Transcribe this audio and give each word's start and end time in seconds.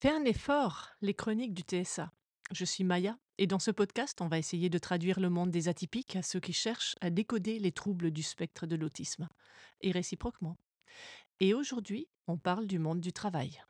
Fais 0.00 0.08
un 0.08 0.24
effort, 0.24 0.88
les 1.02 1.12
chroniques 1.12 1.52
du 1.52 1.60
TSA. 1.60 2.10
Je 2.52 2.64
suis 2.64 2.84
Maya 2.84 3.18
et 3.36 3.46
dans 3.46 3.58
ce 3.58 3.70
podcast, 3.70 4.22
on 4.22 4.28
va 4.28 4.38
essayer 4.38 4.70
de 4.70 4.78
traduire 4.78 5.20
le 5.20 5.28
monde 5.28 5.50
des 5.50 5.68
atypiques 5.68 6.16
à 6.16 6.22
ceux 6.22 6.40
qui 6.40 6.54
cherchent 6.54 6.96
à 7.02 7.10
décoder 7.10 7.58
les 7.58 7.70
troubles 7.70 8.10
du 8.10 8.22
spectre 8.22 8.64
de 8.64 8.76
l'autisme, 8.76 9.28
et 9.82 9.90
réciproquement. 9.90 10.56
Et 11.38 11.52
aujourd'hui, 11.52 12.08
on 12.28 12.38
parle 12.38 12.66
du 12.66 12.78
monde 12.78 13.02
du 13.02 13.12
travail. 13.12 13.62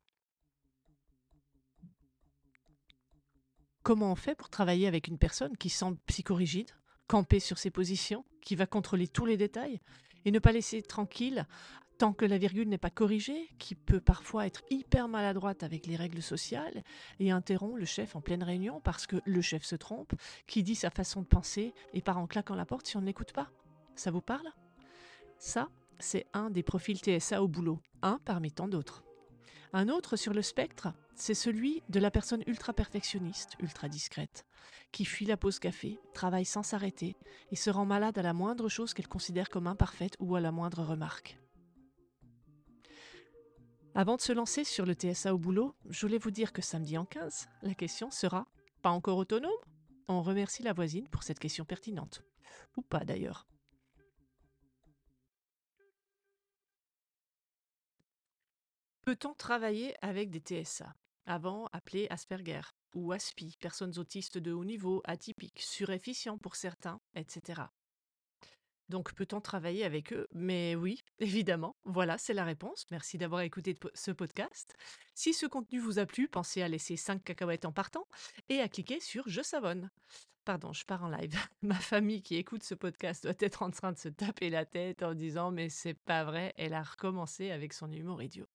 Comment 3.83 4.13
on 4.13 4.17
fait 4.17 4.37
pour 4.37 4.51
travailler 4.51 4.87
avec 4.87 5.09
une 5.09 5.19
personne 5.19 5.57
qui 5.57 5.69
semble 5.69 5.99
psychorigide, 6.07 6.71
camper 7.09 7.41
sur 7.41 7.59
ses 7.59 7.73
positions, 7.73 8.25
qui 8.41 8.55
va 8.55 8.67
contrôler 8.67 9.09
tous 9.09 9.27
les 9.27 9.37
détails 9.37 9.81
et 10.25 10.31
ne 10.31 10.39
pas 10.39 10.53
laisser 10.53 10.81
tranquille 10.81 11.45
tant 12.01 12.15
que 12.15 12.25
la 12.25 12.39
virgule 12.39 12.71
n'est 12.71 12.79
pas 12.79 12.89
corrigée, 12.89 13.51
qui 13.59 13.75
peut 13.75 14.01
parfois 14.01 14.47
être 14.47 14.63
hyper 14.71 15.07
maladroite 15.07 15.63
avec 15.63 15.87
les 15.87 15.97
règles 15.97 16.23
sociales 16.23 16.83
et 17.19 17.31
interrompt 17.31 17.79
le 17.79 17.85
chef 17.85 18.17
en 18.17 18.23
pleine 18.23 18.43
réunion 18.43 18.81
parce 18.81 19.07
que 19.07 19.17
le 19.27 19.43
chef 19.43 19.65
se 19.65 19.77
trompe, 19.77 20.15
qui 20.47 20.63
dit 20.63 20.75
sa 20.75 20.89
façon 20.89 21.21
de 21.21 21.27
penser 21.27 21.75
et 21.93 22.01
part 22.01 22.17
en 22.17 22.27
claquant 22.27 22.55
la 22.55 22.65
porte 22.65 22.87
si 22.87 22.97
on 22.97 23.03
ne 23.03 23.07
l'écoute 23.07 23.35
pas. 23.35 23.51
Ça 23.97 24.11
vous 24.11 24.23
parle? 24.23 24.49
Ça, 25.37 25.69
c'est 25.99 26.25
un 26.33 26.49
des 26.49 26.63
profils 26.63 26.97
TSA 26.97 27.43
au 27.43 27.49
boulot, 27.49 27.81
un 28.01 28.19
parmi 28.25 28.51
tant 28.51 28.67
d'autres. 28.67 29.05
Un 29.75 29.91
autre 29.91 30.17
sur 30.17 30.33
le 30.33 30.41
spectre, 30.41 30.95
c'est 31.17 31.35
celui 31.35 31.83
de 31.91 32.01
la 32.01 32.11
personne 32.11 32.43
ultra 32.47 32.73
perfectionniste, 32.73 33.57
ultra 33.61 33.91
discrète, 33.91 34.47
qui 34.91 35.05
fuit 35.05 35.27
la 35.27 35.37
pause 35.37 35.59
café, 35.59 35.99
travaille 36.15 36.47
sans 36.47 36.63
s'arrêter 36.63 37.15
et 37.53 37.57
se 37.57 37.69
rend 37.69 37.85
malade 37.85 38.17
à 38.17 38.23
la 38.23 38.33
moindre 38.33 38.71
chose 38.71 38.95
qu'elle 38.95 39.07
considère 39.07 39.51
comme 39.51 39.67
imparfaite 39.67 40.17
ou 40.19 40.35
à 40.35 40.41
la 40.41 40.51
moindre 40.51 40.83
remarque. 40.83 41.40
Avant 43.95 44.15
de 44.15 44.21
se 44.21 44.33
lancer 44.33 44.63
sur 44.63 44.87
le 44.87 44.95
TSA 44.95 45.35
au 45.35 45.39
boulot, 45.39 45.75
je 45.89 46.07
voulais 46.07 46.19
vous 46.19 46.31
dire 46.31 46.53
que 46.53 46.63
samedi 46.63 46.97
en 46.97 47.05
15, 47.05 47.49
la 47.63 47.75
question 47.75 48.11
sera 48.11 48.47
Pas 48.83 48.91
encore 48.91 49.19
autonome? 49.19 49.51
On 50.07 50.23
remercie 50.23 50.63
la 50.63 50.73
voisine 50.73 51.09
pour 51.09 51.25
cette 51.25 51.41
question 51.41 51.65
pertinente. 51.65 52.23
Ou 52.77 52.83
pas 52.83 53.05
d'ailleurs. 53.05 53.49
Peut-on 59.03 59.35
travailler 59.35 59.95
avec 60.03 60.31
des 60.31 60.39
TSA 60.39 60.95
Avant 61.27 61.67
appelés 61.73 62.07
Asperger 62.11 62.61
ou 62.95 63.11
ASPI, 63.11 63.57
personnes 63.61 63.99
autistes 63.99 64.39
de 64.39 64.53
haut 64.53 64.65
niveau, 64.65 65.03
atypiques, 65.05 65.63
surefficients 65.63 66.39
pour 66.39 66.55
certains, 66.55 67.01
etc. 67.17 67.63
Donc 68.91 69.15
peut-on 69.15 69.41
travailler 69.41 69.85
avec 69.85 70.13
eux? 70.13 70.27
Mais 70.33 70.75
oui, 70.75 71.03
évidemment. 71.21 71.77
Voilà, 71.85 72.19
c'est 72.19 72.35
la 72.35 72.45
réponse. 72.45 72.87
Merci 72.91 73.19
d'avoir 73.19 73.43
écouté 73.43 73.79
ce 73.95 74.11
podcast. 74.11 74.77
Si 75.15 75.33
ce 75.33 75.47
contenu 75.47 75.79
vous 75.79 76.01
a 76.01 76.07
plu, 76.07 76.29
pensez 76.29 76.61
à 76.61 76.69
laisser 76.69 76.97
5 76.97 77.23
cacahuètes 77.23 77.65
en 77.65 77.73
partant 77.73 78.07
et 78.49 78.61
à 78.61 78.69
cliquer 78.69 78.99
sur 79.01 79.29
Je 79.29 79.43
savonne. 79.43 79.91
Pardon, 80.45 80.73
je 80.73 80.85
pars 80.85 81.05
en 81.05 81.09
live. 81.09 81.39
Ma 81.63 81.77
famille 81.77 82.21
qui 82.21 82.35
écoute 82.35 82.65
ce 82.65 82.75
podcast 82.75 83.23
doit 83.23 83.35
être 83.39 83.63
en 83.63 83.71
train 83.71 83.93
de 83.93 83.99
se 83.99 84.09
taper 84.09 84.51
la 84.51 84.65
tête 84.65 85.05
en 85.05 85.15
disant 85.15 85.53
mais 85.53 85.69
c'est 85.69 85.95
pas 85.95 86.25
vrai, 86.25 86.53
elle 86.57 86.75
a 86.75 86.83
recommencé 86.83 87.53
avec 87.53 87.73
son 87.73 87.93
humour 87.93 88.21
idiot. 88.23 88.49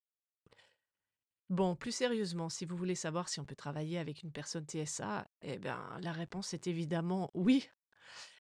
Bon, 1.50 1.76
plus 1.76 1.92
sérieusement, 1.92 2.50
si 2.50 2.66
vous 2.66 2.76
voulez 2.76 2.96
savoir 2.96 3.30
si 3.30 3.40
on 3.40 3.46
peut 3.46 3.56
travailler 3.56 4.00
avec 4.00 4.24
une 4.24 4.32
personne 4.32 4.66
TSA, 4.66 5.28
eh 5.44 5.60
bien, 5.60 5.80
la 6.02 6.12
réponse 6.12 6.54
est 6.54 6.68
évidemment 6.68 7.32
oui. 7.36 7.70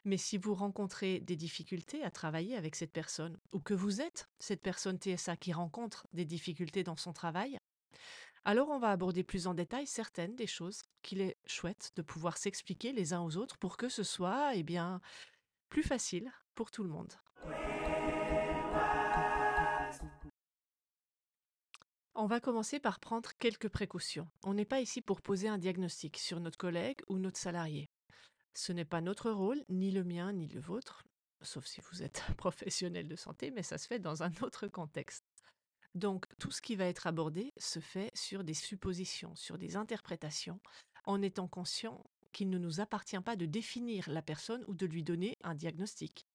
Mais 0.05 0.17
si 0.17 0.37
vous 0.37 0.53
rencontrez 0.53 1.19
des 1.19 1.35
difficultés 1.35 2.03
à 2.03 2.11
travailler 2.11 2.55
avec 2.55 2.75
cette 2.75 2.93
personne, 2.93 3.39
ou 3.51 3.59
que 3.59 3.73
vous 3.73 4.01
êtes 4.01 4.29
cette 4.39 4.61
personne 4.61 4.99
TSA 4.99 5.35
qui 5.35 5.51
rencontre 5.51 6.07
des 6.13 6.25
difficultés 6.25 6.83
dans 6.83 6.95
son 6.95 7.11
travail, 7.11 7.57
alors 8.45 8.69
on 8.69 8.77
va 8.77 8.91
aborder 8.91 9.23
plus 9.23 9.47
en 9.47 9.55
détail 9.55 9.87
certaines 9.87 10.35
des 10.35 10.45
choses 10.45 10.83
qu'il 11.01 11.21
est 11.21 11.37
chouette 11.47 11.91
de 11.95 12.03
pouvoir 12.03 12.37
s'expliquer 12.37 12.93
les 12.93 13.13
uns 13.13 13.21
aux 13.21 13.37
autres 13.37 13.57
pour 13.57 13.77
que 13.77 13.89
ce 13.89 14.03
soit 14.03 14.55
eh 14.55 14.61
bien, 14.61 15.01
plus 15.69 15.81
facile 15.81 16.31
pour 16.53 16.69
tout 16.69 16.83
le 16.83 16.89
monde. 16.89 17.13
On 22.13 22.27
va 22.27 22.39
commencer 22.39 22.79
par 22.79 22.99
prendre 22.99 23.31
quelques 23.39 23.69
précautions. 23.69 24.29
On 24.43 24.53
n'est 24.53 24.65
pas 24.65 24.81
ici 24.81 25.01
pour 25.01 25.21
poser 25.21 25.47
un 25.47 25.57
diagnostic 25.57 26.17
sur 26.17 26.39
notre 26.39 26.57
collègue 26.57 27.01
ou 27.07 27.17
notre 27.17 27.39
salarié. 27.39 27.89
Ce 28.55 28.71
n'est 28.71 28.85
pas 28.85 29.01
notre 29.01 29.31
rôle, 29.31 29.63
ni 29.67 29.91
le 29.91 30.05
mien, 30.05 30.31
ni 30.31 30.47
le 30.47 30.61
vôtre, 30.61 31.05
sauf 31.41 31.65
si 31.65 31.81
vous 31.81 32.03
êtes 32.03 32.23
professionnel 32.37 33.07
de 33.07 33.15
santé, 33.15 33.51
mais 33.51 33.63
ça 33.63 33.77
se 33.77 33.85
fait 33.85 33.99
dans 33.99 34.23
un 34.23 34.31
autre 34.41 34.67
contexte. 34.67 35.25
Donc 35.93 36.25
tout 36.39 36.51
ce 36.51 36.61
qui 36.61 36.75
va 36.75 36.85
être 36.85 37.05
abordé 37.05 37.53
se 37.57 37.79
fait 37.79 38.11
sur 38.13 38.43
des 38.43 38.53
suppositions, 38.53 39.35
sur 39.35 39.57
des 39.57 39.75
interprétations, 39.75 40.59
en 41.05 41.21
étant 41.21 41.47
conscient 41.47 42.03
qu'il 42.31 42.49
ne 42.49 42.57
nous 42.57 42.79
appartient 42.79 43.19
pas 43.19 43.35
de 43.35 43.45
définir 43.45 44.09
la 44.09 44.21
personne 44.21 44.63
ou 44.67 44.73
de 44.73 44.85
lui 44.85 45.03
donner 45.03 45.37
un 45.43 45.53
diagnostic. 45.53 46.25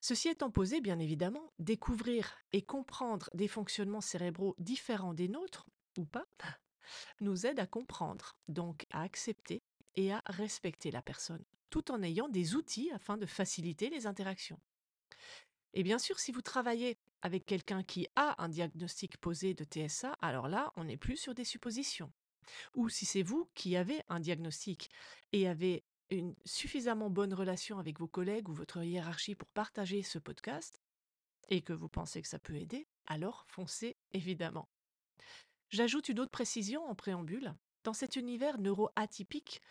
Ceci 0.00 0.28
étant 0.28 0.50
posé, 0.50 0.80
bien 0.80 1.00
évidemment, 1.00 1.52
découvrir 1.58 2.36
et 2.52 2.62
comprendre 2.62 3.28
des 3.34 3.48
fonctionnements 3.48 4.00
cérébraux 4.00 4.54
différents 4.58 5.14
des 5.14 5.28
nôtres, 5.28 5.66
ou 5.98 6.04
pas, 6.04 6.26
nous 7.20 7.46
aide 7.46 7.58
à 7.58 7.66
comprendre, 7.66 8.36
donc 8.46 8.86
à 8.90 9.02
accepter 9.02 9.62
et 9.98 10.12
à 10.12 10.22
respecter 10.26 10.92
la 10.92 11.02
personne, 11.02 11.44
tout 11.70 11.90
en 11.90 12.04
ayant 12.04 12.28
des 12.28 12.54
outils 12.54 12.88
afin 12.92 13.18
de 13.18 13.26
faciliter 13.26 13.90
les 13.90 14.06
interactions. 14.06 14.60
Et 15.74 15.82
bien 15.82 15.98
sûr, 15.98 16.20
si 16.20 16.30
vous 16.30 16.40
travaillez 16.40 16.96
avec 17.20 17.44
quelqu'un 17.44 17.82
qui 17.82 18.06
a 18.14 18.40
un 18.40 18.48
diagnostic 18.48 19.18
posé 19.18 19.54
de 19.54 19.64
TSA, 19.64 20.12
alors 20.22 20.46
là, 20.46 20.72
on 20.76 20.84
n'est 20.84 20.96
plus 20.96 21.16
sur 21.16 21.34
des 21.34 21.44
suppositions. 21.44 22.12
Ou 22.76 22.88
si 22.88 23.06
c'est 23.06 23.24
vous 23.24 23.50
qui 23.54 23.76
avez 23.76 24.00
un 24.08 24.20
diagnostic 24.20 24.88
et 25.32 25.48
avez 25.48 25.82
une 26.10 26.36
suffisamment 26.44 27.10
bonne 27.10 27.34
relation 27.34 27.80
avec 27.80 27.98
vos 27.98 28.06
collègues 28.06 28.48
ou 28.48 28.54
votre 28.54 28.84
hiérarchie 28.84 29.34
pour 29.34 29.48
partager 29.48 30.04
ce 30.04 30.20
podcast, 30.20 30.80
et 31.48 31.60
que 31.60 31.72
vous 31.72 31.88
pensez 31.88 32.22
que 32.22 32.28
ça 32.28 32.38
peut 32.38 32.54
aider, 32.54 32.86
alors 33.06 33.44
foncez 33.48 33.96
évidemment. 34.12 34.68
J'ajoute 35.70 36.08
une 36.08 36.20
autre 36.20 36.30
précision 36.30 36.84
en 36.84 36.94
préambule. 36.94 37.52
Dans 37.88 37.94
cet 37.94 38.16
univers 38.16 38.58
neuroatypique, 38.58 39.62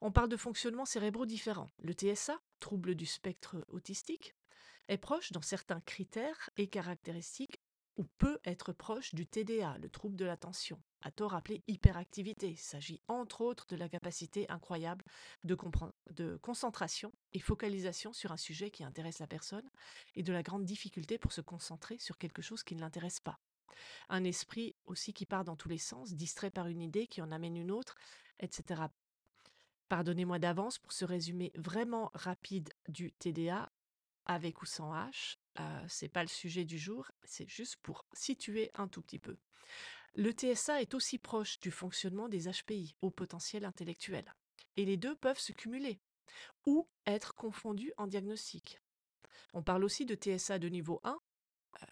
on 0.00 0.10
parle 0.10 0.30
de 0.30 0.38
fonctionnements 0.38 0.86
cérébraux 0.86 1.26
différents. 1.26 1.68
Le 1.82 1.92
TSA, 1.92 2.40
trouble 2.58 2.94
du 2.94 3.04
spectre 3.04 3.66
autistique, 3.68 4.34
est 4.88 4.96
proche 4.96 5.30
dans 5.30 5.42
certains 5.42 5.82
critères 5.82 6.48
et 6.56 6.68
caractéristiques 6.68 7.60
ou 7.98 8.04
peut 8.16 8.38
être 8.46 8.72
proche 8.72 9.14
du 9.14 9.26
TDA, 9.26 9.76
le 9.76 9.90
trouble 9.90 10.16
de 10.16 10.24
l'attention, 10.24 10.82
à 11.02 11.10
tort 11.10 11.34
appelé 11.34 11.62
hyperactivité. 11.66 12.48
Il 12.48 12.56
s'agit 12.56 13.02
entre 13.08 13.42
autres 13.42 13.66
de 13.66 13.76
la 13.76 13.90
capacité 13.90 14.46
incroyable 14.48 15.04
de, 15.44 15.54
de 16.12 16.38
concentration 16.38 17.12
et 17.34 17.40
focalisation 17.40 18.14
sur 18.14 18.32
un 18.32 18.38
sujet 18.38 18.70
qui 18.70 18.84
intéresse 18.84 19.18
la 19.18 19.26
personne 19.26 19.68
et 20.14 20.22
de 20.22 20.32
la 20.32 20.42
grande 20.42 20.64
difficulté 20.64 21.18
pour 21.18 21.32
se 21.32 21.42
concentrer 21.42 21.98
sur 21.98 22.16
quelque 22.16 22.40
chose 22.40 22.62
qui 22.62 22.74
ne 22.74 22.80
l'intéresse 22.80 23.20
pas 23.20 23.38
un 24.08 24.24
esprit 24.24 24.74
aussi 24.86 25.12
qui 25.12 25.26
part 25.26 25.44
dans 25.44 25.56
tous 25.56 25.68
les 25.68 25.78
sens, 25.78 26.12
distrait 26.12 26.50
par 26.50 26.66
une 26.66 26.82
idée 26.82 27.06
qui 27.06 27.22
en 27.22 27.30
amène 27.30 27.56
une 27.56 27.70
autre, 27.70 27.96
etc. 28.40 28.82
Pardonnez-moi 29.88 30.38
d'avance 30.38 30.78
pour 30.78 30.92
ce 30.92 31.04
résumé 31.04 31.52
vraiment 31.54 32.10
rapide 32.14 32.72
du 32.88 33.12
TDA, 33.12 33.70
avec 34.24 34.62
ou 34.62 34.66
sans 34.66 34.92
H. 34.92 35.36
Euh, 35.60 35.84
c'est 35.88 36.08
pas 36.08 36.22
le 36.22 36.28
sujet 36.28 36.64
du 36.64 36.78
jour, 36.78 37.10
c'est 37.24 37.48
juste 37.48 37.76
pour 37.76 38.04
situer 38.12 38.70
un 38.74 38.88
tout 38.88 39.00
petit 39.00 39.18
peu. 39.18 39.36
Le 40.14 40.32
TSA 40.32 40.80
est 40.80 40.94
aussi 40.94 41.18
proche 41.18 41.60
du 41.60 41.70
fonctionnement 41.70 42.28
des 42.28 42.50
HPI, 42.50 42.96
au 43.00 43.10
potentiel 43.10 43.64
intellectuel. 43.64 44.34
Et 44.76 44.84
les 44.84 44.96
deux 44.96 45.14
peuvent 45.14 45.38
se 45.38 45.52
cumuler 45.52 46.00
ou 46.66 46.88
être 47.06 47.34
confondus 47.34 47.92
en 47.96 48.06
diagnostic. 48.06 48.80
On 49.52 49.62
parle 49.62 49.84
aussi 49.84 50.04
de 50.04 50.14
TSA 50.14 50.58
de 50.58 50.68
niveau 50.68 51.00
1 51.04 51.18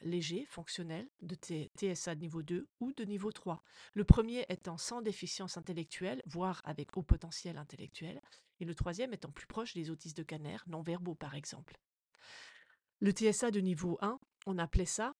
léger, 0.03 0.47
fonctionnel, 0.47 1.09
de 1.22 1.34
TSA 1.34 2.15
de 2.15 2.21
niveau 2.21 2.43
2 2.43 2.69
ou 2.81 2.93
de 2.93 3.05
niveau 3.05 3.33
3. 3.33 3.62
Le 3.94 4.05
premier 4.05 4.44
étant 4.49 4.79
sans 4.79 5.03
déficience 5.03 5.56
intellectuelle, 5.56 6.23
voire 6.26 6.61
avec 6.64 6.97
haut 6.97 7.03
potentiel 7.03 7.58
intellectuel, 7.58 8.20
et 8.61 8.64
le 8.64 8.75
troisième 8.75 9.12
étant 9.12 9.31
plus 9.31 9.47
proche 9.47 9.75
des 9.75 9.91
autistes 9.91 10.17
de 10.17 10.23
Kanner, 10.23 10.58
non-verbaux 10.67 11.14
par 11.14 11.35
exemple. 11.35 11.79
Le 13.00 13.11
TSA 13.11 13.50
de 13.50 13.61
niveau 13.61 13.99
1, 14.00 14.19
on 14.47 14.58
appelait 14.58 14.85
ça 14.87 15.14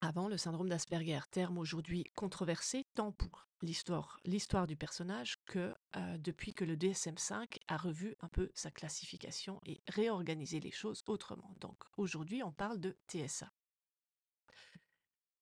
avant 0.00 0.28
le 0.28 0.36
syndrome 0.36 0.68
d'Asperger, 0.68 1.20
terme 1.30 1.56
aujourd'hui 1.56 2.04
controversé 2.14 2.84
tant 2.94 3.10
pour 3.10 3.48
l'histoire, 3.62 4.20
l'histoire 4.26 4.66
du 4.66 4.76
personnage 4.76 5.36
que 5.46 5.74
euh, 5.96 6.18
depuis 6.18 6.52
que 6.52 6.64
le 6.66 6.76
DSM5 6.76 7.56
a 7.68 7.76
revu 7.78 8.14
un 8.20 8.28
peu 8.28 8.50
sa 8.54 8.70
classification 8.70 9.60
et 9.64 9.80
réorganisé 9.88 10.60
les 10.60 10.70
choses 10.70 11.02
autrement. 11.06 11.56
Donc 11.60 11.82
aujourd'hui, 11.96 12.42
on 12.42 12.52
parle 12.52 12.80
de 12.80 12.98
TSA. 13.08 13.50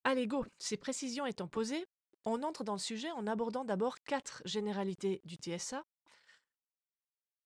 Allez, 0.04 0.26
go 0.26 0.44
Ces 0.58 0.76
précisions 0.76 1.26
étant 1.26 1.46
posées, 1.46 1.86
on 2.24 2.42
entre 2.42 2.64
dans 2.64 2.72
le 2.72 2.78
sujet 2.78 3.10
en 3.12 3.26
abordant 3.26 3.64
d'abord 3.64 4.00
quatre 4.00 4.42
généralités 4.44 5.20
du 5.24 5.36
TSA, 5.36 5.84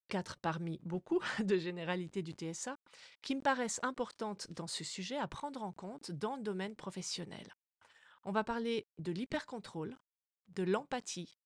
quatre 0.09 0.39
parmi 0.39 0.81
beaucoup 0.83 1.21
de 1.45 1.59
généralités 1.59 2.23
du 2.23 2.33
TSA, 2.33 2.79
qui 3.23 3.35
me 3.35 3.43
paraissent 3.43 3.81
importantes 3.83 4.51
dans 4.51 4.67
ce 4.67 4.85
sujet 4.85 5.19
à 5.19 5.29
prendre 5.29 5.63
en 5.63 5.73
compte 5.73 6.11
dans 6.11 6.37
le 6.37 6.43
domaine 6.43 6.77
professionnel. 6.77 7.55
On 8.25 8.33
va 8.33 8.43
parler 8.43 8.87
de 8.99 9.13
l'hypercontrôle, 9.13 9.97
de 10.49 10.63
l'empathie, 10.63 11.39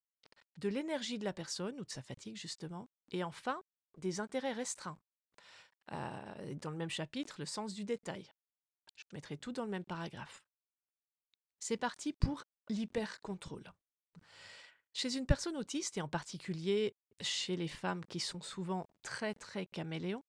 de 0.59 0.69
l'énergie 0.69 1.19
de 1.19 1.25
la 1.25 1.33
personne 1.33 1.81
ou 1.81 1.85
de 1.85 1.91
sa 1.91 2.03
fatigue 2.03 2.37
justement, 2.37 2.89
et 3.11 3.25
enfin 3.25 3.61
des 3.99 4.21
intérêts 4.21 4.53
restreints. 4.53 4.99
Euh, 5.93 6.55
dans 6.55 6.71
le 6.71 6.77
même 6.77 6.91
chapitre, 6.91 7.37
le 7.41 7.47
sens 7.47 7.75
du 7.75 7.85
détail. 7.85 8.31
Je 8.95 9.05
mettrai 9.13 9.37
tout 9.37 9.51
dans 9.51 9.65
le 9.65 9.71
même 9.71 9.85
paragraphe. 9.85 10.45
C'est 11.61 11.77
parti 11.77 12.12
pour 12.15 12.45
l'hyper-contrôle. 12.71 13.73
Chez 14.93 15.17
une 15.17 15.27
personne 15.27 15.57
autiste, 15.57 15.99
et 15.99 16.03
en 16.03 16.09
particulier 16.09 16.97
chez 17.21 17.55
les 17.55 17.69
femmes 17.69 18.05
qui 18.07 18.19
sont 18.19 18.41
souvent 18.41 18.89
très 19.03 19.35
très 19.35 19.67
caméléons, 19.67 20.25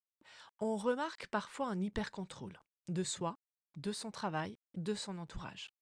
on 0.60 0.76
remarque 0.76 1.28
parfois 1.28 1.70
un 1.70 1.80
hyper-contrôle 1.80 2.60
de 2.90 3.04
soi, 3.04 3.40
de 3.78 3.94
son 3.94 4.12
travail, 4.12 4.58
de 4.76 4.94
son 4.94 5.18
entourage. 5.18 5.74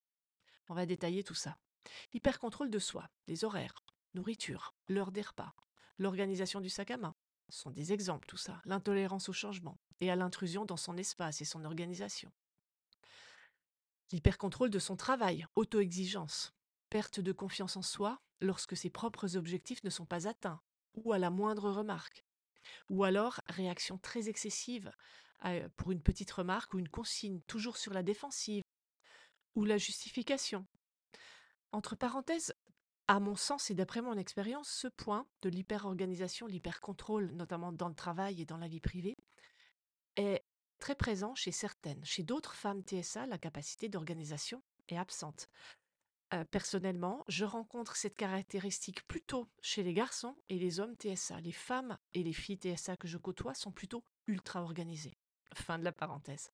On 0.69 0.75
va 0.75 0.85
détailler 0.85 1.23
tout 1.23 1.33
ça. 1.33 1.57
Hyper-contrôle 2.13 2.69
de 2.69 2.79
soi, 2.79 3.09
les 3.27 3.43
horaires, 3.43 3.83
nourriture, 4.13 4.75
l'heure 4.87 5.11
des 5.11 5.23
repas, 5.23 5.55
l'organisation 5.97 6.61
du 6.61 6.69
sac 6.69 6.91
à 6.91 6.97
main, 6.97 7.15
sont 7.49 7.71
des 7.71 7.91
exemples 7.91 8.27
tout 8.27 8.37
ça. 8.37 8.61
L'intolérance 8.65 9.29
au 9.29 9.33
changement 9.33 9.79
et 9.99 10.11
à 10.11 10.15
l'intrusion 10.15 10.65
dans 10.65 10.77
son 10.77 10.95
espace 10.95 11.41
et 11.41 11.45
son 11.45 11.65
organisation. 11.65 12.31
L'hypercontrôle 14.11 14.69
de 14.69 14.79
son 14.79 14.95
travail, 14.95 15.45
auto-exigence, 15.55 16.53
perte 16.89 17.19
de 17.19 17.31
confiance 17.31 17.77
en 17.77 17.81
soi 17.81 18.19
lorsque 18.41 18.75
ses 18.75 18.89
propres 18.89 19.35
objectifs 19.37 19.83
ne 19.83 19.89
sont 19.89 20.05
pas 20.05 20.27
atteints, 20.27 20.61
ou 20.95 21.13
à 21.13 21.19
la 21.19 21.29
moindre 21.29 21.69
remarque, 21.69 22.25
ou 22.89 23.03
alors 23.03 23.41
réaction 23.47 23.97
très 23.97 24.29
excessive 24.29 24.91
pour 25.77 25.91
une 25.91 26.01
petite 26.01 26.31
remarque 26.31 26.73
ou 26.73 26.79
une 26.79 26.89
consigne, 26.89 27.41
toujours 27.41 27.77
sur 27.77 27.93
la 27.93 28.03
défensive, 28.03 28.63
ou 29.55 29.63
la 29.63 29.77
justification. 29.77 30.65
Entre 31.71 31.95
parenthèses, 31.95 32.53
à 33.07 33.19
mon 33.19 33.35
sens 33.35 33.69
et 33.69 33.75
d'après 33.75 34.01
mon 34.01 34.17
expérience, 34.17 34.69
ce 34.69 34.87
point 34.87 35.27
de 35.41 35.49
l'hyper-organisation, 35.49 36.47
l'hyper-contrôle, 36.47 37.31
notamment 37.31 37.71
dans 37.71 37.87
le 37.89 37.95
travail 37.95 38.41
et 38.41 38.45
dans 38.45 38.57
la 38.57 38.67
vie 38.67 38.81
privée, 38.81 39.15
est 40.15 40.43
très 40.79 40.95
présent 40.95 41.35
chez 41.35 41.51
certaines. 41.51 42.03
Chez 42.03 42.23
d'autres 42.23 42.55
femmes 42.55 42.81
TSA, 42.81 43.27
la 43.27 43.37
capacité 43.37 43.89
d'organisation 43.89 44.63
est 44.87 44.97
absente. 44.97 45.49
Euh, 46.33 46.43
personnellement, 46.45 47.23
je 47.27 47.43
rencontre 47.43 47.95
cette 47.95 48.15
caractéristique 48.15 49.07
plutôt 49.07 49.47
chez 49.61 49.81
les 49.83 49.93
garçons 49.93 50.35
et 50.47 50.59
les 50.59 50.79
hommes 50.79 50.95
TSA. 50.95 51.41
Les 51.41 51.51
femmes 51.51 51.97
et 52.13 52.23
les 52.23 52.33
filles 52.33 52.59
TSA 52.59 52.97
que 52.97 53.07
je 53.07 53.17
côtoie 53.17 53.55
sont 53.55 53.71
plutôt 53.71 54.03
ultra 54.27 54.61
organisées. 54.61 55.17
Fin 55.53 55.79
de 55.79 55.83
la 55.83 55.91
parenthèse. 55.91 56.51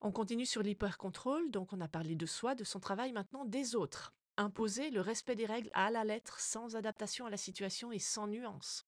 On 0.00 0.10
continue 0.10 0.44
sur 0.44 0.62
l'hyper-contrôle, 0.62 1.50
donc 1.50 1.72
on 1.72 1.80
a 1.80 1.88
parlé 1.88 2.16
de 2.16 2.26
soi, 2.26 2.54
de 2.54 2.64
son 2.64 2.80
travail, 2.80 3.12
maintenant 3.12 3.44
des 3.44 3.76
autres. 3.76 4.12
Imposer 4.36 4.90
le 4.90 5.00
respect 5.00 5.36
des 5.36 5.46
règles 5.46 5.70
à 5.72 5.90
la 5.90 6.02
lettre, 6.02 6.40
sans 6.40 6.74
adaptation 6.74 7.26
à 7.26 7.30
la 7.30 7.36
situation 7.36 7.92
et 7.92 8.00
sans 8.00 8.26
nuance. 8.26 8.84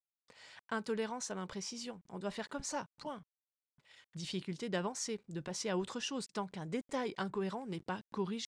Intolérance 0.69 1.31
à 1.31 1.37
l'imprécision. 1.37 2.03
On 2.09 2.19
doit 2.19 2.33
faire 2.33 2.49
comme 2.49 2.65
ça, 2.65 2.89
point. 2.99 3.25
Difficulté 4.15 4.69
d'avancer, 4.69 5.21
de 5.29 5.41
passer 5.41 5.69
à 5.69 5.77
autre 5.77 6.01
chose 6.01 6.29
tant 6.29 6.47
qu'un 6.47 6.67
détail 6.67 7.15
incohérent 7.17 7.67
n'est 7.67 7.81
pas 7.81 8.01
corrigé. 8.13 8.47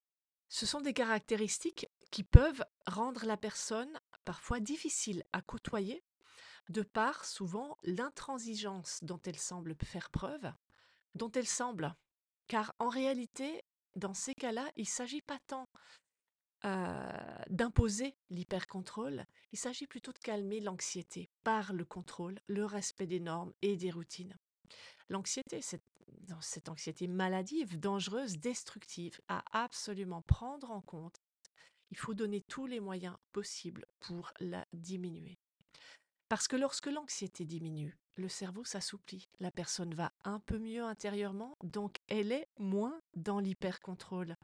Ce 0.49 0.65
sont 0.65 0.81
des 0.81 0.95
caractéristiques 0.95 1.87
qui 2.11 2.25
peuvent 2.25 2.65
rendre 2.87 3.27
la 3.27 3.37
personne 3.37 3.93
parfois 4.25 4.61
difficile 4.61 5.23
à 5.33 5.43
côtoyer, 5.43 6.03
de 6.69 6.83
par 6.83 7.25
souvent 7.25 7.77
l'intransigeance 7.83 8.99
dont 9.03 9.21
elle 9.25 9.39
semble 9.39 9.75
faire 9.83 10.11
preuve, 10.11 10.53
dont 11.15 11.31
elle 11.33 11.47
semble. 11.47 11.95
Car 12.47 12.75
en 12.79 12.89
réalité, 12.89 13.63
dans 13.97 14.15
ces 14.15 14.35
cas-là, 14.35 14.71
il 14.77 14.83
ne 14.83 14.87
s'agit 14.87 15.23
pas 15.23 15.39
tant 15.47 15.69
d'imposer 17.51 18.17
l'hypercontrôle, 18.31 19.25
il 19.53 19.59
s'agit 19.59 19.87
plutôt 19.87 20.13
de 20.13 20.19
calmer 20.19 20.61
l'anxiété 20.61 21.31
par 21.45 21.73
le 21.73 21.85
contrôle, 21.85 22.41
le 22.49 22.65
respect 22.65 23.07
des 23.07 23.21
normes 23.21 23.53
et 23.63 23.77
des 23.77 23.91
routines. 23.91 24.37
L'anxiété, 25.09 25.63
cette, 25.63 25.85
cette 26.41 26.69
anxiété 26.69 27.07
maladive, 27.07 27.79
dangereuse, 27.79 28.39
destructive, 28.39 29.21
à 29.29 29.43
absolument 29.53 30.23
prendre 30.23 30.71
en 30.71 30.81
compte. 30.81 31.21
Il 31.91 31.97
faut 31.97 32.15
donner 32.15 32.43
tous 32.43 32.67
les 32.67 32.81
moyens 32.81 33.17
possibles 33.33 33.87
pour 34.01 34.33
la 34.41 34.67
diminuer. 34.73 35.39
Parce 36.29 36.47
que 36.47 36.57
lorsque 36.57 36.87
l'anxiété 36.87 37.47
diminue, 37.47 37.97
le 38.17 38.29
cerveau 38.29 38.65
s'assouplit, 38.65 39.29
la 39.41 39.51
personne 39.51 39.95
va 39.95 40.13
un 40.25 40.41
peu 40.41 40.59
mieux 40.59 40.83
intérieurement, 40.83 41.57
donc 41.63 41.99
elle 42.09 42.33
est 42.33 42.49
moins 42.59 43.01
dans 43.15 43.41
l'hypercontrôle. 43.41 44.37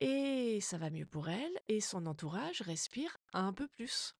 Et 0.00 0.60
ça 0.60 0.78
va 0.78 0.90
mieux 0.90 1.06
pour 1.06 1.28
elle 1.28 1.58
et 1.68 1.80
son 1.80 2.06
entourage 2.06 2.62
respire 2.62 3.18
un 3.32 3.52
peu 3.52 3.66
plus. 3.66 4.14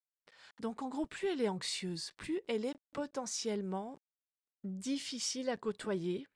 Donc 0.60 0.82
en 0.82 0.88
gros, 0.88 1.06
plus 1.06 1.28
elle 1.28 1.40
est 1.40 1.48
anxieuse, 1.48 2.12
plus 2.16 2.40
elle 2.48 2.64
est 2.64 2.78
potentiellement 2.92 4.02
difficile 4.66 5.48
à 5.48 5.56
côtoyer 5.56 6.26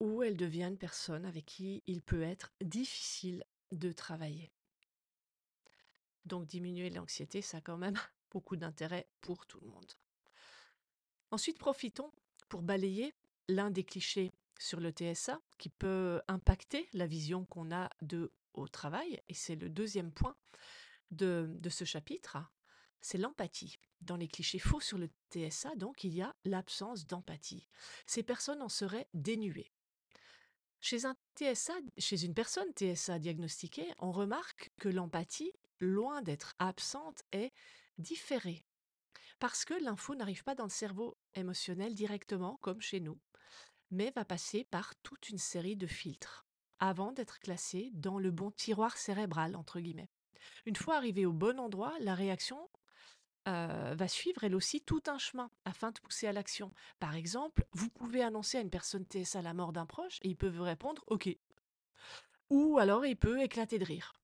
ou 0.00 0.22
elle 0.22 0.36
devient 0.36 0.64
une 0.64 0.78
personne 0.78 1.24
avec 1.24 1.46
qui 1.46 1.82
il 1.86 2.02
peut 2.02 2.22
être 2.22 2.52
difficile 2.60 3.44
de 3.72 3.92
travailler. 3.92 4.52
Donc 6.24 6.46
diminuer 6.46 6.90
l'anxiété, 6.90 7.40
ça 7.40 7.58
a 7.58 7.60
quand 7.60 7.78
même 7.78 7.98
beaucoup 8.30 8.56
d'intérêt 8.56 9.08
pour 9.20 9.46
tout 9.46 9.60
le 9.60 9.68
monde. 9.68 9.92
Ensuite, 11.30 11.58
profitons 11.58 12.12
pour 12.48 12.62
balayer 12.62 13.14
l'un 13.48 13.70
des 13.70 13.84
clichés 13.84 14.32
sur 14.58 14.80
le 14.80 14.90
TSA 14.90 15.40
qui 15.58 15.68
peut 15.68 16.20
impacter 16.28 16.88
la 16.92 17.06
vision 17.06 17.44
qu'on 17.44 17.72
a 17.72 17.90
de 18.02 18.32
au 18.54 18.68
travail, 18.68 19.20
et 19.28 19.34
c'est 19.34 19.54
le 19.54 19.68
deuxième 19.68 20.10
point 20.10 20.34
de, 21.10 21.46
de 21.58 21.68
ce 21.68 21.84
chapitre, 21.84 22.38
c'est 23.00 23.18
l'empathie. 23.18 23.76
Dans 24.00 24.16
les 24.16 24.28
clichés 24.28 24.58
faux 24.58 24.80
sur 24.80 24.98
le 24.98 25.08
TSA, 25.30 25.74
donc, 25.76 26.04
il 26.04 26.14
y 26.14 26.22
a 26.22 26.34
l'absence 26.44 27.06
d'empathie. 27.06 27.68
Ces 28.06 28.22
personnes 28.22 28.62
en 28.62 28.68
seraient 28.68 29.08
dénuées. 29.14 29.72
Chez 30.80 31.04
un 31.04 31.16
TSA, 31.36 31.74
chez 31.98 32.24
une 32.24 32.34
personne 32.34 32.72
TSA 32.74 33.18
diagnostiquée, 33.18 33.92
on 33.98 34.12
remarque 34.12 34.70
que 34.78 34.88
l'empathie, 34.88 35.52
loin 35.80 36.22
d'être 36.22 36.54
absente, 36.58 37.22
est 37.32 37.52
différée. 37.98 38.64
Parce 39.38 39.64
que 39.64 39.74
l'info 39.74 40.14
n'arrive 40.14 40.44
pas 40.44 40.54
dans 40.54 40.64
le 40.64 40.70
cerveau 40.70 41.16
émotionnel 41.34 41.94
directement, 41.94 42.58
comme 42.62 42.80
chez 42.80 43.00
nous, 43.00 43.18
mais 43.90 44.12
va 44.14 44.24
passer 44.24 44.64
par 44.64 44.94
toute 44.96 45.28
une 45.28 45.38
série 45.38 45.76
de 45.76 45.86
filtres 45.86 46.46
avant 46.78 47.12
d'être 47.12 47.38
classé 47.40 47.90
dans 47.94 48.18
le 48.18 48.30
bon 48.30 48.50
tiroir 48.50 48.96
cérébral, 48.98 49.56
entre 49.56 49.80
guillemets. 49.80 50.10
Une 50.66 50.76
fois 50.76 50.96
arrivé 50.96 51.26
au 51.26 51.32
bon 51.32 51.58
endroit, 51.58 51.94
la 52.00 52.14
réaction 52.14 52.68
euh, 53.46 53.94
va 53.96 54.08
suivre 54.08 54.44
elle 54.44 54.54
aussi 54.54 54.80
tout 54.80 55.02
un 55.06 55.18
chemin 55.18 55.50
afin 55.64 55.90
de 55.90 56.00
pousser 56.00 56.26
à 56.26 56.32
l'action. 56.32 56.72
Par 56.98 57.14
exemple, 57.14 57.64
vous 57.72 57.88
pouvez 57.90 58.22
annoncer 58.22 58.58
à 58.58 58.60
une 58.60 58.70
personne 58.70 59.04
TSA 59.04 59.42
la 59.42 59.54
mort 59.54 59.72
d'un 59.72 59.86
proche 59.86 60.18
et 60.22 60.28
il 60.28 60.36
peut 60.36 60.48
vous 60.48 60.64
répondre 60.64 61.04
OK. 61.06 61.28
Ou 62.50 62.78
alors 62.78 63.06
il 63.06 63.16
peut 63.16 63.40
éclater 63.40 63.78
de 63.78 63.84
rire. 63.84 64.14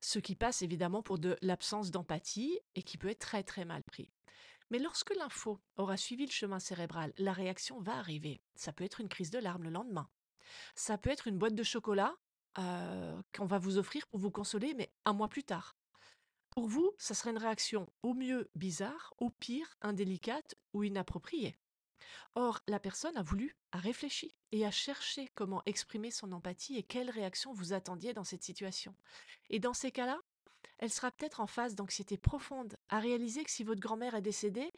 Ce 0.00 0.18
qui 0.18 0.34
passe 0.34 0.62
évidemment 0.62 1.02
pour 1.02 1.18
de 1.18 1.36
l'absence 1.42 1.90
d'empathie 1.90 2.58
et 2.74 2.82
qui 2.82 2.96
peut 2.96 3.08
être 3.08 3.18
très 3.18 3.42
très 3.42 3.64
mal 3.64 3.82
pris. 3.82 4.10
Mais 4.70 4.78
lorsque 4.78 5.14
l'info 5.16 5.60
aura 5.76 5.96
suivi 5.96 6.26
le 6.26 6.30
chemin 6.30 6.60
cérébral, 6.60 7.12
la 7.18 7.32
réaction 7.32 7.80
va 7.80 7.96
arriver. 7.96 8.40
Ça 8.54 8.72
peut 8.72 8.84
être 8.84 9.00
une 9.00 9.08
crise 9.08 9.30
de 9.30 9.38
larmes 9.38 9.64
le 9.64 9.70
lendemain. 9.70 10.08
Ça 10.74 10.96
peut 10.96 11.10
être 11.10 11.26
une 11.26 11.38
boîte 11.38 11.54
de 11.54 11.62
chocolat 11.62 12.16
qu'on 12.54 13.46
va 13.46 13.58
vous 13.58 13.78
offrir 13.78 14.06
pour 14.08 14.18
vous 14.18 14.30
consoler, 14.30 14.74
mais 14.74 14.92
un 15.04 15.12
mois 15.12 15.28
plus 15.28 15.44
tard. 15.44 15.76
Pour 16.50 16.66
vous, 16.66 16.92
ça 16.98 17.14
serait 17.14 17.30
une 17.30 17.38
réaction 17.38 17.88
au 18.02 18.12
mieux 18.12 18.50
bizarre, 18.54 19.14
au 19.18 19.30
pire 19.30 19.76
indélicate 19.80 20.56
ou 20.72 20.82
inappropriée. 20.82 21.56
Or, 22.34 22.60
la 22.66 22.80
personne 22.80 23.16
a 23.16 23.22
voulu, 23.22 23.56
a 23.72 23.78
réfléchi 23.78 24.34
et 24.50 24.66
a 24.66 24.70
cherché 24.70 25.28
comment 25.34 25.62
exprimer 25.66 26.10
son 26.10 26.32
empathie 26.32 26.76
et 26.76 26.82
quelle 26.82 27.10
réaction 27.10 27.52
vous 27.52 27.72
attendiez 27.72 28.14
dans 28.14 28.24
cette 28.24 28.42
situation. 28.42 28.94
Et 29.48 29.60
dans 29.60 29.74
ces 29.74 29.92
cas-là, 29.92 30.20
elle 30.78 30.90
sera 30.90 31.10
peut-être 31.10 31.40
en 31.40 31.46
phase 31.46 31.74
d'anxiété 31.74 32.16
profonde, 32.18 32.76
à 32.88 32.98
réaliser 32.98 33.44
que 33.44 33.50
si 33.50 33.64
votre 33.64 33.80
grand-mère 33.80 34.14
est 34.14 34.22
décédée, 34.22 34.72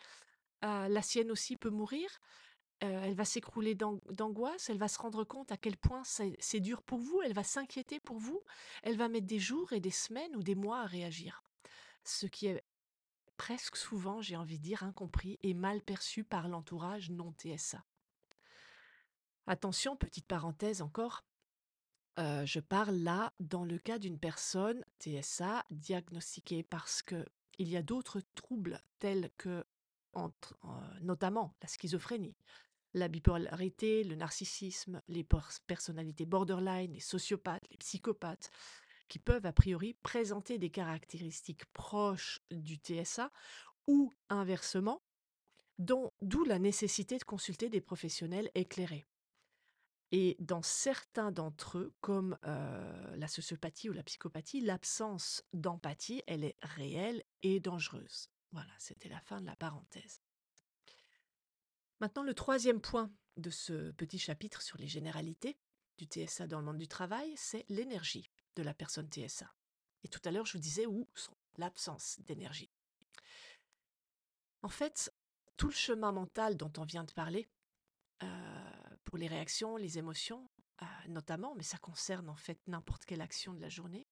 la 0.63 1.03
sienne 1.03 1.31
aussi 1.31 1.57
peut 1.57 1.71
mourir, 1.71 2.21
elle 2.81 3.15
va 3.15 3.25
s'écrouler 3.25 3.75
d'angoisse, 3.75 4.69
elle 4.69 4.79
va 4.79 4.89
se 4.89 4.99
rendre 4.99 5.25
compte 5.25 5.53
à 5.53 5.57
quel 5.57 5.77
point 5.77 6.03
c'est 6.05 6.61
dur 6.61 6.83
pour 6.83 6.99
vous, 6.99 7.23
elle 7.23 7.33
va 7.33 7.45
s'inquiéter 7.45 8.01
pour 8.01 8.19
vous, 8.19 8.43
elle 8.83 8.97
va 8.97 9.09
mettre 9.09 9.27
des 9.27 9.39
jours 9.39 9.73
et 9.73 9.81
des 9.81 9.91
semaines 9.91 10.37
ou 10.37 10.43
des 10.43 10.55
mois 10.55 10.81
à 10.81 10.87
réagir. 10.87 11.42
Ce 12.05 12.27
qui 12.27 12.47
est 12.47 12.65
presque 13.37 13.77
souvent, 13.77 14.21
j'ai 14.21 14.37
envie 14.37 14.59
de 14.59 14.65
dire, 14.65 14.83
incompris 14.83 15.39
et 15.43 15.55
mal 15.55 15.83
perçu 15.83 16.25
par 16.25 16.49
l'entourage 16.49 17.11
non 17.11 17.33
TSA. 17.33 17.85
Attention, 19.47 19.97
petite 19.97 20.27
parenthèse 20.27 20.83
encore, 20.83 21.25
je 22.19 22.61
parle 22.61 22.97
là 22.97 23.33
dans 23.41 23.65
le 23.65 23.79
cas 23.79 23.99
d'une 23.99 24.19
personne 24.19 24.85
TSA 25.01 25.65
diagnostiquée 25.71 26.63
parce 26.63 27.03
que 27.03 27.27
il 27.59 27.69
y 27.69 27.77
a 27.77 27.83
d'autres 27.83 28.21
troubles 28.35 28.81
tels 28.99 29.31
que 29.37 29.65
notamment 31.01 31.55
la 31.63 31.69
schizophrénie, 31.69 32.37
la 32.95 33.09
bipolarité, 33.09 34.05
le 34.05 34.15
narcissisme, 34.15 35.03
les 35.09 35.27
personnalités 35.67 36.27
borderline, 36.27 36.93
les 36.93 37.01
sociopathes, 37.01 37.67
les 37.71 37.79
psychopathes, 37.79 38.51
qui 39.13 39.19
peuvent 39.19 39.45
a 39.45 39.53
priori 39.53 39.93
présenter 39.93 40.57
des 40.57 40.71
caractéristiques 40.71 41.67
proches 41.75 42.41
du 42.51 42.77
TSA 42.77 43.31
ou 43.87 44.11
inversement, 44.31 45.03
d'où 45.79 46.45
la 46.47 46.59
nécessité 46.59 47.19
de 47.19 47.25
consulter 47.25 47.69
des 47.69 47.83
professionnels 47.83 48.51
éclairés. 48.55 49.05
Et 50.13 50.35
dans 50.39 50.63
certains 50.63 51.31
d'entre 51.31 51.77
eux, 51.77 51.93
comme 52.01 52.39
la 52.43 53.29
sociopathie 53.29 53.91
ou 53.91 53.93
la 53.93 54.03
psychopathie, 54.03 54.63
l'absence 54.63 55.45
d'empathie, 55.53 56.23
elle 56.27 56.45
est 56.45 56.57
réelle 56.63 57.23
et 57.43 57.61
dangereuse. 57.61 58.31
Voilà, 58.53 58.73
c'était 58.79 59.11
la 59.11 59.21
fin 59.21 59.43
de 59.43 59.47
la 59.47 59.57
parenthèse. 59.57 60.23
Maintenant, 62.01 62.23
le 62.23 62.33
troisième 62.33 62.81
point 62.81 63.13
de 63.37 63.51
ce 63.51 63.91
petit 63.91 64.19
chapitre 64.19 64.63
sur 64.63 64.79
les 64.79 64.89
généralités 64.89 65.59
du 65.99 66.07
TSA 66.07 66.47
dans 66.47 66.61
le 66.61 66.65
monde 66.65 66.79
du 66.79 66.89
travail, 66.89 67.31
c'est 67.37 67.67
l'énergie 67.69 68.31
de 68.57 68.63
la 68.63 68.75
personne 68.75 69.09
TSA. 69.11 69.53
Et 70.05 70.09
tout 70.09 70.21
à 70.25 70.31
l'heure, 70.31 70.47
je 70.47 70.55
vous 70.55 70.63
disais 70.63 70.87
où 70.87 71.09
sont 71.15 71.37
l'absence 71.57 72.19
d'énergie. 72.21 72.71
En 74.63 74.69
fait, 74.69 75.13
tout 75.57 75.69
le 75.69 75.75
chemin 75.75 76.13
mental 76.13 76.57
dont 76.57 76.73
on 76.79 76.85
vient 76.85 77.05
de 77.05 77.13
parler, 77.13 77.49
pour 79.05 79.19
les 79.19 79.27
réactions, 79.27 79.77
les 79.77 79.99
émotions, 79.99 80.49
notamment, 81.09 81.55
mais 81.55 81.63
ça 81.63 81.79
concerne 81.79 82.29
en 82.29 82.37
fait 82.37 82.59
n'importe 82.67 83.05
quelle 83.05 83.21
action 83.21 83.53
de 83.53 83.61
la 83.61 83.69
journée, 83.69 84.07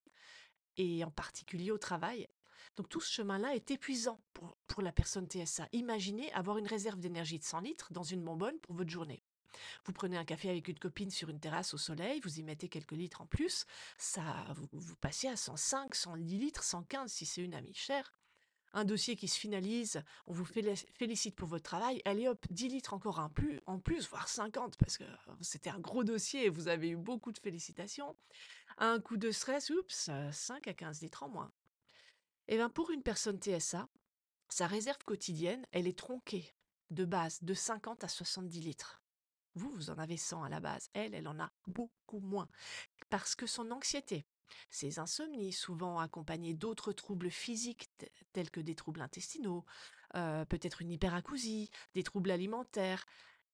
et 0.76 1.04
en 1.04 1.10
particulier 1.10 1.70
au 1.70 1.78
travail. 1.78 2.28
Donc 2.76 2.88
tout 2.88 3.00
ce 3.00 3.12
chemin-là 3.12 3.54
est 3.54 3.70
épuisant 3.70 4.20
pour, 4.32 4.56
pour 4.66 4.82
la 4.82 4.92
personne 4.92 5.26
TSA. 5.28 5.68
Imaginez 5.72 6.32
avoir 6.32 6.58
une 6.58 6.66
réserve 6.66 7.00
d'énergie 7.00 7.38
de 7.38 7.44
100 7.44 7.60
litres 7.60 7.92
dans 7.92 8.02
une 8.02 8.22
bonbonne 8.22 8.58
pour 8.60 8.74
votre 8.74 8.90
journée. 8.90 9.24
Vous 9.84 9.92
prenez 9.92 10.16
un 10.16 10.24
café 10.24 10.50
avec 10.50 10.68
une 10.68 10.78
copine 10.78 11.10
sur 11.10 11.28
une 11.28 11.40
terrasse 11.40 11.74
au 11.74 11.78
soleil, 11.78 12.20
vous 12.22 12.38
y 12.38 12.42
mettez 12.42 12.68
quelques 12.68 12.92
litres 12.92 13.20
en 13.20 13.26
plus, 13.26 13.66
ça, 13.98 14.46
vous, 14.72 14.96
passez 14.96 15.28
à 15.28 15.36
105, 15.36 15.94
110 15.94 16.38
litres, 16.38 16.62
115 16.62 17.12
si 17.12 17.26
c'est 17.26 17.42
une 17.42 17.54
amie 17.54 17.74
chère 17.74 18.14
un 18.72 18.84
dossier 18.84 19.16
qui 19.16 19.28
se 19.28 19.38
finalise, 19.38 20.02
on 20.26 20.32
vous 20.32 20.44
félicite 20.44 21.34
pour 21.34 21.48
votre 21.48 21.64
travail, 21.64 22.00
allez 22.04 22.28
hop, 22.28 22.46
10 22.50 22.68
litres 22.68 22.94
encore 22.94 23.18
un 23.18 23.28
plus, 23.28 23.60
en 23.66 23.78
plus, 23.78 24.08
voire 24.08 24.28
50, 24.28 24.76
parce 24.76 24.96
que 24.96 25.04
c'était 25.40 25.70
un 25.70 25.78
gros 25.78 26.04
dossier 26.04 26.46
et 26.46 26.48
vous 26.50 26.68
avez 26.68 26.90
eu 26.90 26.96
beaucoup 26.96 27.32
de 27.32 27.38
félicitations. 27.38 28.16
Un 28.78 29.00
coup 29.00 29.16
de 29.16 29.30
stress, 29.30 29.70
oups, 29.70 30.10
5 30.32 30.68
à 30.68 30.74
15 30.74 31.02
litres 31.02 31.22
en 31.22 31.28
moins. 31.28 31.52
Et 32.48 32.54
eh 32.54 32.56
bien 32.56 32.68
pour 32.68 32.90
une 32.90 33.02
personne 33.02 33.40
TSA, 33.40 33.88
sa 34.48 34.66
réserve 34.66 35.04
quotidienne, 35.04 35.64
elle 35.72 35.86
est 35.86 35.98
tronquée 35.98 36.54
de 36.90 37.04
base 37.04 37.42
de 37.42 37.54
50 37.54 38.02
à 38.02 38.08
70 38.08 38.60
litres. 38.60 39.02
Vous, 39.54 39.70
vous 39.70 39.90
en 39.90 39.98
avez 39.98 40.16
100 40.16 40.44
à 40.44 40.48
la 40.48 40.60
base. 40.60 40.88
Elle, 40.92 41.14
elle 41.14 41.28
en 41.28 41.38
a 41.40 41.52
beaucoup 41.66 42.20
moins. 42.20 42.48
Parce 43.08 43.34
que 43.34 43.46
son 43.46 43.70
anxiété, 43.70 44.24
ces 44.68 44.98
insomnies, 44.98 45.52
souvent 45.52 45.98
accompagnées 45.98 46.54
d'autres 46.54 46.92
troubles 46.92 47.30
physiques 47.30 47.90
tels 48.32 48.50
que 48.50 48.60
des 48.60 48.74
troubles 48.74 49.00
intestinaux, 49.00 49.64
euh, 50.16 50.44
peut-être 50.44 50.82
une 50.82 50.90
hyperacousie, 50.90 51.70
des 51.94 52.02
troubles 52.02 52.30
alimentaires. 52.30 53.06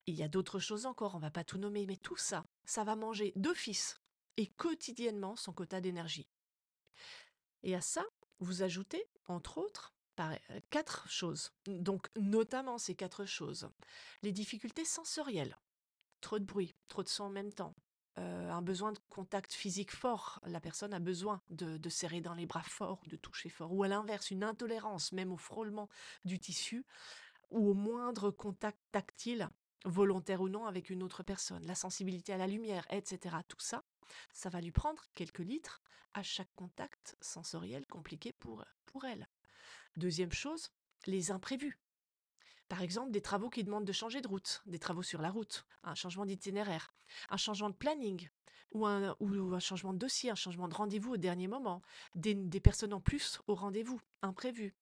Il 0.06 0.14
y 0.14 0.22
a 0.22 0.28
d'autres 0.28 0.58
choses 0.58 0.86
encore, 0.86 1.14
on 1.14 1.18
ne 1.18 1.22
va 1.22 1.30
pas 1.30 1.44
tout 1.44 1.58
nommer, 1.58 1.86
mais 1.86 1.96
tout 1.96 2.16
ça, 2.16 2.44
ça 2.64 2.84
va 2.84 2.96
manger 2.96 3.32
d'office 3.36 4.00
et 4.36 4.46
quotidiennement 4.46 5.36
son 5.36 5.52
quota 5.52 5.80
d'énergie. 5.80 6.28
Et 7.62 7.74
à 7.74 7.80
ça, 7.80 8.04
vous 8.38 8.62
ajoutez, 8.62 9.04
entre 9.26 9.58
autres, 9.58 9.94
euh, 10.20 10.60
quatre 10.70 11.08
choses. 11.08 11.52
Donc, 11.66 12.08
notamment 12.16 12.78
ces 12.78 12.94
quatre 12.94 13.24
choses. 13.24 13.68
Les 14.22 14.32
difficultés 14.32 14.84
sensorielles. 14.84 15.56
Trop 16.20 16.38
de 16.38 16.44
bruit, 16.44 16.75
trop 16.88 17.02
de 17.02 17.08
son 17.08 17.25
en 17.25 17.30
même 17.30 17.52
temps, 17.52 17.75
euh, 18.18 18.50
un 18.50 18.62
besoin 18.62 18.92
de 18.92 18.99
contact 19.11 19.52
physique 19.52 19.92
fort. 19.92 20.40
La 20.46 20.61
personne 20.61 20.94
a 20.94 20.99
besoin 20.99 21.42
de, 21.50 21.88
serrer 21.90 22.20
dans 22.20 22.35
les 22.35 22.46
bras 22.46 22.62
fort, 22.62 23.02
de 23.06 23.16
toucher 23.16 23.50
fort. 23.50 23.73
Ou 23.73 23.82
à 23.82 23.88
l'inverse, 23.88 24.30
une 24.30 24.42
intolérance 24.42 25.12
même 25.12 25.32
au 25.32 25.37
frôlement 25.37 25.88
du 26.25 26.38
tissu 26.38 26.87
ou 27.50 27.68
au 27.70 27.75
moindre 27.75 28.30
contact 28.30 28.78
tactile, 28.90 29.49
volontaire 29.85 30.40
ou 30.40 30.49
non, 30.49 30.66
avec 30.66 30.88
une 30.90 31.02
autre 31.02 31.23
personne. 31.23 31.64
La 31.66 31.75
sensibilité 31.75 32.32
à 32.32 32.38
la 32.38 32.46
lumière, 32.46 32.87
etc. 32.90 33.37
Tout 33.46 33.61
ça, 33.61 33.85
ça 34.32 34.49
va 34.49 34.61
lui 34.61 34.73
prendre 34.73 35.04
quelques 35.14 35.40
litres 35.40 35.82
à 36.14 36.23
chaque 36.23 36.52
contact 36.56 37.16
sensoriel 37.20 37.87
compliqué 37.87 38.32
pour, 38.32 38.64
pour 38.87 39.04
elle. 39.04 39.28
Deuxième 39.96 40.32
chose, 40.32 40.70
les 41.06 41.30
imprévus. 41.30 41.78
Par 42.68 42.82
exemple, 42.82 43.12
des 43.12 43.20
travaux 43.20 43.49
qui 43.49 43.62
demandent 43.62 43.85
de 43.85 43.92
changer 43.92 44.20
de 44.20 44.28
route, 44.28 44.62
des 44.66 44.78
travaux 44.78 45.02
sur 45.02 45.23
la 45.23 45.30
route, 45.30 45.66
un 45.85 45.94
changement 45.94 46.26
d'itinéraire, 46.26 46.94
un 47.30 47.37
changement 47.37 47.70
de 47.70 47.76
planning, 47.76 48.28
ou 48.73 48.87
un, 48.87 49.58
changement 49.61 49.92
de 49.92 49.99
dossier, 49.99 50.30
un 50.30 50.35
changement 50.35 50.68
de 50.68 50.75
rendez-vous 50.75 51.14
au 51.14 51.16
dernier 51.16 51.49
moment, 51.49 51.82
des, 52.14 52.61
personnes 52.61 52.92
en 52.92 53.00
plus 53.00 53.40
au 53.46 53.54
rendez-vous, 53.54 54.00
imprévu, 54.23 54.75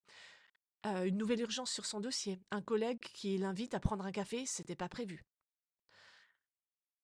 euh, 0.85 1.05
une 1.05 1.17
nouvelle 1.17 1.41
urgence 1.41 1.71
sur 1.71 1.85
son 1.85 1.99
dossier, 1.99 2.41
un 2.51 2.61
collègue 2.61 2.99
qui 2.99 3.37
l'invite 3.37 3.73
à 3.73 3.79
prendre 3.79 4.05
un 4.05 4.11
café, 4.11 4.45
c'était 4.45 4.75
pas 4.75 4.89
prévu. 4.89 5.23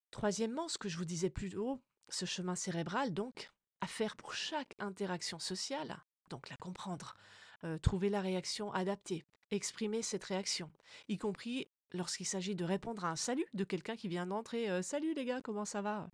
Troisièmement, 0.10 0.68
ce 0.68 0.78
que 0.78 0.90
je 0.90 0.98
vous 0.98 1.06
disais 1.06 1.30
plus 1.30 1.56
haut, 1.56 1.82
ce 2.10 2.26
chemin 2.26 2.56
cérébral, 2.56 3.14
donc, 3.14 3.52
à 3.80 3.88
faire 3.88 4.18
pour 4.18 4.34
chaque 4.34 4.76
interaction 4.80 5.40
sociale, 5.40 6.04
donc 6.30 6.50
la 6.50 6.58
comprendre, 6.58 7.16
euh, 7.64 7.78
trouver 7.78 8.10
la 8.10 8.22
réaction 8.22 8.72
adaptée, 8.74 9.24
exprimer 9.52 10.02
cette 10.02 10.24
réaction, 10.24 10.72
y 11.08 11.18
compris 11.18 11.68
lorsqu'il 11.94 12.26
s'agit 12.26 12.56
de 12.56 12.64
répondre 12.66 13.06
à 13.06 13.10
un 13.10 13.16
salut 13.16 13.46
de 13.54 13.64
quelqu'un 13.64 13.96
qui 13.96 14.08
vient 14.08 14.26
d'entrer. 14.26 14.70
Euh, 14.70 14.82
salut 14.82 15.14
les 15.14 15.26
gars, 15.26 15.42
comment 15.42 15.66
ça 15.66 15.82
va? 15.82 16.10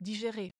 Digérer, 0.00 0.52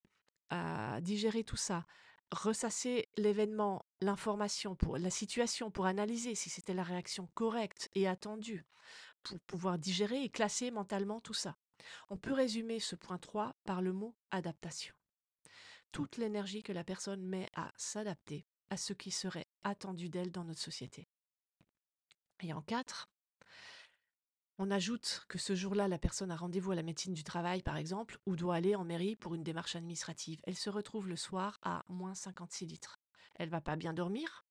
euh, 0.52 1.00
digérer 1.00 1.44
tout 1.44 1.56
ça, 1.56 1.86
ressasser 2.30 3.08
l'événement, 3.16 3.84
l'information, 4.00 4.74
pour 4.74 4.96
la 4.98 5.10
situation, 5.10 5.70
pour 5.70 5.86
analyser 5.86 6.34
si 6.34 6.50
c'était 6.50 6.74
la 6.74 6.82
réaction 6.82 7.28
correcte 7.34 7.90
et 7.94 8.08
attendue, 8.08 8.64
pour 9.22 9.38
pouvoir 9.40 9.78
digérer 9.78 10.22
et 10.22 10.28
classer 10.28 10.70
mentalement 10.70 11.20
tout 11.20 11.34
ça. 11.34 11.56
On 12.08 12.16
peut 12.16 12.32
résumer 12.32 12.80
ce 12.80 12.96
point 12.96 13.18
3 13.18 13.54
par 13.64 13.82
le 13.82 13.92
mot 13.92 14.14
adaptation. 14.30 14.94
Toute 15.90 16.16
l'énergie 16.16 16.62
que 16.62 16.72
la 16.72 16.84
personne 16.84 17.22
met 17.22 17.48
à 17.54 17.72
s'adapter 17.76 18.46
à 18.70 18.76
ce 18.76 18.94
qui 18.94 19.10
serait 19.10 19.48
attendu 19.64 20.08
d'elle 20.08 20.30
dans 20.30 20.44
notre 20.44 20.60
société. 20.60 21.08
Et 22.42 22.52
en 22.52 22.61
quatre, 22.61 23.08
on 24.58 24.70
ajoute 24.70 25.25
que 25.28 25.38
ce 25.38 25.54
jour-là, 25.54 25.88
la 25.88 25.99
personne 25.99 26.30
a 26.30 26.37
rendez-vous 26.37 26.72
à 26.72 26.75
la 26.75 26.82
médecine 26.82 27.14
du 27.14 27.25
travail, 27.25 27.62
par 27.62 27.76
exemple, 27.76 28.18
ou 28.26 28.37
doit 28.37 28.56
aller 28.56 28.75
en 28.75 28.84
mairie 28.84 29.16
pour 29.16 29.34
une 29.34 29.42
démarche 29.42 29.76
administrative. 29.76 30.40
Elle 30.44 30.56
se 30.56 30.70
retrouve 30.70 31.08
le 31.08 31.16
soir 31.16 31.58
à 31.62 31.84
moins 31.88 32.14
56 32.14 32.66
litres. 32.66 33.00
Elle 33.37 33.49
va 33.49 33.61
pas 33.61 33.76
bien 33.76 33.92
dormir 33.92 34.44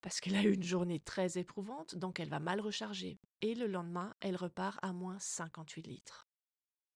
parce 0.00 0.20
qu'elle 0.20 0.36
a 0.36 0.42
eu 0.42 0.54
une 0.54 0.62
journée 0.62 1.00
très 1.00 1.38
éprouvante, 1.38 1.96
donc 1.96 2.20
elle 2.20 2.28
va 2.28 2.38
mal 2.38 2.60
recharger. 2.60 3.18
Et 3.40 3.54
le 3.54 3.66
lendemain, 3.66 4.14
elle 4.20 4.36
repart 4.36 4.78
à 4.82 4.92
moins 4.92 5.18
58 5.18 5.82
litres 5.82 6.28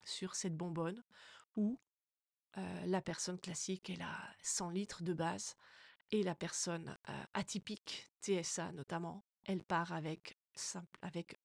sur 0.04 0.34
cette 0.34 0.56
bonbonne 0.56 1.02
où 1.56 1.80
euh, 2.58 2.86
la 2.86 3.00
personne 3.00 3.40
classique, 3.40 3.90
elle 3.90 4.02
a 4.02 4.18
100 4.42 4.70
litres 4.70 5.02
de 5.02 5.14
base 5.14 5.56
et 6.10 6.22
la 6.22 6.34
personne 6.34 6.96
euh, 7.08 7.24
atypique, 7.34 8.10
TSA 8.20 8.72
notamment, 8.72 9.24
elle 9.44 9.64
part 9.64 9.92
avec, 9.92 10.38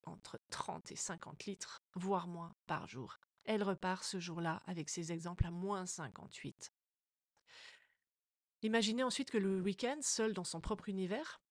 entre 0.06 0.39
30 0.50 0.92
et 0.92 0.96
50 0.96 1.46
litres, 1.46 1.84
voire 1.96 2.27
moins 2.27 2.56
par 2.66 2.88
jour. 2.88 3.20
Elle 3.46 3.63
repart 3.63 4.04
ce 4.04 4.20
jour-là 4.20 4.62
avec 4.66 4.89
ses 4.89 5.12
exemples 5.12 5.46
à 5.46 5.51
moins 5.51 5.86
58. 5.86 6.74
Imaginez 8.63 9.04
ensuite 9.04 9.32
que 9.32 9.38
le 9.38 9.62
week-end, 9.62 9.98
seule 10.01 10.34
dans 10.34 10.44
son 10.44 10.60
propre 10.60 10.89
univers, 10.89 11.42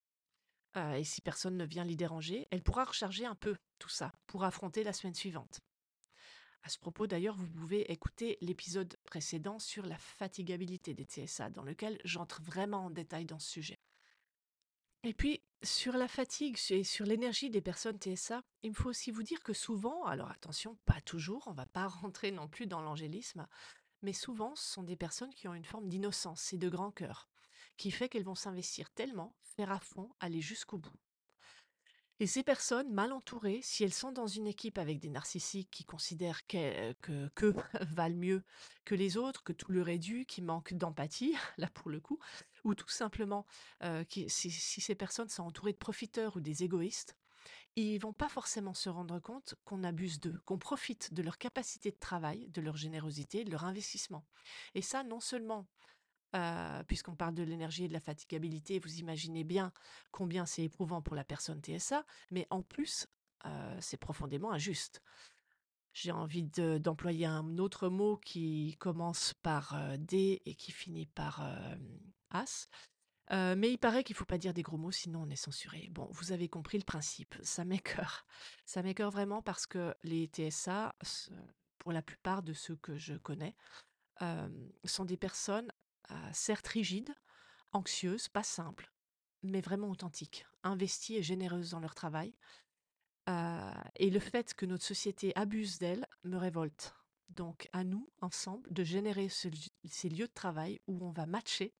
euh, 0.76 0.94
et 0.94 1.04
si 1.04 1.20
personne 1.20 1.56
ne 1.56 1.64
vient 1.64 1.84
l'y 1.84 1.96
déranger, 1.96 2.46
elle 2.50 2.62
pourra 2.62 2.84
recharger 2.84 3.24
un 3.24 3.34
peu 3.34 3.56
tout 3.78 3.88
ça 3.88 4.12
pour 4.26 4.44
affronter 4.44 4.82
la 4.84 4.92
semaine 4.92 5.14
suivante. 5.14 5.60
À 6.62 6.68
ce 6.68 6.78
propos, 6.78 7.06
d'ailleurs, 7.06 7.36
vous 7.36 7.48
pouvez 7.48 7.92
écouter 7.92 8.38
l'épisode 8.40 8.98
précédent 9.04 9.60
sur 9.60 9.86
la 9.86 9.96
fatigabilité 9.98 10.94
des 10.94 11.04
TSA, 11.04 11.50
dans 11.50 11.62
lequel 11.62 12.00
j'entre 12.04 12.42
vraiment 12.42 12.86
en 12.86 12.90
détail 12.90 13.24
dans 13.24 13.38
ce 13.38 13.48
sujet. 13.48 13.75
Et 15.02 15.14
puis, 15.14 15.42
sur 15.62 15.96
la 15.96 16.08
fatigue 16.08 16.58
et 16.70 16.84
sur 16.84 17.06
l'énergie 17.06 17.50
des 17.50 17.60
personnes 17.60 17.98
TSA, 17.98 18.42
il 18.62 18.70
me 18.70 18.74
faut 18.74 18.90
aussi 18.90 19.10
vous 19.10 19.22
dire 19.22 19.42
que 19.42 19.52
souvent, 19.52 20.04
alors 20.04 20.30
attention, 20.30 20.76
pas 20.84 21.00
toujours, 21.00 21.44
on 21.46 21.52
va 21.52 21.66
pas 21.66 21.86
rentrer 21.88 22.30
non 22.30 22.48
plus 22.48 22.66
dans 22.66 22.80
l'angélisme, 22.80 23.46
mais 24.02 24.12
souvent, 24.12 24.54
ce 24.54 24.72
sont 24.72 24.82
des 24.82 24.96
personnes 24.96 25.34
qui 25.34 25.48
ont 25.48 25.54
une 25.54 25.64
forme 25.64 25.88
d'innocence 25.88 26.52
et 26.52 26.58
de 26.58 26.68
grand 26.68 26.90
cœur, 26.90 27.28
qui 27.76 27.90
fait 27.90 28.08
qu'elles 28.08 28.24
vont 28.24 28.34
s'investir 28.34 28.90
tellement, 28.90 29.34
faire 29.42 29.72
à 29.72 29.80
fond, 29.80 30.10
aller 30.20 30.40
jusqu'au 30.40 30.78
bout. 30.78 30.98
Et 32.18 32.26
ces 32.26 32.42
personnes 32.42 32.90
mal 32.92 33.12
entourées, 33.12 33.60
si 33.62 33.84
elles 33.84 33.92
sont 33.92 34.10
dans 34.10 34.26
une 34.26 34.46
équipe 34.46 34.78
avec 34.78 35.00
des 35.00 35.10
narcissiques 35.10 35.70
qui 35.70 35.84
considèrent 35.84 36.46
que 36.46 36.92
qu'eux 37.34 37.54
valent 37.90 38.16
mieux 38.16 38.42
que 38.86 38.94
les 38.94 39.18
autres, 39.18 39.42
que 39.42 39.52
tout 39.52 39.70
leur 39.70 39.88
est 39.90 39.98
dû, 39.98 40.24
qui 40.24 40.40
manquent 40.40 40.74
d'empathie, 40.74 41.34
là 41.58 41.68
pour 41.74 41.90
le 41.90 42.00
coup, 42.00 42.18
ou 42.64 42.74
tout 42.74 42.88
simplement 42.88 43.44
euh, 43.82 44.02
si, 44.28 44.50
si 44.50 44.80
ces 44.80 44.94
personnes 44.94 45.28
sont 45.28 45.42
entourées 45.42 45.72
de 45.72 45.78
profiteurs 45.78 46.36
ou 46.36 46.40
des 46.40 46.64
égoïstes, 46.64 47.16
ils 47.76 47.98
vont 47.98 48.14
pas 48.14 48.30
forcément 48.30 48.72
se 48.72 48.88
rendre 48.88 49.18
compte 49.20 49.54
qu'on 49.64 49.84
abuse 49.84 50.18
d'eux, 50.18 50.40
qu'on 50.46 50.58
profite 50.58 51.12
de 51.12 51.22
leur 51.22 51.36
capacité 51.36 51.90
de 51.90 51.98
travail, 51.98 52.48
de 52.48 52.62
leur 52.62 52.76
générosité, 52.76 53.44
de 53.44 53.50
leur 53.50 53.64
investissement. 53.64 54.24
Et 54.74 54.80
ça, 54.80 55.04
non 55.04 55.20
seulement 55.20 55.66
euh, 56.36 56.84
puisqu'on 56.84 57.16
parle 57.16 57.34
de 57.34 57.42
l'énergie 57.42 57.84
et 57.84 57.88
de 57.88 57.92
la 57.92 58.00
fatigabilité, 58.00 58.78
vous 58.78 58.98
imaginez 58.98 59.42
bien 59.42 59.72
combien 60.12 60.44
c'est 60.44 60.64
éprouvant 60.64 61.00
pour 61.00 61.16
la 61.16 61.24
personne 61.24 61.60
TSA, 61.62 62.04
mais 62.30 62.46
en 62.50 62.62
plus, 62.62 63.06
euh, 63.46 63.76
c'est 63.80 63.96
profondément 63.96 64.52
injuste. 64.52 65.02
J'ai 65.94 66.12
envie 66.12 66.42
de- 66.42 66.76
d'employer 66.76 67.24
un 67.24 67.56
autre 67.56 67.88
mot 67.88 68.18
qui 68.18 68.76
commence 68.78 69.32
par 69.42 69.74
euh, 69.74 69.96
D 69.96 70.42
et 70.44 70.54
qui 70.54 70.70
finit 70.72 71.06
par 71.06 71.42
As. 72.30 72.68
Mais 73.30 73.72
il 73.72 73.78
paraît 73.78 74.04
qu'il 74.04 74.14
faut 74.14 74.24
pas 74.26 74.38
dire 74.38 74.52
des 74.54 74.62
gros 74.62 74.76
mots, 74.76 74.92
sinon 74.92 75.22
on 75.22 75.30
est 75.30 75.36
censuré. 75.36 75.88
Bon, 75.90 76.06
vous 76.12 76.30
avez 76.32 76.48
compris 76.48 76.78
le 76.78 76.84
principe. 76.84 77.34
Ça 77.42 77.64
m'écœure. 77.64 78.26
Ça 78.66 78.82
m'écœure 78.82 79.10
vraiment 79.10 79.42
parce 79.42 79.66
que 79.66 79.94
les 80.04 80.26
TSA, 80.26 80.94
pour 81.78 81.92
la 81.92 82.02
plupart 82.02 82.42
de 82.42 82.52
ceux 82.52 82.76
que 82.76 82.96
je 82.96 83.14
connais, 83.14 83.56
sont 84.84 85.04
des 85.04 85.16
personnes 85.16 85.72
certes 86.32 86.68
rigides, 86.68 87.14
anxieuses, 87.72 88.28
pas 88.28 88.42
simples, 88.42 88.90
mais 89.42 89.60
vraiment 89.60 89.90
authentiques, 89.90 90.46
investies 90.62 91.16
et 91.16 91.22
généreuses 91.22 91.70
dans 91.70 91.80
leur 91.80 91.94
travail. 91.94 92.34
Et 93.96 94.10
le 94.10 94.20
fait 94.20 94.54
que 94.54 94.66
notre 94.66 94.84
société 94.84 95.32
abuse 95.36 95.78
d'elles 95.78 96.06
me 96.24 96.36
révolte. 96.36 96.94
Donc 97.28 97.68
à 97.72 97.82
nous, 97.82 98.08
ensemble, 98.20 98.72
de 98.72 98.84
générer 98.84 99.28
ces 99.28 100.08
lieux 100.08 100.28
de 100.28 100.32
travail 100.32 100.80
où 100.86 101.04
on 101.04 101.10
va 101.10 101.26
matcher 101.26 101.74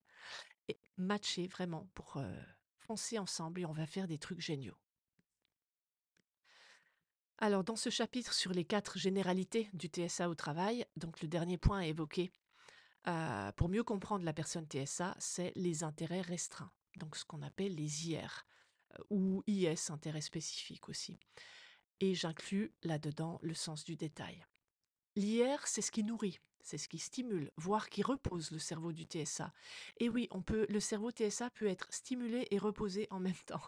et 0.69 0.79
matcher 0.97 1.47
vraiment 1.47 1.89
pour 1.95 2.21
foncer 2.79 3.19
ensemble 3.19 3.61
et 3.61 3.67
on 3.67 3.73
va 3.73 3.87
faire 3.87 4.09
des 4.09 4.19
trucs 4.19 4.41
géniaux. 4.41 4.77
Alors, 7.39 7.65
dans 7.65 7.77
ce 7.77 7.91
chapitre 7.91 8.33
sur 8.33 8.53
les 8.53 8.65
quatre 8.65 8.99
généralités 8.99 9.69
du 9.75 9.89
TSA 9.89 10.31
au 10.31 10.35
travail, 10.35 10.87
donc 10.97 11.21
le 11.21 11.29
dernier 11.29 11.59
point 11.59 11.81
à 11.81 11.87
évoquer 11.87 12.33
euh, 13.09 13.53
pour 13.53 13.69
mieux 13.69 13.85
comprendre 13.85 14.25
la 14.25 14.33
personne 14.33 14.67
TSA, 14.67 15.15
c'est 15.19 15.53
les 15.55 15.85
intérêts 15.85 16.21
restreints, 16.21 16.73
donc 16.97 17.17
ce 17.17 17.25
qu'on 17.25 17.43
appelle 17.43 17.75
les 17.75 18.09
IR 18.09 18.47
euh, 18.95 19.03
ou 19.11 19.43
IS, 19.47 19.91
intérêts 19.91 20.21
spécifiques 20.21 20.89
aussi. 20.89 21.19
Et 22.01 22.15
j'inclus 22.15 22.73
là-dedans 22.83 23.39
le 23.43 23.55
sens 23.55 23.85
du 23.85 23.97
détail. 23.97 24.45
L'IR, 25.15 25.67
c'est 25.67 25.83
ce 25.83 25.91
qui 25.91 26.03
nourrit, 26.03 26.41
c'est 26.61 26.79
ce 26.79 26.89
qui 26.89 26.99
stimule, 26.99 27.51
voire 27.57 27.89
qui 27.89 28.03
repose 28.03 28.51
le 28.51 28.59
cerveau 28.59 28.93
du 28.93 29.05
TSA. 29.05 29.53
Et 29.99 30.09
oui, 30.09 30.27
on 30.31 30.43
peut, 30.43 30.67
le 30.69 30.81
cerveau 30.81 31.11
TSA 31.11 31.51
peut 31.51 31.69
être 31.69 31.87
stimulé 31.93 32.49
et 32.51 32.59
reposé 32.59 33.07
en 33.11 33.21
même 33.21 33.35
temps. 33.47 33.63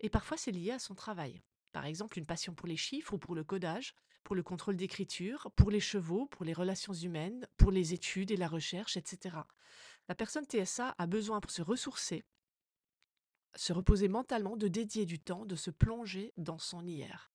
Et 0.00 0.08
parfois, 0.08 0.36
c'est 0.36 0.50
lié 0.50 0.72
à 0.72 0.78
son 0.78 0.94
travail. 0.94 1.42
Par 1.72 1.84
exemple, 1.86 2.18
une 2.18 2.26
passion 2.26 2.54
pour 2.54 2.66
les 2.66 2.76
chiffres 2.76 3.14
ou 3.14 3.18
pour 3.18 3.34
le 3.34 3.44
codage, 3.44 3.94
pour 4.24 4.36
le 4.36 4.42
contrôle 4.42 4.76
d'écriture, 4.76 5.50
pour 5.56 5.70
les 5.70 5.80
chevaux, 5.80 6.26
pour 6.26 6.44
les 6.44 6.52
relations 6.52 6.92
humaines, 6.92 7.46
pour 7.56 7.70
les 7.70 7.92
études 7.92 8.30
et 8.30 8.36
la 8.36 8.48
recherche, 8.48 8.96
etc. 8.96 9.36
La 10.08 10.14
personne 10.14 10.44
TSA 10.44 10.94
a 10.96 11.06
besoin 11.06 11.40
pour 11.40 11.50
se 11.50 11.62
ressourcer, 11.62 12.24
se 13.54 13.72
reposer 13.72 14.08
mentalement, 14.08 14.56
de 14.56 14.68
dédier 14.68 15.06
du 15.06 15.18
temps, 15.18 15.44
de 15.44 15.56
se 15.56 15.70
plonger 15.70 16.32
dans 16.36 16.58
son 16.58 16.86
IR. 16.86 17.30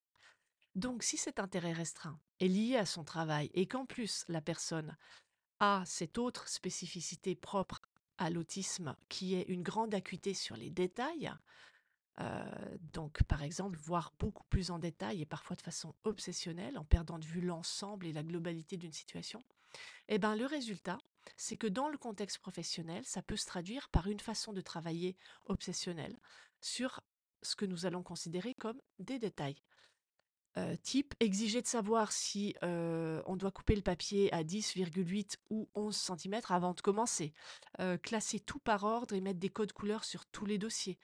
Donc, 0.75 1.03
si 1.03 1.17
cet 1.17 1.39
intérêt 1.39 1.73
restreint 1.73 2.19
est 2.39 2.47
lié 2.47 2.77
à 2.77 2.85
son 2.85 3.03
travail 3.03 3.49
et 3.53 3.67
qu'en 3.67 3.85
plus 3.85 4.25
la 4.27 4.41
personne 4.41 4.95
a 5.59 5.83
cette 5.85 6.17
autre 6.17 6.47
spécificité 6.47 7.35
propre 7.35 7.81
à 8.17 8.29
l'autisme 8.29 8.95
qui 9.09 9.35
est 9.35 9.43
une 9.43 9.63
grande 9.63 9.95
acuité 9.95 10.33
sur 10.33 10.55
les 10.55 10.69
détails, 10.69 11.31
euh, 12.19 12.77
donc 12.93 13.21
par 13.23 13.43
exemple 13.43 13.77
voir 13.77 14.11
beaucoup 14.17 14.45
plus 14.49 14.71
en 14.71 14.79
détail 14.79 15.21
et 15.21 15.25
parfois 15.25 15.55
de 15.55 15.61
façon 15.61 15.93
obsessionnelle 16.03 16.77
en 16.77 16.83
perdant 16.83 17.19
de 17.19 17.25
vue 17.25 17.41
l'ensemble 17.41 18.07
et 18.07 18.13
la 18.13 18.23
globalité 18.23 18.75
d'une 18.77 18.93
situation, 18.93 19.43
eh 20.07 20.17
ben, 20.17 20.35
le 20.35 20.45
résultat, 20.45 20.97
c'est 21.35 21.57
que 21.57 21.67
dans 21.67 21.89
le 21.89 21.97
contexte 21.97 22.39
professionnel, 22.39 23.03
ça 23.05 23.21
peut 23.21 23.35
se 23.35 23.45
traduire 23.45 23.89
par 23.89 24.07
une 24.07 24.19
façon 24.19 24.53
de 24.53 24.61
travailler 24.61 25.15
obsessionnelle 25.45 26.17
sur 26.59 27.01
ce 27.43 27.55
que 27.55 27.65
nous 27.65 27.85
allons 27.85 28.01
considérer 28.01 28.55
comme 28.55 28.81
des 28.97 29.19
détails. 29.19 29.61
Euh, 30.57 30.75
type 30.81 31.13
exiger 31.19 31.61
de 31.61 31.67
savoir 31.67 32.11
si 32.11 32.55
euh, 32.63 33.21
on 33.27 33.35
doit 33.35 33.51
couper 33.51 33.75
le 33.75 33.83
papier 33.83 34.33
à 34.33 34.43
10,8 34.43 35.35
ou 35.51 35.69
11 35.75 35.95
cm 35.95 36.41
avant 36.49 36.73
de 36.73 36.81
commencer. 36.81 37.33
Classer 38.01 38.39
tout 38.39 38.57
par 38.57 38.83
ordre 38.83 39.13
et 39.13 39.21
mettre 39.21 39.39
des 39.39 39.49
codes 39.49 39.73
couleurs 39.73 40.03
sur 40.03 40.25
tous 40.25 40.47
les 40.47 40.57
dossiers 40.57 40.97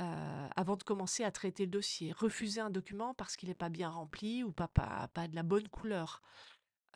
euh, 0.00 0.48
avant 0.54 0.76
de 0.76 0.82
commencer 0.82 1.24
à 1.24 1.30
traiter 1.30 1.64
le 1.64 1.70
dossier. 1.70 2.12
Refuser 2.12 2.60
un 2.60 2.70
document 2.70 3.14
parce 3.14 3.36
qu'il 3.36 3.48
n'est 3.48 3.54
pas 3.54 3.68
bien 3.68 3.90
rempli 3.90 4.44
ou 4.44 4.52
pas, 4.52 4.68
pas, 4.68 5.28
de 5.28 5.34
la 5.34 5.42
bonne 5.42 5.68
couleur. 5.68 6.22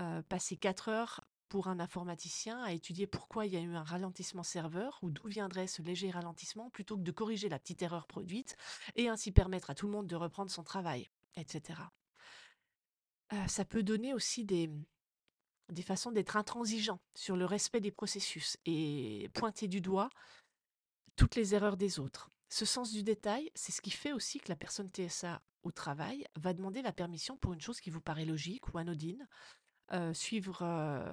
Euh, 0.01 0.23
passer 0.23 0.57
4 0.57 0.89
heures 0.89 1.21
pour 1.49 1.69
un 1.69 1.81
informaticien 1.81 2.63
à 2.63 2.73
étudier 2.73 3.07
pourquoi 3.07 3.45
il 3.45 3.53
y 3.53 3.57
a 3.57 3.61
eu 3.61 3.75
un 3.75 3.83
ralentissement 3.83 4.43
serveur 4.43 4.99
ou 5.03 5.11
d'où 5.11 5.29
viendrait 5.29 5.67
ce 5.67 5.83
léger 5.83 6.11
ralentissement 6.11 6.71
plutôt 6.71 6.97
que 6.97 7.03
de 7.03 7.11
corriger 7.11 7.51
la 7.51 7.59
petite 7.59 7.83
erreur 7.83 8.07
produite 8.07 8.57
et 8.97 9.09
ainsi 9.09 9.33
permettre 9.33 9.69
à 9.69 9.75
tout 9.75 9.87
le 9.87 9.93
monde 9.93 10.07
de 10.07 10.17
reprendre 10.17 10.51
son 10.51 10.63
travail 10.63 11.11
etc. 11.37 11.81
Euh, 13.33 13.47
ça 13.49 13.65
peut 13.65 13.83
donner 13.83 14.15
aussi 14.15 14.45
des, 14.45 14.71
des 15.71 15.83
façons 15.83 16.11
d'être 16.11 16.37
intransigeant 16.37 17.01
sur 17.15 17.37
le 17.37 17.45
respect 17.45 17.81
des 17.81 17.91
processus 17.91 18.57
et 18.65 19.29
pointer 19.35 19.69
du 19.69 19.81
doigt 19.81 20.11
toutes 21.17 21.37
les 21.37 21.55
erreurs 21.55 21.77
des 21.77 21.99
autres. 21.99 22.31
Ce 22.53 22.67
sens 22.67 22.93
du 22.93 23.03
détail, 23.03 23.51
c'est 23.55 23.73
ce 23.73 23.81
qui 23.81 23.91
fait 23.91 24.13
aussi 24.13 24.39
que 24.39 24.51
la 24.51 24.57
personne 24.57 24.91
TSA 24.91 25.41
au 25.63 25.73
travail 25.73 26.27
va 26.37 26.53
demander 26.53 26.83
la 26.83 26.93
permission 26.93 27.39
pour 27.39 27.55
une 27.55 27.63
chose 27.63 27.81
qui 27.81 27.89
vous 27.89 28.03
paraît 28.03 28.27
logique 28.27 28.75
ou 28.75 28.77
anodine, 28.77 29.27
euh, 29.93 30.13
suivre 30.13 30.59
euh, 30.61 31.11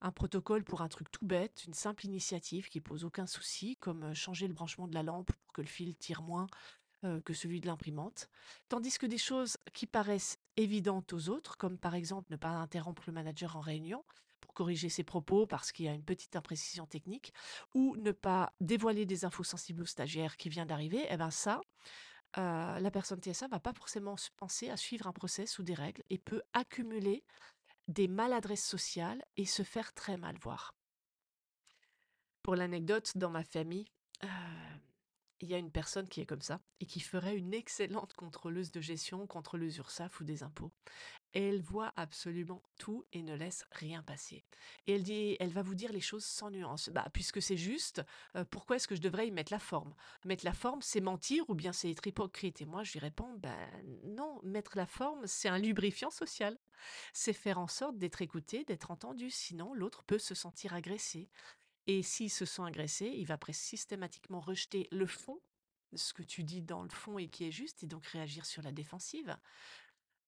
un 0.00 0.10
protocole 0.10 0.64
pour 0.64 0.80
un 0.80 0.88
truc 0.88 1.12
tout 1.12 1.26
bête, 1.26 1.64
une 1.66 1.74
simple 1.74 2.06
initiative 2.06 2.70
qui 2.70 2.80
pose 2.80 3.04
aucun 3.04 3.26
souci, 3.26 3.76
comme 3.76 4.04
euh, 4.04 4.14
changer 4.14 4.48
le 4.48 4.54
branchement 4.54 4.88
de 4.88 4.94
la 4.94 5.02
lampe 5.02 5.32
pour 5.32 5.52
que 5.52 5.60
le 5.60 5.66
fil 5.66 5.96
tire 5.96 6.22
moins 6.22 6.46
que 7.26 7.34
celui 7.34 7.60
de 7.60 7.66
l'imprimante. 7.66 8.30
Tandis 8.70 8.96
que 8.96 9.04
des 9.04 9.18
choses 9.18 9.58
qui 9.74 9.86
paraissent 9.86 10.38
évidentes 10.56 11.12
aux 11.12 11.28
autres, 11.28 11.58
comme 11.58 11.76
par 11.76 11.94
exemple 11.94 12.32
ne 12.32 12.36
pas 12.38 12.48
interrompre 12.48 13.02
le 13.06 13.12
manager 13.12 13.56
en 13.56 13.60
réunion 13.60 14.02
pour 14.44 14.52
corriger 14.52 14.90
ses 14.90 15.04
propos 15.04 15.46
parce 15.46 15.72
qu'il 15.72 15.86
y 15.86 15.88
a 15.88 15.94
une 15.94 16.04
petite 16.04 16.36
imprécision 16.36 16.86
technique, 16.86 17.32
ou 17.72 17.96
ne 17.96 18.12
pas 18.12 18.52
dévoiler 18.60 19.06
des 19.06 19.24
infos 19.24 19.42
sensibles 19.42 19.82
au 19.82 19.86
stagiaire 19.86 20.36
qui 20.36 20.50
vient 20.50 20.66
d'arriver, 20.66 21.06
eh 21.08 21.16
ben 21.16 21.30
ça, 21.30 21.62
euh, 22.36 22.78
la 22.78 22.90
personne 22.90 23.20
TSA 23.20 23.48
va 23.48 23.58
pas 23.58 23.72
forcément 23.72 24.18
se 24.18 24.30
penser 24.36 24.68
à 24.68 24.76
suivre 24.76 25.06
un 25.06 25.12
process 25.12 25.58
ou 25.58 25.62
des 25.62 25.74
règles 25.74 26.02
et 26.10 26.18
peut 26.18 26.42
accumuler 26.52 27.24
des 27.88 28.06
maladresses 28.06 28.66
sociales 28.66 29.24
et 29.38 29.46
se 29.46 29.62
faire 29.62 29.94
très 29.94 30.18
mal 30.18 30.36
voir. 30.38 30.74
Pour 32.42 32.54
l'anecdote, 32.54 33.12
dans 33.16 33.30
ma 33.30 33.44
famille, 33.44 33.86
euh, 34.24 34.26
il 35.40 35.48
y 35.48 35.54
a 35.54 35.58
une 35.58 35.70
personne 35.70 36.08
qui 36.08 36.20
est 36.20 36.26
comme 36.26 36.42
ça 36.42 36.60
et 36.80 36.86
qui 36.86 37.00
ferait 37.00 37.36
une 37.36 37.54
excellente 37.54 38.12
contrôleuse 38.12 38.70
de 38.70 38.82
gestion, 38.82 39.26
contrôleuse 39.26 39.78
URSAF 39.78 40.20
ou 40.20 40.24
des 40.24 40.42
impôts. 40.42 40.72
Elle 41.34 41.60
voit 41.60 41.92
absolument 41.96 42.62
tout 42.78 43.04
et 43.12 43.22
ne 43.22 43.34
laisse 43.34 43.66
rien 43.72 44.02
passer. 44.04 44.44
Et 44.86 44.94
elle 44.94 45.02
dit, 45.02 45.36
elle 45.40 45.50
va 45.50 45.62
vous 45.62 45.74
dire 45.74 45.92
les 45.92 46.00
choses 46.00 46.24
sans 46.24 46.50
nuance. 46.50 46.90
Bah, 46.90 47.08
puisque 47.12 47.42
c'est 47.42 47.56
juste, 47.56 48.02
euh, 48.36 48.44
pourquoi 48.44 48.76
est-ce 48.76 48.86
que 48.86 48.94
je 48.94 49.00
devrais 49.00 49.26
y 49.26 49.32
mettre 49.32 49.52
la 49.52 49.58
forme? 49.58 49.94
Mettre 50.24 50.44
la 50.44 50.52
forme, 50.52 50.80
c'est 50.80 51.00
mentir 51.00 51.50
ou 51.50 51.54
bien 51.54 51.72
c'est 51.72 51.90
être 51.90 52.06
hypocrite? 52.06 52.62
Et 52.62 52.66
moi, 52.66 52.84
je 52.84 52.92
lui 52.92 53.00
réponds, 53.00 53.34
ben 53.38 53.68
non, 54.04 54.40
mettre 54.44 54.76
la 54.76 54.86
forme, 54.86 55.26
c'est 55.26 55.48
un 55.48 55.58
lubrifiant 55.58 56.10
social. 56.10 56.56
C'est 57.12 57.32
faire 57.32 57.58
en 57.58 57.66
sorte 57.66 57.98
d'être 57.98 58.22
écouté, 58.22 58.64
d'être 58.64 58.92
entendu. 58.92 59.28
Sinon, 59.28 59.74
l'autre 59.74 60.04
peut 60.04 60.20
se 60.20 60.36
sentir 60.36 60.72
agressé. 60.72 61.28
Et 61.86 62.02
s'il 62.02 62.30
se 62.30 62.44
sent 62.44 62.62
agressé, 62.62 63.06
il 63.06 63.26
va 63.26 63.38
systématiquement 63.50 64.40
rejeter 64.40 64.88
le 64.90 65.06
fond, 65.06 65.40
ce 65.94 66.12
que 66.12 66.22
tu 66.22 66.42
dis 66.42 66.62
dans 66.62 66.82
le 66.82 66.88
fond 66.88 67.18
et 67.18 67.28
qui 67.28 67.44
est 67.44 67.52
juste, 67.52 67.82
et 67.82 67.86
donc 67.86 68.06
réagir 68.06 68.46
sur 68.46 68.62
la 68.62 68.72
défensive. 68.72 69.36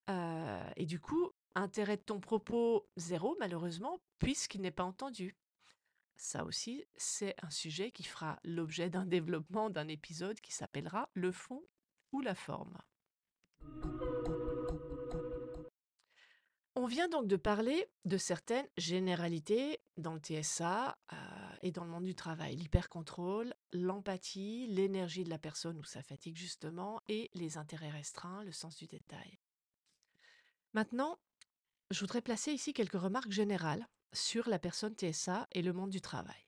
Et 0.07 0.85
du 0.85 0.99
coup, 0.99 1.31
intérêt 1.55 1.97
de 1.97 2.01
ton 2.01 2.19
propos, 2.19 2.87
zéro, 2.97 3.35
malheureusement, 3.39 3.99
puisqu'il 4.19 4.61
n'est 4.61 4.71
pas 4.71 4.83
entendu. 4.83 5.35
Ça 6.15 6.45
aussi, 6.45 6.85
c'est 6.95 7.35
un 7.43 7.49
sujet 7.49 7.91
qui 7.91 8.03
fera 8.03 8.39
l'objet 8.43 8.89
d'un 8.89 9.05
développement 9.05 9.69
d'un 9.69 9.87
épisode 9.87 10.39
qui 10.41 10.53
s'appellera 10.53 11.09
Le 11.13 11.31
fond 11.31 11.63
ou 12.11 12.21
la 12.21 12.35
forme. 12.35 12.77
On 16.75 16.85
vient 16.85 17.09
donc 17.09 17.27
de 17.27 17.37
parler 17.37 17.87
de 18.05 18.17
certaines 18.17 18.67
généralités 18.77 19.79
dans 19.97 20.13
le 20.13 20.19
TSA 20.19 20.95
et 21.63 21.71
dans 21.71 21.83
le 21.83 21.89
monde 21.89 22.03
du 22.03 22.13
travail. 22.13 22.55
L'hypercontrôle, 22.55 23.53
l'empathie, 23.73 24.67
l'énergie 24.67 25.23
de 25.23 25.29
la 25.31 25.39
personne 25.39 25.79
ou 25.79 25.83
sa 25.83 26.03
fatigue 26.03 26.37
justement, 26.37 27.01
et 27.07 27.31
les 27.33 27.57
intérêts 27.57 27.89
restreints, 27.89 28.43
le 28.43 28.51
sens 28.51 28.77
du 28.77 28.85
détail. 28.85 29.39
Maintenant, 30.77 31.17
je 31.89 32.01
voudrais 32.01 32.21
placer 32.21 32.51
ici 32.51 32.71
quelques 32.71 33.01
remarques 33.01 33.31
générales 33.31 33.87
sur 34.13 34.47
la 34.47 34.59
personne 34.59 34.93
TSA 34.93 35.47
et 35.53 35.63
le 35.63 35.73
monde 35.73 35.89
du 35.89 36.01
travail. 36.01 36.45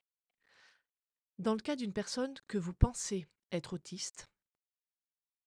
Dans 1.40 1.56
le 1.56 1.60
cas 1.60 1.76
d'une 1.76 1.94
personne 1.94 2.36
que 2.48 2.60
vous 2.60 2.76
pensez 2.76 3.28
être 3.52 3.74
autiste, 3.74 4.30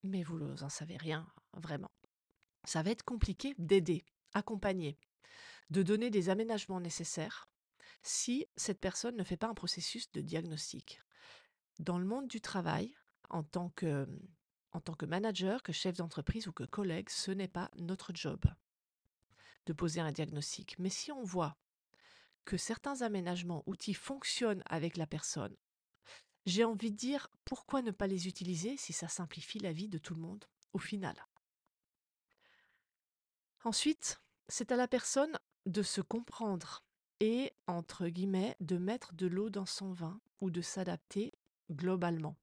mais 0.03 0.25
vous 0.25 0.37
n'en 0.37 0.69
savez 0.69 0.97
rien 0.97 1.33
vraiment, 1.53 1.93
ça 2.65 2.83
va 2.83 2.91
être 2.91 3.05
compliqué 3.05 3.55
d'aider, 3.57 4.05
accompagner, 4.33 4.99
de 5.71 5.85
donner 5.85 6.11
des 6.11 6.29
aménagements 6.29 6.81
nécessaires 6.81 7.49
si 8.03 8.49
cette 8.57 8.81
personne 8.81 9.15
ne 9.15 9.23
fait 9.23 9.37
pas 9.37 9.47
un 9.47 9.55
processus 9.55 10.11
de 10.11 10.21
diagnostic. 10.21 11.01
Dans 11.79 12.01
le 12.01 12.05
monde 12.05 12.27
du 12.27 12.41
travail, 12.41 12.97
en 13.31 13.45
tant 13.45 13.71
que, 13.77 14.09
en 14.73 14.81
tant 14.81 14.95
que 14.95 15.07
manager, 15.07 15.63
que 15.63 15.73
chef 15.73 15.99
d'entreprise 15.99 16.49
ou 16.49 16.53
que 16.53 16.65
collègue, 16.65 17.11
ce 17.11 17.31
n'est 17.31 17.47
pas 17.47 17.71
notre 17.77 18.11
job 18.13 18.45
de 19.67 19.73
poser 19.73 20.01
un 20.01 20.13
diagnostic. 20.13 20.79
Mais 20.79 20.91
si 20.91 21.13
on 21.13 21.23
voit 21.23 21.57
que 22.45 22.57
certains 22.57 23.03
aménagements, 23.03 23.63
outils 23.67 23.95
fonctionnent 23.95 24.63
avec 24.67 24.97
la 24.97 25.07
personne, 25.07 25.57
j'ai 26.47 26.65
envie 26.65 26.91
de 26.91 26.97
dire 26.97 27.29
pourquoi 27.45 27.83
ne 27.83 27.91
pas 27.91 28.07
les 28.07 28.27
utiliser 28.27 28.77
si 28.77 28.93
ça 28.93 29.09
simplifie 29.09 29.59
la 29.59 29.73
vie 29.73 29.89
de 29.89 29.99
tout 29.99 30.15
le 30.15 30.21
monde 30.21 30.45
au 30.73 30.79
final? 30.79 31.17
Ensuite, 33.65 34.21
c'est 34.49 34.73
à 34.73 34.77
la 34.77 34.89
personne 34.89 35.39
de 35.67 35.83
se 35.83 36.01
comprendre 36.01 36.83
et, 37.21 37.53
entre 37.69 38.09
guillemets, 38.09 38.57
de 38.59 38.77
mettre 38.77 39.15
de 39.15 39.27
l'eau 39.27 39.51
dans 39.51 39.67
son 39.67 39.93
vin 39.93 40.21
ou 40.41 40.51
de 40.51 40.61
s'adapter 40.61 41.33
globalement. 41.71 42.37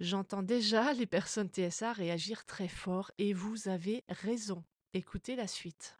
J'entends 0.00 0.42
déjà 0.42 0.92
les 0.92 1.06
personnes 1.06 1.48
TSA 1.48 1.92
réagir 1.92 2.44
très 2.44 2.66
fort 2.66 3.12
et 3.18 3.32
vous 3.32 3.68
avez 3.68 4.02
raison. 4.08 4.64
Écoutez 4.96 5.34
la 5.34 5.48
suite. 5.48 5.98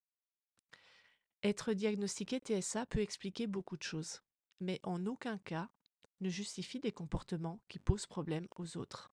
Être 1.43 1.73
diagnostiqué 1.73 2.39
TSA 2.39 2.87
peut 2.87 3.01
expliquer 3.01 3.49
beaucoup 3.49 3.77
de 3.77 3.83
choses, 3.83 4.23
mais 4.61 4.79
en 4.85 5.05
aucun 5.07 5.37
cas 5.39 5.69
ne 6.21 6.29
justifie 6.29 6.79
des 6.79 6.93
comportements 6.93 7.59
qui 7.67 7.81
posent 7.81 8.07
problème 8.07 8.47
aux 8.55 8.77
autres. 8.77 9.11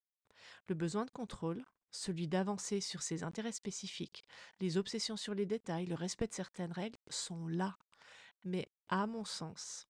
Le 0.68 0.76
besoin 0.76 1.06
de 1.06 1.10
contrôle, 1.10 1.66
celui 1.90 2.28
d'avancer 2.28 2.80
sur 2.80 3.02
ses 3.02 3.24
intérêts 3.24 3.52
spécifiques, 3.52 4.24
les 4.60 4.78
obsessions 4.78 5.18
sur 5.18 5.34
les 5.34 5.48
détails, 5.48 5.88
le 5.88 5.96
respect 5.96 6.28
de 6.28 6.36
certaines 6.36 6.72
règles 6.72 7.00
sont 7.10 7.48
là. 7.48 7.76
Mais 8.44 8.72
à 8.88 9.08
mon 9.08 9.26
sens, 9.26 9.88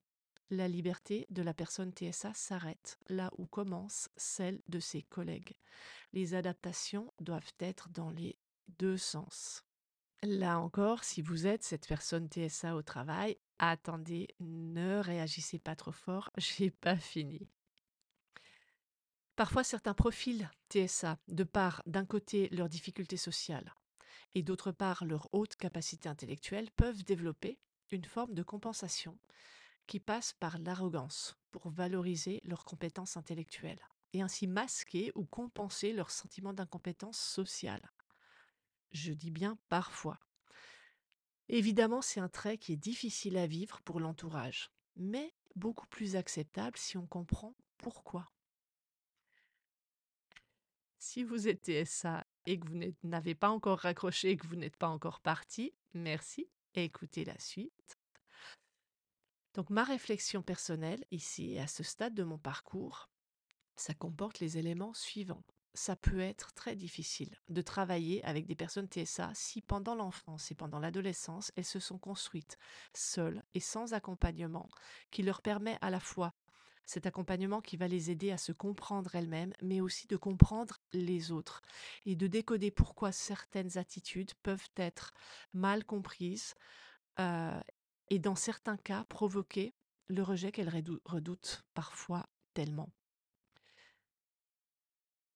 la 0.50 0.70
liberté 0.70 1.28
de 1.32 1.42
la 1.42 1.54
personne 1.54 1.92
TSA 1.92 2.34
s'arrête 2.34 2.98
là 3.10 3.30
où 3.38 3.46
commence 3.46 4.08
celle 4.16 4.62
de 4.70 4.80
ses 4.80 5.02
collègues. 5.02 5.58
Les 6.14 6.34
adaptations 6.34 7.14
doivent 7.20 7.52
être 7.60 7.90
dans 7.90 8.10
les 8.10 8.40
deux 8.70 8.96
sens. 8.98 9.66
Là 10.24 10.60
encore, 10.60 11.04
si 11.04 11.24
vous 11.24 11.48
êtes 11.48 11.64
cette 11.64 11.88
personne 11.88 12.28
TSA 12.30 12.76
au 12.76 12.84
travail, 12.84 13.38
attendez, 13.58 14.28
ne 14.40 15.00
réagissez 15.00 15.58
pas 15.58 15.76
trop 15.76 15.92
fort, 15.92 16.30
j'ai 16.38 16.70
pas 16.70 16.96
fini. 16.96 17.50
Parfois, 19.36 19.64
certains 19.64 19.96
profils 19.96 20.48
TSA, 20.70 21.18
de 21.28 21.44
part 21.44 21.82
d'un 21.88 22.06
côté 22.06 22.50
leurs 22.50 22.70
difficultés 22.70 23.18
sociales 23.18 23.74
et 24.36 24.44
d'autre 24.44 24.72
part 24.72 25.06
leur 25.06 25.28
haute 25.34 25.56
capacité 25.56 26.08
intellectuelle, 26.08 26.70
peuvent 26.72 27.04
développer 27.04 27.58
une 27.90 28.06
forme 28.06 28.36
de 28.36 28.44
compensation 28.44 29.18
qui 29.88 30.00
passe 30.00 30.34
par 30.34 30.60
l'arrogance 30.60 31.36
pour 31.50 31.70
valoriser 31.70 32.42
leurs 32.44 32.64
compétences 32.64 33.18
intellectuelles 33.18 33.82
et 34.14 34.22
ainsi 34.22 34.46
masquer 34.46 35.12
ou 35.16 35.26
compenser 35.26 35.94
leur 35.94 36.12
sentiment 36.12 36.54
d'incompétence 36.54 37.18
sociale. 37.20 37.82
Je 38.92 39.14
dis 39.14 39.32
bien 39.32 39.58
parfois. 39.70 40.20
Évidemment, 41.50 42.02
c'est 42.02 42.20
un 42.20 42.30
trait 42.30 42.58
qui 42.58 42.74
est 42.74 42.78
difficile 42.78 43.38
à 43.38 43.48
vivre 43.48 43.82
pour 43.82 44.00
l'entourage, 44.00 44.72
mais 44.96 45.34
beaucoup 45.56 45.88
plus 45.88 46.16
acceptable 46.16 46.78
si 46.78 46.98
on 46.98 47.06
comprend 47.06 47.56
pourquoi. 47.78 48.32
Si 50.98 51.24
vous 51.24 51.48
êtes 51.48 51.66
TSA 51.66 52.26
et 52.46 52.60
que 52.60 52.68
vous 52.68 52.94
n'avez 53.04 53.36
pas 53.36 53.50
encore 53.50 53.80
raccroché 53.80 54.32
et 54.32 54.38
que 54.38 54.48
vous 54.48 54.56
n'êtes 54.56 54.78
pas 54.78 54.88
encore 54.88 55.20
parti, 55.20 55.74
merci 55.94 56.48
et 56.76 56.86
écoutez 56.86 57.26
la 57.26 57.38
suite. 57.40 57.98
Donc 59.54 59.70
ma 59.70 59.84
réflexion 59.84 60.42
personnelle 60.42 61.04
ici 61.12 61.58
à 61.60 61.68
ce 61.68 61.84
stade 61.84 62.14
de 62.14 62.24
mon 62.24 62.38
parcours, 62.38 63.10
ça 63.76 63.94
comporte 63.94 64.40
les 64.40 64.58
éléments 64.58 64.94
suivants 64.94 65.44
ça 65.74 65.96
peut 65.96 66.20
être 66.20 66.54
très 66.54 66.76
difficile 66.76 67.36
de 67.50 67.62
travailler 67.62 68.24
avec 68.26 68.46
des 68.46 68.56
personnes 68.56 68.88
TSA 68.88 69.32
si 69.34 69.62
pendant 69.62 69.96
l'enfance 69.96 70.52
et 70.52 70.56
pendant 70.56 70.80
l'adolescence, 70.80 71.52
elles 71.56 71.66
se 71.66 71.80
sont 71.80 71.98
construites 71.98 72.58
seules 72.94 73.44
et 73.54 73.60
sans 73.60 73.94
accompagnement 73.94 74.70
qui 75.12 75.24
leur 75.24 75.42
permet 75.42 75.78
à 75.82 75.90
la 75.90 76.00
fois 76.00 76.34
cet 76.86 77.06
accompagnement 77.06 77.62
qui 77.62 77.78
va 77.78 77.88
les 77.88 78.12
aider 78.12 78.32
à 78.32 78.38
se 78.38 78.52
comprendre 78.52 79.16
elles-mêmes, 79.16 79.54
mais 79.62 79.80
aussi 79.80 80.08
de 80.08 80.18
comprendre 80.18 80.80
les 80.92 81.32
autres 81.32 81.62
et 82.06 82.16
de 82.16 82.28
décoder 82.28 82.70
pourquoi 82.70 83.12
certaines 83.12 83.78
attitudes 83.78 84.34
peuvent 84.44 84.70
être 84.76 85.14
mal 85.54 85.86
comprises 85.86 86.56
euh, 87.20 87.60
et 88.10 88.20
dans 88.20 88.36
certains 88.36 88.78
cas 88.78 89.06
provoquer 89.06 89.74
le 90.08 90.24
rejet 90.24 90.52
qu'elles 90.52 90.84
redoutent 91.06 91.64
parfois 91.74 92.28
tellement. 92.54 92.92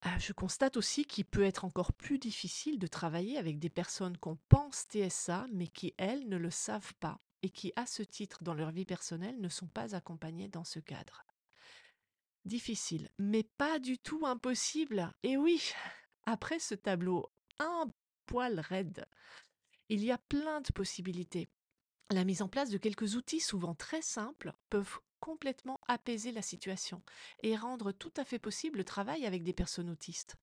Ah, 0.08 0.20
je 0.20 0.34
constate 0.34 0.78
aussi 0.78 1.04
qu'il 1.04 1.26
peut 1.26 1.44
être 1.44 1.66
encore 1.66 1.92
plus 1.92 2.20
difficile 2.20 2.78
de 2.78 2.86
travailler 2.86 3.40
avec 3.40 3.58
des 3.58 3.72
personnes 3.72 4.18
qu'on 4.18 4.38
pense 4.50 4.86
TSA, 4.88 5.48
mais 5.52 5.68
qui, 5.68 5.96
elles, 5.98 6.30
ne 6.30 6.38
le 6.38 6.52
savent 6.52 6.94
pas 7.00 7.20
et 7.42 7.50
qui, 7.50 7.74
à 7.76 7.88
ce 7.88 8.04
titre, 8.04 8.44
dans 8.44 8.54
leur 8.54 8.70
vie 8.70 8.86
personnelle, 8.86 9.42
ne 9.42 9.50
sont 9.50 9.66
pas 9.66 9.96
accompagnées 9.96 10.48
dans 10.48 10.64
ce 10.64 10.78
cadre. 10.78 11.26
Difficile, 12.46 13.10
mais 13.18 13.42
pas 13.58 13.80
du 13.80 13.98
tout 13.98 14.28
impossible. 14.28 15.12
Et 15.24 15.38
oui, 15.38 15.72
après 16.28 16.60
ce 16.60 16.76
tableau 16.76 17.32
un 17.58 17.88
poil 18.28 18.60
raide, 18.60 19.08
il 19.90 20.04
y 20.04 20.12
a 20.12 20.20
plein 20.20 20.62
de 20.62 20.72
possibilités. 20.72 21.50
La 22.12 22.26
mise 22.26 22.44
en 22.44 22.48
place 22.48 22.70
de 22.70 22.78
quelques 22.78 23.16
outils 23.16 23.40
souvent 23.40 23.74
très 23.74 24.04
simples 24.04 24.54
peuvent 24.70 25.00
complètement 25.20 25.80
apaiser 25.88 26.32
la 26.32 26.42
situation 26.42 27.02
et 27.44 27.56
rendre 27.56 27.92
tout 27.92 28.14
à 28.18 28.26
fait 28.26 28.40
possible 28.40 28.78
le 28.78 28.84
travail 28.84 29.26
avec 29.26 29.44
des 29.44 29.54
personnes 29.54 29.90
autistes. 29.90 30.36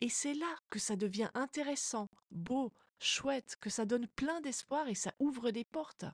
Et 0.00 0.08
c'est 0.08 0.34
là 0.34 0.56
que 0.70 0.78
ça 0.78 0.96
devient 0.96 1.30
intéressant, 1.34 2.08
beau, 2.30 2.72
chouette, 2.98 3.56
que 3.60 3.70
ça 3.70 3.84
donne 3.84 4.08
plein 4.08 4.40
d'espoir 4.40 4.88
et 4.88 4.94
ça 4.94 5.14
ouvre 5.18 5.50
des 5.50 5.64
portes. 5.64 6.04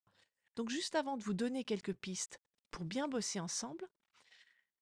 Donc 0.57 0.71
juste 0.71 0.95
avant 0.95 1.17
de 1.17 1.23
vous 1.23 1.35
donner 1.35 1.65
quelques 1.65 1.95
pistes 1.95 2.41
pour 2.71 2.85
bien 2.85 3.09
bosser 3.09 3.41
ensemble, 3.41 3.89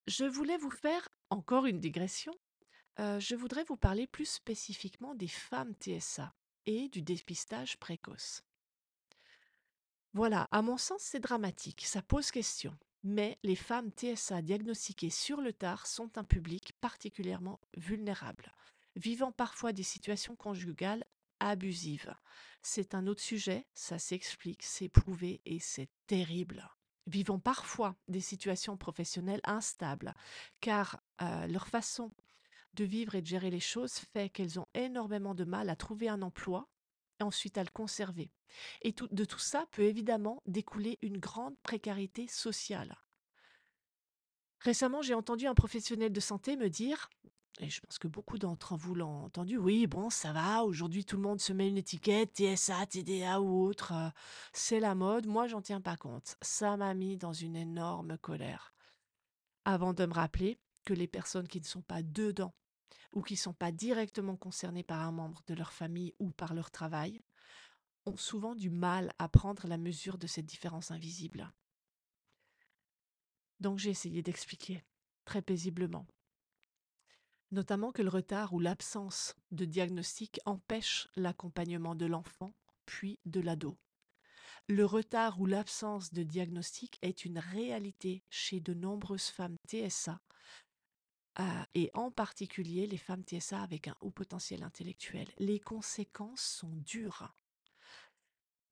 je 0.07 0.25
voulais 0.25 0.57
vous 0.57 0.71
faire 0.71 1.09
encore 1.31 1.67
une 1.67 1.81
digression. 1.81 2.35
Euh, 2.99 3.21
je 3.21 3.35
voudrais 3.35 3.65
vous 3.65 3.77
parler 3.77 4.07
plus 4.07 4.27
spécifiquement 4.27 5.15
des 5.15 5.29
femmes 5.29 5.75
TSA 5.75 6.35
et 6.67 6.89
du 6.89 7.03
dépistage 7.03 7.79
précoce. 7.79 8.43
Voilà, 10.13 10.49
à 10.51 10.61
mon 10.61 10.77
sens, 10.77 11.03
c'est 11.03 11.21
dramatique, 11.21 11.87
ça 11.87 12.03
pose 12.03 12.31
question. 12.33 12.77
Mais 13.03 13.39
les 13.43 13.57
femmes 13.57 13.91
TSA 13.91 14.43
diagnostiquées 14.43 15.11
sur 15.11 15.41
le 15.41 15.53
tard 15.53 15.87
sont 15.87 16.19
un 16.19 16.25
public 16.25 16.75
particulièrement 16.81 17.61
vulnérable, 17.77 18.53
vivant 18.97 19.33
parfois 19.33 19.73
des 19.73 19.83
situations 19.83 20.37
conjugales 20.37 21.05
abusives. 21.41 22.15
C'est 22.63 22.95
un 22.95 23.07
autre 23.07 23.23
sujet, 23.23 23.67
ça 23.73 23.99
s'explique, 23.99 24.63
c'est 24.63 24.91
prouvé 24.91 25.41
et 25.47 25.59
c'est 25.59 25.89
terrible. 26.07 26.69
Vivant 27.07 27.39
parfois 27.39 27.97
des 28.09 28.21
situations 28.21 28.77
professionnelles 28.77 29.41
instables, 29.45 30.15
car 30.61 31.03
euh, 31.23 31.47
leur 31.47 31.67
façon 31.67 32.13
de 32.75 32.85
vivre 32.85 33.15
et 33.15 33.23
de 33.23 33.27
gérer 33.27 33.51
les 33.51 33.61
choses 33.61 33.95
fait 33.95 34.29
qu'elles 34.29 34.61
ont 34.61 34.69
énormément 34.75 35.35
de 35.35 35.45
mal 35.45 35.71
à 35.71 35.77
trouver 35.77 36.09
un 36.09 36.23
emploi 36.23 36.69
et 37.21 37.23
ensuite 37.23 37.59
à 37.59 37.63
le 37.63 37.71
conserver. 37.71 38.31
Et 38.83 38.93
de 38.93 39.25
tout 39.25 39.39
ça 39.39 39.67
peut 39.71 39.83
évidemment 39.83 40.43
découler 40.47 40.99
une 41.03 41.19
grande 41.19 41.57
précarité 41.63 42.27
sociale. 42.27 42.97
Récemment, 44.61 45.03
j'ai 45.03 45.15
entendu 45.15 45.47
un 45.47 45.55
professionnel 45.55 46.13
de 46.13 46.21
santé 46.21 46.57
me 46.57 46.69
dire, 46.69 47.09
et 47.61 47.71
je 47.71 47.81
pense 47.81 47.99
que 47.99 48.09
beaucoup 48.09 48.39
d'entre 48.39 48.77
vous 48.77 48.95
l'ont 48.95 49.25
entendu, 49.25 49.57
oui, 49.57 49.87
bon, 49.87 50.11
ça 50.11 50.33
va, 50.33 50.65
aujourd'hui 50.65 51.05
tout 51.05 51.17
le 51.17 51.23
monde 51.23 51.41
se 51.41 51.53
met 51.53 51.69
une 51.69 51.79
étiquette, 51.79 52.37
TSA, 52.37 52.87
TDA 52.87 53.41
ou 53.41 53.65
autre, 53.65 53.93
euh, 53.93 54.09
c'est 54.53 54.81
la 54.81 54.95
mode, 54.95 55.27
moi 55.27 55.47
j'en 55.47 55.63
tiens 55.63 55.81
pas 55.81 55.97
compte. 55.97 56.37
Ça 56.43 56.77
m'a 56.77 56.93
mis 56.95 57.17
dans 57.17 57.33
une 57.33 57.57
énorme 57.57 58.19
colère. 58.19 58.75
Avant 59.65 59.95
de 59.95 60.05
me 60.05 60.13
rappeler 60.13 60.59
que 60.85 60.95
les 60.95 61.07
personnes 61.07 61.49
qui 61.49 61.61
ne 61.61 61.67
sont 61.67 61.83
pas 61.83 62.03
dedans 62.03 62.55
ou 63.13 63.23
qui 63.23 63.35
ne 63.35 63.39
sont 63.39 63.53
pas 63.53 63.73
directement 63.73 64.37
concernées 64.37 64.83
par 64.83 65.01
un 65.01 65.13
membre 65.13 65.43
de 65.47 65.55
leur 65.55 65.73
famille 65.73 66.15
ou 66.19 66.31
par 66.31 66.55
leur 66.55 66.71
travail, 66.71 67.21
ont 68.07 68.17
souvent 68.17 68.55
du 68.55 68.71
mal 68.71 69.13
à 69.19 69.29
prendre 69.29 69.67
la 69.67 69.79
mesure 69.79 70.19
de 70.19 70.27
cette 70.27 70.47
différence 70.47 70.91
invisible. 70.91 71.53
Donc 73.59 73.79
j'ai 73.79 73.91
essayé 73.91 74.23
d'expliquer, 74.23 74.83
très 75.25 75.43
paisiblement, 75.43 76.07
notamment 77.51 77.93
que 77.93 78.03
le 78.03 78.09
retard 78.09 78.55
ou 78.55 78.61
l'absence 78.61 79.35
de 79.51 79.65
diagnostic 79.65 80.41
empêche 80.47 81.09
l'accompagnement 81.17 81.95
de 81.95 82.07
l'enfant, 82.07 82.55
puis 82.87 83.19
de 83.27 83.41
l'ado. 83.41 83.77
Le 84.69 84.85
retard 84.85 85.41
ou 85.41 85.47
l'absence 85.47 86.13
de 86.13 86.23
diagnostic 86.23 86.99
est 87.03 87.25
une 87.25 87.39
réalité 87.39 88.23
chez 88.31 88.61
de 88.61 88.73
nombreuses 88.73 89.29
femmes 89.29 89.57
TSA 89.69 90.21
et 91.75 91.91
en 91.95 92.11
particulier 92.11 92.87
les 92.87 92.97
femmes 92.97 93.23
TSA 93.23 93.63
avec 93.63 93.89
un 93.89 93.97
haut 94.01 94.11
potentiel 94.11 94.63
intellectuel. 94.63 95.29
Les 95.39 95.61
conséquences 95.61 96.43
sont 96.43 96.75
dures. 96.85 97.35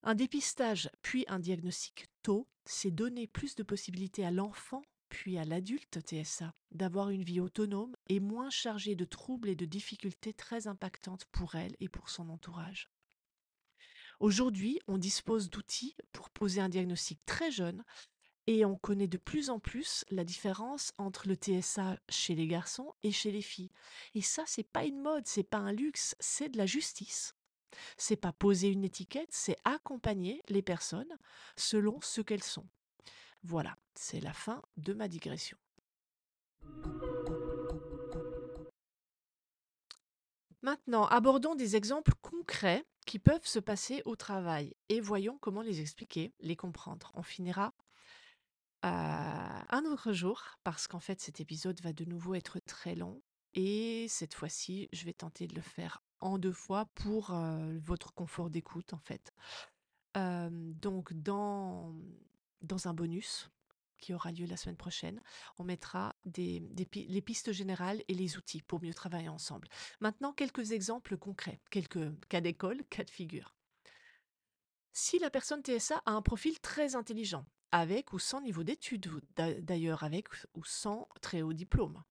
Un 0.03 0.15
dépistage 0.15 0.91
puis 1.03 1.25
un 1.29 1.39
diagnostic 1.39 2.07
tôt, 2.23 2.49
c'est 2.65 2.91
donner 2.91 3.27
plus 3.27 3.55
de 3.57 3.63
possibilités 3.63 4.25
à 4.25 4.31
l'enfant 4.31 4.83
puis 5.09 5.39
à 5.39 5.45
l'adulte 5.45 6.01
TSA 6.01 6.55
d'avoir 6.71 7.11
une 7.11 7.25
vie 7.25 7.41
autonome 7.41 7.97
et 8.09 8.21
moins 8.21 8.51
chargée 8.51 8.95
de 8.95 9.05
troubles 9.05 9.49
et 9.49 9.57
de 9.57 9.65
difficultés 9.65 10.35
très 10.35 10.67
impactantes 10.67 11.25
pour 11.27 11.55
elle 11.55 11.75
et 11.81 11.89
pour 11.89 12.11
son 12.11 12.29
entourage. 12.29 12.91
Aujourd'hui, 14.21 14.81
on 14.87 14.99
dispose 14.99 15.49
d'outils 15.49 15.97
pour 16.13 16.31
poser 16.31 16.61
un 16.61 16.69
diagnostic 16.69 17.25
très 17.25 17.51
jeune 17.51 17.85
et 18.49 18.65
on 18.65 18.77
connaît 18.77 19.09
de 19.09 19.19
plus 19.19 19.51
en 19.51 19.59
plus 19.59 20.07
la 20.09 20.25
différence 20.25 20.95
entre 20.97 21.29
le 21.29 21.35
TSA 21.35 21.99
chez 22.09 22.35
les 22.35 22.47
garçons 22.47 22.95
et 23.03 23.13
chez 23.13 23.31
les 23.31 23.43
filles. 23.43 23.71
Et 24.15 24.23
ça, 24.23 24.43
c'est 24.47 24.67
pas 24.67 24.87
une 24.87 25.03
mode, 25.03 25.27
c'est 25.27 25.43
pas 25.43 25.59
un 25.59 25.71
luxe, 25.71 26.17
c'est 26.19 26.49
de 26.49 26.57
la 26.57 26.65
justice. 26.65 27.35
C'est 27.99 28.17
pas 28.17 28.33
poser 28.33 28.71
une 28.71 28.85
étiquette, 28.85 29.29
c'est 29.33 29.59
accompagner 29.65 30.43
les 30.49 30.63
personnes 30.63 31.19
selon 31.57 32.01
ce 32.01 32.23
qu'elles 32.23 32.43
sont. 32.43 32.67
Voilà, 33.43 33.77
c'est 33.95 34.21
la 34.21 34.33
fin 34.33 34.63
de 34.79 34.95
ma 34.95 35.09
digression. 35.09 35.59
Maintenant, 40.63 41.05
abordons 41.09 41.55
des 41.55 41.77
exemples 41.77 42.15
concrets 42.23 42.87
qui 43.05 43.19
peuvent 43.19 43.47
se 43.47 43.59
passer 43.59 44.01
au 44.07 44.17
travail 44.17 44.75
et 44.89 45.01
voyons 45.03 45.37
comment 45.37 45.61
les 45.61 45.83
expliquer, 45.83 46.33
les 46.41 46.57
comprendre. 46.57 47.13
On 47.15 47.23
finira 47.23 47.75
un 48.83 49.85
autre 49.87 50.13
jour 50.13 50.43
parce 50.65 50.87
qu'en 50.87 51.01
fait 51.01 51.21
cet 51.21 51.41
épisode 51.41 51.81
va 51.81 51.93
de 51.93 52.05
nouveau 52.05 52.35
être 52.35 52.61
très 52.61 52.95
long 52.95 53.21
et 53.55 54.07
cette 54.09 54.35
fois-ci 54.35 54.89
je 54.93 55.05
vais 55.05 55.13
tenter 55.13 55.47
de 55.47 55.55
le 55.55 55.63
faire 55.63 56.03
en 56.21 56.39
deux 56.39 56.53
fois 56.53 56.87
pour 56.95 57.37
votre 57.85 58.13
confort 58.15 58.51
d'écoute 58.51 58.93
en 58.93 59.01
fait. 59.01 59.33
Donc 60.15 61.13
dans, 61.13 61.95
dans 62.63 62.89
un 62.89 62.95
bonus 62.95 63.51
qui 63.99 64.15
aura 64.15 64.33
lieu 64.33 64.47
la 64.47 64.57
semaine 64.57 64.77
prochaine, 64.77 65.21
on 65.59 65.65
mettra 65.65 66.15
les 66.37 67.23
pistes 67.23 67.53
générales 67.53 68.03
et 68.09 68.15
les 68.15 68.37
outils 68.37 68.63
pour 68.63 68.81
mieux 68.81 68.95
travailler 68.95 69.29
ensemble. 69.29 69.69
Maintenant, 70.01 70.33
quelques 70.33 70.73
exemples 70.73 71.17
concrets, 71.17 71.61
quelques 71.71 72.13
cas 72.29 72.41
d'école, 72.41 72.85
cas 72.91 73.05
de 73.05 73.11
figure. 73.11 73.55
Si 74.93 75.19
la 75.19 75.31
personne 75.31 75.63
TSA 75.63 76.03
a 76.07 76.13
un 76.13 76.23
profil 76.23 76.59
très 76.61 76.97
intelligent, 76.97 77.45
avec 77.73 78.13
ou 78.13 78.19
sans 78.19 78.41
niveau 78.41 78.63
d'études, 78.63 79.11
d'ailleurs 79.37 80.03
avec 80.03 80.29
ou 80.55 80.65
sans 80.65 81.09
très 81.21 81.43
haut 81.43 81.53
diplôme, 81.53 82.03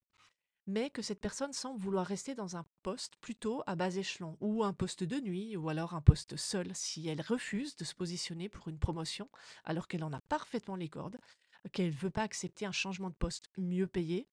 mais 0.67 0.89
que 0.89 1.01
cette 1.01 1.21
personne 1.21 1.53
semble 1.53 1.81
vouloir 1.81 2.05
rester 2.05 2.35
dans 2.35 2.57
un 2.57 2.65
poste 2.83 3.15
plutôt 3.17 3.63
à 3.65 3.75
bas 3.75 3.95
échelon, 3.95 4.37
ou 4.41 4.63
un 4.63 4.73
poste 4.73 5.03
de 5.03 5.19
nuit, 5.19 5.55
ou 5.55 5.69
alors 5.69 5.93
un 5.93 6.01
poste 6.01 6.35
seul, 6.35 6.75
si 6.75 7.07
elle 7.07 7.21
refuse 7.21 7.75
de 7.77 7.85
se 7.85 7.95
positionner 7.95 8.49
pour 8.49 8.67
une 8.67 8.77
promotion, 8.77 9.29
alors 9.63 9.87
qu'elle 9.87 10.03
en 10.03 10.13
a 10.13 10.21
parfaitement 10.21 10.75
les 10.75 10.89
cordes, 10.89 11.17
qu'elle 11.71 11.87
ne 11.87 11.97
veut 11.97 12.09
pas 12.09 12.23
accepter 12.23 12.65
un 12.65 12.71
changement 12.71 13.09
de 13.09 13.15
poste 13.15 13.49
mieux 13.57 13.87
payé, 13.87 14.27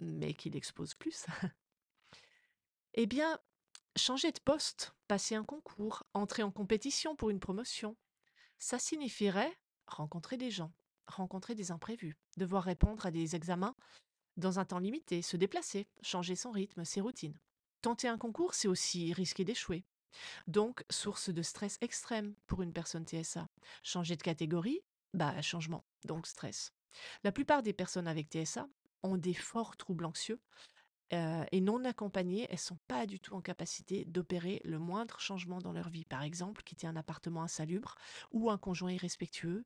mais 0.00 0.34
qui 0.34 0.50
l'expose 0.50 0.94
plus. 0.94 1.26
eh 2.94 3.06
bien, 3.06 3.38
changer 3.96 4.32
de 4.32 4.40
poste, 4.40 4.92
passer 5.06 5.36
un 5.36 5.44
concours, 5.44 6.04
entrer 6.14 6.42
en 6.42 6.50
compétition 6.50 7.14
pour 7.14 7.30
une 7.30 7.40
promotion, 7.40 7.96
ça 8.58 8.80
signifierait 8.80 9.56
rencontrer 9.88 10.36
des 10.36 10.50
gens, 10.50 10.72
rencontrer 11.06 11.54
des 11.54 11.70
imprévus, 11.70 12.16
devoir 12.36 12.64
répondre 12.64 13.06
à 13.06 13.10
des 13.10 13.36
examens 13.36 13.74
dans 14.36 14.58
un 14.58 14.64
temps 14.64 14.78
limité, 14.78 15.22
se 15.22 15.36
déplacer, 15.36 15.88
changer 16.02 16.36
son 16.36 16.50
rythme, 16.50 16.84
ses 16.84 17.00
routines. 17.00 17.38
Tenter 17.82 18.08
un 18.08 18.18
concours, 18.18 18.54
c'est 18.54 18.68
aussi 18.68 19.12
risquer 19.12 19.44
d'échouer. 19.44 19.84
Donc, 20.46 20.84
source 20.90 21.30
de 21.30 21.42
stress 21.42 21.78
extrême 21.80 22.34
pour 22.46 22.62
une 22.62 22.72
personne 22.72 23.06
TSA. 23.06 23.48
Changer 23.82 24.16
de 24.16 24.22
catégorie, 24.22 24.80
bah 25.14 25.40
changement, 25.42 25.84
donc 26.04 26.26
stress. 26.26 26.72
La 27.24 27.32
plupart 27.32 27.62
des 27.62 27.72
personnes 27.72 28.08
avec 28.08 28.28
TSA 28.28 28.68
ont 29.02 29.16
des 29.16 29.34
forts 29.34 29.76
troubles 29.76 30.04
anxieux 30.04 30.40
euh, 31.12 31.44
et 31.52 31.60
non 31.60 31.84
accompagnées, 31.84 32.46
elles 32.50 32.58
sont 32.58 32.78
pas 32.86 33.06
du 33.06 33.20
tout 33.20 33.34
en 33.34 33.40
capacité 33.40 34.04
d'opérer 34.04 34.60
le 34.64 34.78
moindre 34.78 35.20
changement 35.20 35.58
dans 35.58 35.72
leur 35.72 35.88
vie. 35.88 36.04
Par 36.04 36.22
exemple, 36.22 36.62
quitter 36.62 36.86
un 36.86 36.96
appartement 36.96 37.42
insalubre 37.42 37.94
ou 38.30 38.50
un 38.50 38.58
conjoint 38.58 38.92
irrespectueux, 38.92 39.64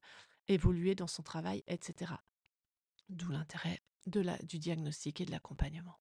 évoluer 0.49 0.95
dans 0.95 1.07
son 1.07 1.23
travail, 1.23 1.65
etc. 1.67 2.13
D'où 3.09 3.31
l'intérêt 3.31 3.81
du 4.07 4.59
diagnostic 4.59 5.21
et 5.21 5.25
de 5.25 5.31
l'accompagnement. 5.31 5.99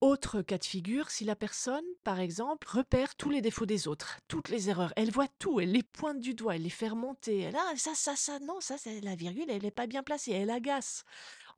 Autre 0.00 0.42
cas 0.42 0.58
de 0.58 0.64
figure, 0.64 1.10
si 1.10 1.24
la 1.24 1.34
personne, 1.34 1.84
par 2.04 2.20
exemple, 2.20 2.68
repère 2.70 3.16
tous 3.16 3.30
les 3.30 3.40
défauts 3.40 3.66
des 3.66 3.88
autres, 3.88 4.20
toutes 4.28 4.48
les 4.48 4.70
erreurs, 4.70 4.92
elle 4.94 5.10
voit 5.10 5.26
tout, 5.40 5.58
elle 5.58 5.72
les 5.72 5.82
pointe 5.82 6.20
du 6.20 6.34
doigt, 6.34 6.54
elle 6.54 6.62
les 6.62 6.70
fait 6.70 6.90
remonter, 6.90 7.40
elle 7.40 7.56
ah 7.56 7.72
ça 7.76 7.96
ça 7.96 8.14
ça 8.14 8.38
non 8.38 8.60
ça 8.60 8.78
c'est 8.78 9.00
la 9.00 9.16
virgule, 9.16 9.50
elle 9.50 9.62
n'est 9.62 9.72
pas 9.72 9.88
bien 9.88 10.04
placée, 10.04 10.30
elle 10.30 10.50
agace, 10.50 11.04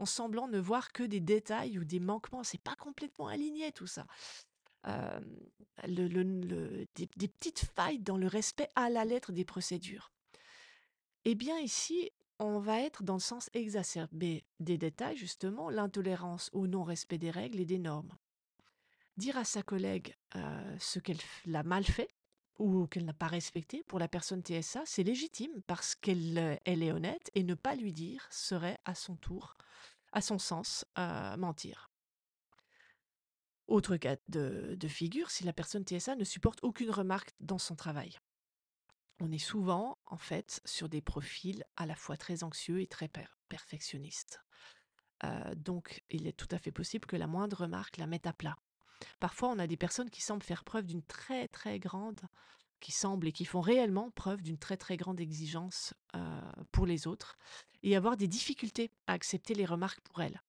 en 0.01 0.07
semblant 0.07 0.49
ne 0.49 0.59
voir 0.59 0.93
que 0.93 1.03
des 1.03 1.21
détails 1.21 1.79
ou 1.79 1.85
des 1.85 2.01
manquements, 2.01 2.43
c'est 2.43 2.63
pas 2.63 2.75
complètement 2.77 3.27
aligné 3.27 3.71
tout 3.71 3.87
ça. 3.87 4.07
des, 5.87 7.29
petites 7.29 7.67
failles 7.77 7.99
dans 7.99 8.17
le 8.17 8.27
respect 8.27 8.69
à 8.77 8.89
la 8.89 9.05
lettre 9.05 9.33
des 9.33 9.45
procédures. 9.45 10.11
Eh 11.27 11.35
bien 11.35 11.59
ici, 11.59 12.11
on 12.39 12.61
va 12.61 12.81
être 12.81 13.03
dans 13.03 13.15
le 13.15 13.21
sens 13.21 13.51
exacerbé 13.53 14.47
des 14.59 14.79
détails, 14.79 15.19
justement, 15.19 15.69
l'intolérance 15.69 16.49
au 16.55 16.67
non-respect 16.67 17.19
des 17.19 17.31
règles 17.31 17.61
et 17.61 17.67
des 17.67 17.79
normes. 17.79 18.17
Dire 19.19 19.37
à 19.37 19.45
sa 19.45 19.63
collègue 19.63 20.17
ce 20.79 20.99
qu'elle 20.99 21.21
a 21.53 21.63
mal 21.63 21.85
fait 21.85 22.09
ou 22.59 22.87
qu'elle 22.87 23.05
n'a 23.05 23.13
pas 23.13 23.27
respecté 23.27 23.83
pour 23.83 23.99
la 23.99 24.09
personne 24.09 24.43
TSA, 24.43 24.83
c'est 24.87 25.03
légitime 25.03 25.61
parce 25.67 25.95
qu'elle 25.95 26.59
elle 26.65 26.83
est 26.83 26.93
honnête 26.93 27.31
et 27.35 27.43
ne 27.43 27.55
pas 27.55 27.75
lui 27.75 27.93
dire 27.93 28.27
serait 28.31 28.79
à 28.87 28.95
son 28.95 29.17
tour, 29.17 29.57
à 30.13 30.21
son 30.21 30.39
sens, 30.39 30.85
mentir. 30.97 31.91
Autre 33.67 33.97
cas 33.97 34.17
de, 34.29 34.77
figure, 34.89 35.31
si 35.31 35.45
la 35.45 35.53
personne 35.53 35.85
TSA 35.85 36.17
ne 36.17 36.25
supporte 36.25 36.59
aucune 36.63 36.91
remarque 36.91 37.33
dans 37.41 37.59
son 37.59 37.77
travail 37.77 38.19
on 39.21 39.31
est 39.31 39.39
souvent, 39.39 39.99
en 40.07 40.17
fait, 40.17 40.61
sur 40.65 40.89
des 40.89 41.03
profils 41.03 41.65
à 41.77 41.87
la 41.87 41.95
fois 41.95 42.17
très 42.17 42.43
anxieux 42.43 42.81
et 42.81 42.87
très 42.87 43.11
perfectionnistes. 43.49 44.41
Euh, 45.25 45.55
donc, 45.55 46.03
il 46.09 46.27
est 46.27 46.37
tout 46.37 46.49
à 46.51 46.59
fait 46.59 46.73
possible 46.73 47.07
que 47.07 47.17
la 47.17 47.27
moindre 47.27 47.59
remarque 47.59 47.99
la 47.99 48.07
mette 48.07 48.27
à 48.27 48.33
plat. 48.33 48.57
Parfois, 49.19 49.51
on 49.51 49.59
a 49.59 49.67
des 49.67 49.77
personnes 49.77 50.11
qui 50.11 50.23
semblent 50.23 50.43
faire 50.43 50.65
preuve 50.65 50.87
d'une 50.87 51.03
très 51.03 51.49
très 51.49 51.79
grande, 51.79 52.21
qui 52.81 52.93
semblent 52.93 53.29
et 53.29 53.33
qui 53.33 53.45
font 53.45 53.61
réellement 53.61 54.11
preuve 54.11 54.43
d'une 54.43 54.59
très 54.59 54.77
très 54.77 54.97
grande 54.97 55.21
exigence 55.21 55.95
euh, 56.17 56.41
pour 56.73 56.87
les 56.87 57.07
autres 57.07 57.39
et 57.83 57.97
avoir 57.97 58.17
des 58.17 58.29
difficultés 58.29 58.91
à 59.07 59.13
accepter 59.13 59.55
les 59.55 59.67
remarques 59.67 60.01
pour 60.01 60.21
elles. 60.21 60.43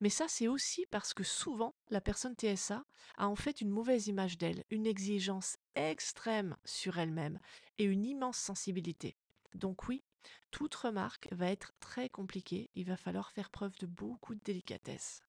Mais 0.00 0.10
ça, 0.10 0.26
c'est 0.28 0.48
aussi 0.48 0.84
parce 0.90 1.14
que 1.14 1.22
souvent, 1.22 1.76
la 1.88 2.00
personne 2.00 2.34
TSA 2.34 2.84
a 3.16 3.28
en 3.28 3.36
fait 3.36 3.60
une 3.60 3.70
mauvaise 3.70 4.08
image 4.08 4.36
d'elle, 4.36 4.64
une 4.70 4.86
exigence 4.86 5.56
extrême 5.76 6.56
sur 6.64 6.98
elle-même 6.98 7.38
et 7.78 7.84
une 7.84 8.04
immense 8.04 8.38
sensibilité. 8.38 9.16
Donc 9.54 9.86
oui, 9.86 10.02
toute 10.50 10.74
remarque 10.74 11.28
va 11.30 11.50
être 11.50 11.72
très 11.78 12.08
compliquée, 12.08 12.68
il 12.74 12.84
va 12.84 12.96
falloir 12.96 13.30
faire 13.30 13.50
preuve 13.50 13.78
de 13.78 13.86
beaucoup 13.86 14.34
de 14.34 14.40
délicatesse. 14.42 15.22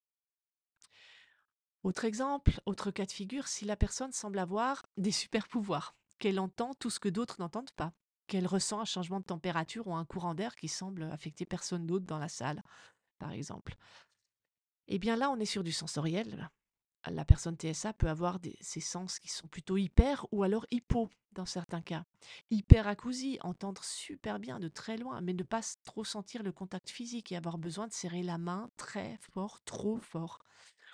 Autre 1.83 2.05
exemple, 2.05 2.61
autre 2.65 2.91
cas 2.91 3.05
de 3.05 3.11
figure, 3.11 3.47
si 3.47 3.65
la 3.65 3.75
personne 3.75 4.13
semble 4.13 4.39
avoir 4.39 4.85
des 4.97 5.11
super 5.11 5.47
pouvoirs, 5.47 5.95
qu'elle 6.23 6.39
entend 6.39 6.73
tout 6.75 6.89
ce 6.89 7.01
que 7.01 7.09
d'autres 7.09 7.35
n'entendent 7.39 7.73
pas, 7.73 7.91
qu'elle 8.27 8.47
ressent 8.47 8.79
un 8.79 8.85
changement 8.85 9.19
de 9.19 9.25
température 9.25 9.87
ou 9.87 9.93
un 9.93 10.05
courant 10.05 10.35
d'air 10.35 10.55
qui 10.55 10.69
semble 10.69 11.03
affecter 11.11 11.45
personne 11.45 11.85
d'autre 11.85 12.05
dans 12.05 12.17
la 12.17 12.29
salle, 12.29 12.63
par 13.19 13.33
exemple. 13.33 13.75
Eh 14.87 14.99
bien 14.99 15.17
là, 15.17 15.29
on 15.31 15.39
est 15.41 15.45
sur 15.45 15.65
du 15.65 15.73
sensoriel. 15.73 16.49
La 17.11 17.25
personne 17.25 17.57
TSA 17.57 17.91
peut 17.91 18.07
avoir 18.07 18.39
des, 18.39 18.55
ses 18.61 18.79
sens 18.79 19.19
qui 19.19 19.27
sont 19.27 19.49
plutôt 19.49 19.75
hyper 19.75 20.25
ou 20.31 20.43
alors 20.43 20.65
hypo 20.71 21.09
dans 21.33 21.45
certains 21.45 21.81
cas. 21.81 22.05
Hyperacousie, 22.51 23.37
entendre 23.41 23.83
super 23.83 24.39
bien 24.39 24.61
de 24.61 24.69
très 24.69 24.95
loin, 24.95 25.19
mais 25.19 25.33
ne 25.33 25.43
pas 25.43 25.59
trop 25.83 26.05
sentir 26.05 26.41
le 26.41 26.53
contact 26.53 26.89
physique 26.89 27.33
et 27.33 27.35
avoir 27.35 27.57
besoin 27.57 27.87
de 27.87 27.93
serrer 27.93 28.23
la 28.23 28.37
main 28.37 28.69
très 28.77 29.17
fort, 29.33 29.61
trop 29.65 29.97
fort. 29.97 30.39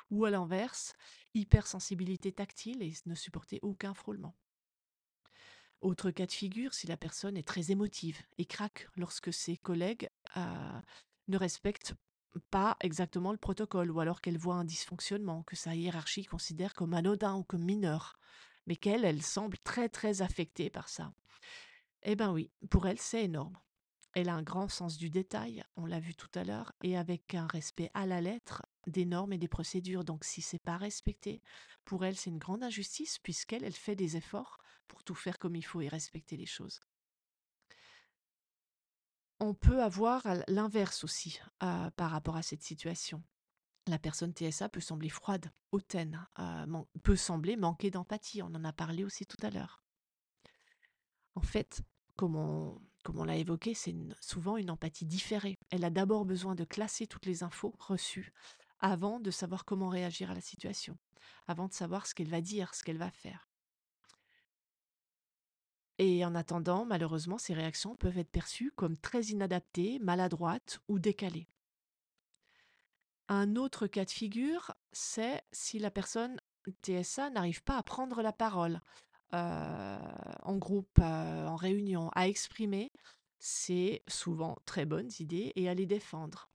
Ou 0.10 0.26
à 0.26 0.32
l'inverse, 0.32 0.94
hypersensibilité 1.36 2.32
tactile 2.32 2.82
et 2.82 2.94
ne 3.06 3.14
supporter 3.14 3.60
aucun 3.62 3.94
frôlement. 3.94 4.34
Autre 5.82 6.12
cas 6.12 6.26
de 6.26 6.32
figure, 6.32 6.74
si 6.74 6.88
la 6.88 6.98
personne 6.98 7.38
est 7.38 7.48
très 7.48 7.72
émotive 7.72 8.18
et 8.38 8.46
craque 8.46 8.88
lorsque 8.98 9.32
ses 9.32 9.56
collègues 9.56 10.10
euh, 10.36 10.82
ne 11.28 11.38
respectent 11.38 11.96
pas 12.52 12.78
exactement 12.82 13.32
le 13.32 13.38
protocole, 13.38 13.90
ou 13.92 14.00
alors 14.00 14.22
qu'elle 14.22 14.38
voit 14.38 14.56
un 14.56 14.66
dysfonctionnement, 14.66 15.44
que 15.44 15.56
sa 15.56 15.76
hiérarchie 15.76 16.26
considère 16.26 16.74
comme 16.74 16.94
anodin 16.94 17.36
ou 17.36 17.44
comme 17.44 17.64
mineur, 17.64 18.20
mais 18.68 18.76
qu'elle, 18.76 19.06
elle 19.06 19.22
semble 19.22 19.58
très 19.60 19.90
très 19.90 20.22
affectée 20.22 20.70
par 20.70 20.90
ça. 20.90 21.14
Eh 22.04 22.16
ben 22.16 22.32
oui, 22.32 22.52
pour 22.70 22.88
elle, 22.88 23.00
c'est 23.00 23.24
énorme. 23.24 23.58
Elle 24.14 24.30
a 24.30 24.36
un 24.36 24.44
grand 24.44 24.68
sens 24.68 24.98
du 24.98 25.10
détail, 25.10 25.64
on 25.76 25.86
l'a 25.86 26.00
vu 26.00 26.16
tout 26.16 26.30
à 26.36 26.44
l'heure, 26.44 26.74
et 26.84 26.98
avec 26.98 27.36
un 27.36 27.48
respect 27.48 27.92
à 27.94 28.06
la 28.06 28.22
lettre 28.22 28.66
des 28.88 29.06
normes 29.06 29.34
et 29.34 29.38
des 29.38 29.48
procédures. 29.48 30.04
Donc 30.04 30.24
si 30.24 30.42
c'est 30.42 30.62
pas 30.62 30.78
respecté, 30.78 31.42
pour 31.86 32.04
elle, 32.04 32.16
c'est 32.16 32.32
une 32.32 32.40
grande 32.40 32.64
injustice 32.64 33.20
puisqu'elle, 33.20 33.64
elle 33.64 33.74
fait 33.74 33.96
des 33.96 34.18
efforts 34.18 34.58
pour 34.90 35.06
tout 35.06 35.16
faire 35.16 35.40
comme 35.40 35.56
il 35.56 35.62
faut 35.62 35.80
et 35.80 35.88
respecter 35.88 36.36
les 36.36 36.46
choses. 36.46 36.82
On 39.40 39.54
peut 39.54 39.82
avoir 39.82 40.22
l'inverse 40.50 41.06
aussi 41.06 41.40
par 41.60 42.12
rapport 42.12 42.36
à 42.36 42.42
cette 42.42 42.64
situation. 42.64 43.24
La 43.88 43.98
personne 43.98 44.34
TSA 44.34 44.68
peut 44.68 44.82
sembler 44.82 45.08
froide, 45.08 45.50
hautaine, 45.72 46.28
peut 47.04 47.16
sembler 47.16 47.56
manquer 47.56 47.90
d'empathie. 47.90 48.44
On 48.44 48.48
en 48.48 48.66
a 48.66 48.74
parlé 48.74 49.06
aussi 49.06 49.26
tout 49.26 49.38
à 49.42 49.50
l'heure. 49.50 49.82
En 51.36 51.42
fait, 51.42 51.82
comme 52.18 52.36
on 52.36 53.24
l'a 53.24 53.38
évoqué, 53.38 53.74
c'est 53.74 53.96
souvent 54.20 54.58
une 54.58 54.72
empathie 54.72 55.06
différée. 55.06 55.58
Elle 55.70 55.86
a 55.86 55.90
d'abord 55.90 56.26
besoin 56.26 56.54
de 56.54 56.66
classer 56.66 57.08
toutes 57.08 57.26
les 57.26 57.42
infos 57.44 57.74
reçues 57.80 58.34
avant 58.80 59.22
de 59.22 59.32
savoir 59.32 59.64
comment 59.64 59.90
réagir 59.90 60.32
à 60.32 60.34
la 60.34 60.42
situation, 60.42 60.98
avant 61.48 61.68
de 61.70 61.74
savoir 61.74 62.08
ce 62.08 62.14
qu'elle 62.14 62.30
va 62.30 62.42
dire, 62.42 62.76
ce 62.76 62.84
qu'elle 62.84 62.98
va 62.98 63.12
faire. 63.12 63.49
Et 66.00 66.24
en 66.24 66.34
attendant, 66.34 66.86
malheureusement, 66.86 67.38
ces 67.38 67.54
réactions 67.54 67.96
peuvent 67.96 68.18
être 68.18 68.32
perçues 68.32 68.72
comme 68.78 68.98
très 68.98 69.22
inadaptées, 69.24 70.00
maladroites 70.00 70.80
ou 70.88 70.98
décalées. 70.98 71.48
Un 73.28 73.58
autre 73.58 73.86
cas 73.86 74.06
de 74.06 74.10
figure, 74.10 74.74
c'est 74.94 75.44
si 75.52 75.78
la 75.78 75.92
personne 75.92 76.40
TSA 76.84 77.30
n'arrive 77.32 77.64
pas 77.64 77.78
à 77.78 77.84
prendre 77.84 78.22
la 78.22 78.32
parole 78.32 78.82
euh, 79.34 80.00
en 80.44 80.56
groupe, 80.56 81.00
euh, 81.00 81.48
en 81.48 81.58
réunion, 81.58 82.10
à 82.16 82.30
exprimer 82.30 82.92
ses 83.38 84.02
souvent 84.08 84.58
très 84.66 84.86
bonnes 84.86 85.12
idées 85.20 85.52
et 85.56 85.68
à 85.68 85.74
les 85.74 85.86
défendre. 85.86 86.50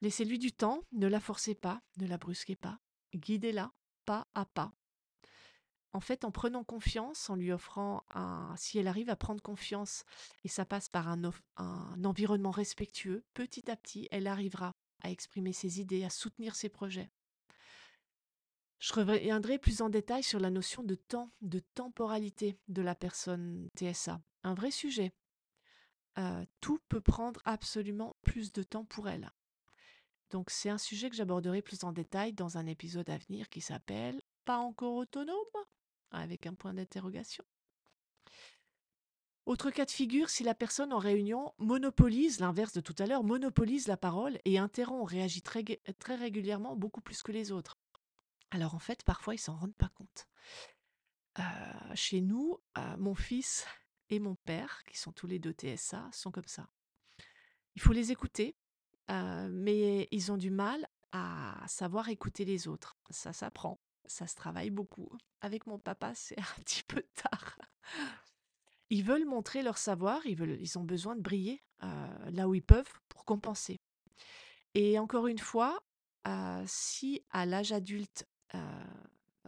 Laissez-lui 0.00 0.38
du 0.38 0.52
temps, 0.52 0.80
ne 0.92 1.06
la 1.06 1.20
forcez 1.20 1.54
pas, 1.54 1.82
ne 1.98 2.06
la 2.06 2.16
brusquez 2.16 2.56
pas, 2.56 2.78
guidez-la 3.14 3.72
pas 4.06 4.26
à 4.34 4.46
pas 4.46 4.72
en 5.94 6.00
fait, 6.00 6.24
en 6.24 6.32
prenant 6.32 6.64
confiance, 6.64 7.30
en 7.30 7.36
lui 7.36 7.52
offrant 7.52 8.02
un, 8.12 8.52
si 8.56 8.78
elle 8.78 8.88
arrive 8.88 9.10
à 9.10 9.16
prendre 9.16 9.40
confiance, 9.40 10.04
et 10.42 10.48
ça 10.48 10.64
passe 10.64 10.88
par 10.88 11.08
un, 11.08 11.22
environnement 12.04 12.50
respectueux, 12.50 13.24
petit 13.32 13.70
à 13.70 13.76
petit, 13.76 14.08
elle 14.10 14.26
arrivera 14.26 14.74
à 15.02 15.10
exprimer 15.10 15.52
ses 15.52 15.80
idées, 15.80 16.02
à 16.02 16.10
soutenir 16.10 16.56
ses 16.56 16.68
projets. 16.68 17.12
Je 18.80 18.92
reviendrai 18.92 19.56
plus 19.56 19.82
en 19.82 19.88
détail 19.88 20.24
sur 20.24 20.40
la 20.40 20.50
notion 20.50 20.82
de 20.82 20.96
temps, 20.96 21.30
de 21.42 21.60
temporalité 21.60 22.58
de 22.66 22.82
la 22.82 22.96
personne 22.96 23.70
TSA. 23.78 24.20
Un 24.42 24.54
vrai 24.54 24.72
sujet. 24.72 25.12
Euh, 26.18 26.44
tout 26.60 26.80
peut 26.88 27.00
prendre 27.00 27.40
absolument 27.44 28.16
plus 28.22 28.52
de 28.52 28.64
temps 28.64 28.84
pour 28.84 29.08
elle. 29.08 29.30
Donc 30.30 30.50
c'est 30.50 30.70
un 30.70 30.78
sujet 30.78 31.08
que 31.08 31.16
j'aborderai 31.16 31.62
plus 31.62 31.84
en 31.84 31.92
détail 31.92 32.32
dans 32.32 32.58
un 32.58 32.66
épisode 32.66 33.08
à 33.10 33.18
venir 33.18 33.48
qui 33.48 33.60
s'appelle 33.60 34.20
Pas 34.44 34.58
encore 34.58 34.96
autonome 34.96 35.36
avec 36.14 36.46
un 36.46 36.54
point 36.54 36.74
d'interrogation. 36.74 37.44
Autre 39.46 39.70
cas 39.70 39.84
de 39.84 39.90
figure, 39.90 40.30
si 40.30 40.42
la 40.42 40.54
personne 40.54 40.92
en 40.92 40.98
réunion 40.98 41.52
monopolise, 41.58 42.40
l'inverse 42.40 42.72
de 42.72 42.80
tout 42.80 42.94
à 42.98 43.04
l'heure, 43.04 43.24
monopolise 43.24 43.88
la 43.88 43.98
parole 43.98 44.38
et 44.46 44.56
interrompt, 44.56 45.10
réagit 45.10 45.42
très, 45.42 45.64
régulièrement, 46.16 46.76
beaucoup 46.76 47.02
plus 47.02 47.22
que 47.22 47.30
les 47.30 47.52
autres. 47.52 47.78
Alors 48.50 48.74
en 48.74 48.78
fait, 48.78 49.02
parfois, 49.04 49.34
ils 49.34 49.38
s'en 49.38 49.56
rendent 49.56 49.76
pas 49.76 49.90
compte. 49.90 50.28
Euh, 51.38 51.42
chez 51.94 52.22
nous, 52.22 52.58
euh, 52.78 52.96
mon 52.96 53.14
fils 53.14 53.66
et 54.08 54.18
mon 54.18 54.34
père, 54.34 54.82
qui 54.86 54.96
sont 54.96 55.12
tous 55.12 55.26
les 55.26 55.38
deux 55.38 55.52
TSA, 55.52 56.08
sont 56.12 56.30
comme 56.30 56.46
ça. 56.46 56.68
Il 57.74 57.82
faut 57.82 57.92
les 57.92 58.12
écouter, 58.12 58.56
euh, 59.10 59.48
mais 59.50 60.08
ils 60.10 60.32
ont 60.32 60.38
du 60.38 60.50
mal 60.50 60.88
à 61.12 61.62
savoir 61.66 62.08
écouter 62.08 62.46
les 62.46 62.66
autres. 62.66 62.96
Ça 63.10 63.34
s'apprend 63.34 63.78
ça 64.06 64.26
se 64.26 64.34
travaille 64.34 64.70
beaucoup. 64.70 65.10
Avec 65.40 65.66
mon 65.66 65.78
papa, 65.78 66.12
c'est 66.14 66.38
un 66.38 66.62
petit 66.62 66.82
peu 66.82 67.02
tard. 67.14 67.58
Ils 68.90 69.04
veulent 69.04 69.26
montrer 69.26 69.62
leur 69.62 69.78
savoir, 69.78 70.24
ils, 70.26 70.36
veulent, 70.36 70.58
ils 70.60 70.78
ont 70.78 70.84
besoin 70.84 71.16
de 71.16 71.20
briller 71.20 71.62
euh, 71.82 72.30
là 72.30 72.48
où 72.48 72.54
ils 72.54 72.62
peuvent 72.62 73.00
pour 73.08 73.24
compenser. 73.24 73.80
Et 74.74 74.98
encore 74.98 75.26
une 75.26 75.38
fois, 75.38 75.82
euh, 76.26 76.62
si 76.66 77.24
à 77.30 77.46
l'âge 77.46 77.72
adulte, 77.72 78.26
euh, 78.54 78.84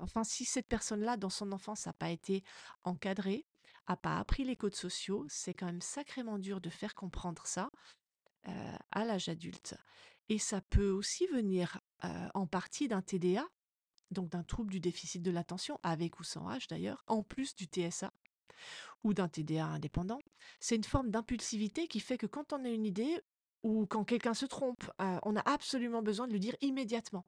enfin 0.01 0.25
si 0.25 0.45
cette 0.45 0.67
personne-là 0.67 1.17
dans 1.17 1.31
son 1.31 1.53
enfance 1.53 1.87
n'a 1.87 1.93
pas 1.93 2.11
été 2.11 2.43
encadrée, 2.85 3.47
n'a 3.89 3.97
pas 3.97 4.19
appris 4.19 4.45
les 4.45 4.57
codes 4.57 4.75
sociaux, 4.75 5.27
c'est 5.29 5.55
quand 5.55 5.67
même 5.67 5.81
sacrément 5.81 6.39
dur 6.39 6.61
de 6.61 6.71
faire 6.71 6.95
comprendre 6.95 7.47
ça 7.47 7.71
à 8.93 9.05
l'âge 9.05 9.29
adulte. 9.29 9.77
Et 10.29 10.39
ça 10.39 10.61
peut 10.61 10.91
aussi 10.91 11.27
venir 11.27 11.81
en 12.35 12.47
partie 12.47 12.87
d'un 12.87 13.03
TDA, 13.03 13.45
donc 14.11 14.29
d'un 14.31 14.43
trouble 14.43 14.71
du 14.71 14.81
déficit 14.81 15.23
de 15.23 15.31
l'attention, 15.31 15.79
avec 15.83 16.21
ou 16.21 16.25
sans 16.25 16.49
H 16.49 16.69
d'ailleurs, 16.69 17.05
en 17.07 17.23
plus 17.23 17.55
du 17.55 17.65
TSA 17.65 18.13
ou 19.05 19.15
d'un 19.15 19.29
TDA 19.29 19.67
indépendant. 19.67 20.19
C'est 20.61 20.77
une 20.77 20.85
forme 20.85 21.11
d'impulsivité 21.11 21.89
qui 21.89 22.01
fait 22.01 22.19
que 22.19 22.27
quand 22.27 22.53
on 22.53 22.65
a 22.65 22.69
une 22.69 22.87
idée 22.87 23.21
ou 23.63 23.87
quand 23.87 24.05
quelqu'un 24.05 24.35
se 24.35 24.47
trompe, 24.47 24.91
on 24.99 25.37
a 25.37 25.51
absolument 25.51 26.03
besoin 26.03 26.27
de 26.27 26.33
le 26.33 26.39
dire 26.39 26.57
immédiatement. 26.61 27.27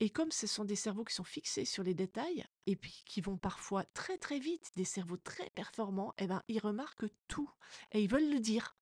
Et 0.00 0.10
comme 0.10 0.32
ce 0.32 0.46
sont 0.46 0.64
des 0.64 0.76
cerveaux 0.76 1.04
qui 1.04 1.14
sont 1.14 1.24
fixés 1.24 1.64
sur 1.64 1.82
les 1.82 1.94
détails 1.94 2.44
et 2.66 2.76
qui 2.76 3.20
vont 3.20 3.36
parfois 3.36 3.84
très 3.94 4.18
très 4.18 4.38
vite, 4.38 4.70
des 4.76 4.84
cerveaux 4.84 5.16
très 5.16 5.50
performants, 5.50 6.12
eh 6.18 6.26
ben, 6.26 6.42
ils 6.48 6.58
remarquent 6.58 7.06
tout 7.28 7.50
et 7.92 8.02
ils 8.02 8.10
veulent 8.10 8.30
le 8.30 8.40
dire 8.40 8.76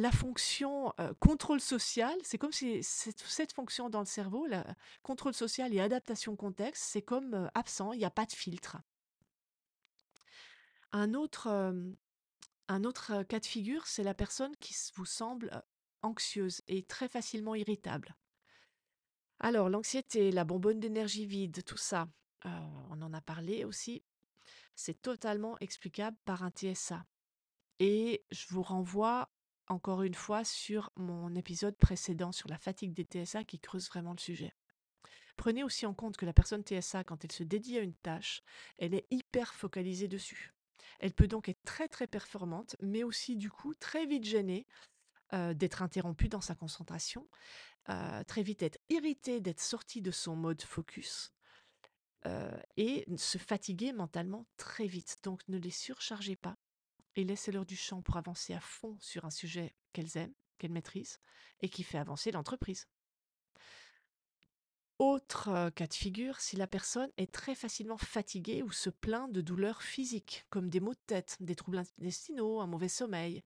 la 0.00 0.10
fonction 0.10 0.94
contrôle 1.20 1.60
social, 1.60 2.16
c'est 2.22 2.38
comme 2.38 2.52
si 2.52 2.82
cette, 2.82 3.52
fonction 3.52 3.90
dans 3.90 4.00
le 4.00 4.06
cerveau, 4.06 4.46
la 4.46 4.64
contrôle 5.02 5.34
social 5.34 5.74
et 5.74 5.80
adaptation 5.80 6.36
contexte, 6.36 6.84
c'est 6.84 7.02
comme 7.02 7.50
absent, 7.54 7.92
il 7.92 7.98
n'y 7.98 8.04
a 8.04 8.10
pas 8.10 8.24
de 8.24 8.32
filtre. 8.32 8.78
Un 10.92 11.12
autre, 11.12 11.48
un 12.68 12.84
autre 12.84 13.22
cas 13.24 13.40
de 13.40 13.46
figure, 13.46 13.86
c'est 13.86 14.02
la 14.02 14.14
personne 14.14 14.56
qui 14.56 14.74
vous 14.94 15.04
semble 15.04 15.62
anxieuse 16.02 16.62
et 16.66 16.82
très 16.82 17.08
facilement 17.08 17.54
irritable. 17.54 18.16
Alors, 19.38 19.68
l'anxiété, 19.68 20.32
la 20.32 20.44
bonbonne 20.44 20.80
d'énergie 20.80 21.26
vide, 21.26 21.62
tout 21.64 21.76
ça, 21.76 22.08
on 22.44 23.02
en 23.02 23.12
a 23.12 23.20
parlé 23.20 23.64
aussi, 23.64 24.02
c'est 24.74 25.02
totalement 25.02 25.58
explicable 25.58 26.16
par 26.24 26.42
un 26.42 26.50
TSA. 26.50 27.04
Et 27.80 28.24
je 28.30 28.46
vous 28.48 28.62
renvoie 28.62 29.30
encore 29.70 30.02
une 30.02 30.14
fois 30.14 30.44
sur 30.44 30.90
mon 30.96 31.34
épisode 31.34 31.76
précédent 31.76 32.32
sur 32.32 32.48
la 32.48 32.58
fatigue 32.58 32.92
des 32.92 33.04
TSA 33.04 33.44
qui 33.44 33.58
creuse 33.58 33.88
vraiment 33.88 34.12
le 34.12 34.18
sujet. 34.18 34.52
Prenez 35.36 35.62
aussi 35.62 35.86
en 35.86 35.94
compte 35.94 36.16
que 36.16 36.26
la 36.26 36.32
personne 36.32 36.62
TSA, 36.62 37.04
quand 37.04 37.24
elle 37.24 37.32
se 37.32 37.44
dédie 37.44 37.78
à 37.78 37.82
une 37.82 37.94
tâche, 37.94 38.42
elle 38.78 38.94
est 38.94 39.06
hyper 39.10 39.54
focalisée 39.54 40.08
dessus. 40.08 40.52
Elle 40.98 41.14
peut 41.14 41.28
donc 41.28 41.48
être 41.48 41.62
très 41.64 41.88
très 41.88 42.06
performante, 42.06 42.76
mais 42.82 43.04
aussi 43.04 43.36
du 43.36 43.50
coup 43.50 43.74
très 43.74 44.06
vite 44.06 44.24
gênée 44.24 44.66
euh, 45.32 45.54
d'être 45.54 45.82
interrompue 45.82 46.28
dans 46.28 46.40
sa 46.40 46.54
concentration, 46.54 47.26
euh, 47.88 48.24
très 48.24 48.42
vite 48.42 48.62
être 48.62 48.78
irritée 48.88 49.40
d'être 49.40 49.60
sortie 49.60 50.02
de 50.02 50.10
son 50.10 50.36
mode 50.36 50.60
focus. 50.62 51.32
Euh, 52.26 52.60
et 52.76 53.06
se 53.16 53.38
fatiguer 53.38 53.92
mentalement 53.92 54.46
très 54.58 54.86
vite. 54.86 55.18
Donc 55.22 55.40
ne 55.48 55.56
les 55.56 55.70
surchargez 55.70 56.36
pas 56.36 56.56
et 57.16 57.24
laissez-leur 57.24 57.66
du 57.66 57.76
champ 57.76 58.02
pour 58.02 58.16
avancer 58.16 58.54
à 58.54 58.60
fond 58.60 58.96
sur 59.00 59.24
un 59.24 59.30
sujet 59.30 59.74
qu'elles 59.92 60.16
aiment, 60.16 60.34
qu'elles 60.58 60.72
maîtrisent 60.72 61.18
et 61.60 61.68
qui 61.68 61.82
fait 61.82 61.98
avancer 61.98 62.30
l'entreprise. 62.30 62.86
Autre 64.98 65.70
cas 65.70 65.86
de 65.86 65.94
figure, 65.94 66.40
si 66.40 66.56
la 66.56 66.66
personne 66.66 67.10
est 67.16 67.32
très 67.32 67.54
facilement 67.54 67.96
fatiguée 67.96 68.62
ou 68.62 68.70
se 68.70 68.90
plaint 68.90 69.32
de 69.32 69.40
douleurs 69.40 69.82
physiques, 69.82 70.44
comme 70.50 70.68
des 70.68 70.80
maux 70.80 70.92
de 70.92 71.00
tête, 71.06 71.38
des 71.40 71.54
troubles 71.56 71.78
intestinaux, 71.78 72.60
un 72.60 72.66
mauvais 72.66 72.88
sommeil, 72.88 73.42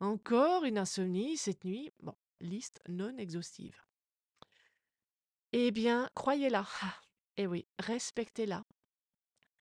encore 0.00 0.64
une 0.64 0.76
insomnie 0.76 1.38
cette 1.38 1.64
nuit, 1.64 1.90
bon, 2.00 2.14
liste 2.40 2.82
non 2.88 3.16
exhaustive. 3.16 3.82
Eh 5.52 5.70
bien, 5.70 6.10
croyez-la, 6.14 6.66
eh 7.38 7.46
oui, 7.46 7.66
respectez-la. 7.78 8.66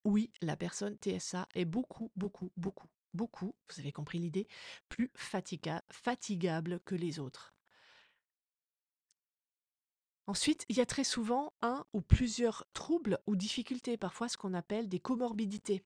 Oui, 0.03 0.33
la 0.41 0.57
personne 0.57 0.97
TSA 0.97 1.47
est 1.55 1.63
beaucoup, 1.63 2.11
beaucoup, 2.15 2.51
beaucoup 2.57 2.89
beaucoup, 3.13 3.55
vous 3.69 3.79
avez 3.79 3.91
compris 3.91 4.19
l'idée, 4.19 4.47
plus 4.89 5.11
fatigable 5.15 6.79
que 6.85 6.95
les 6.95 7.19
autres. 7.19 7.53
Ensuite, 10.27 10.65
il 10.67 10.75
y 10.75 10.81
a 10.81 10.85
très 10.85 11.05
souvent 11.05 11.53
un 11.61 11.85
ou 11.93 12.01
plusieurs 12.01 12.65
troubles 12.73 13.17
ou 13.27 13.37
difficultés, 13.37 13.95
parfois 13.95 14.27
ce 14.27 14.35
qu'on 14.35 14.53
appelle 14.53 14.89
des 14.89 14.99
comorbidités 14.99 15.85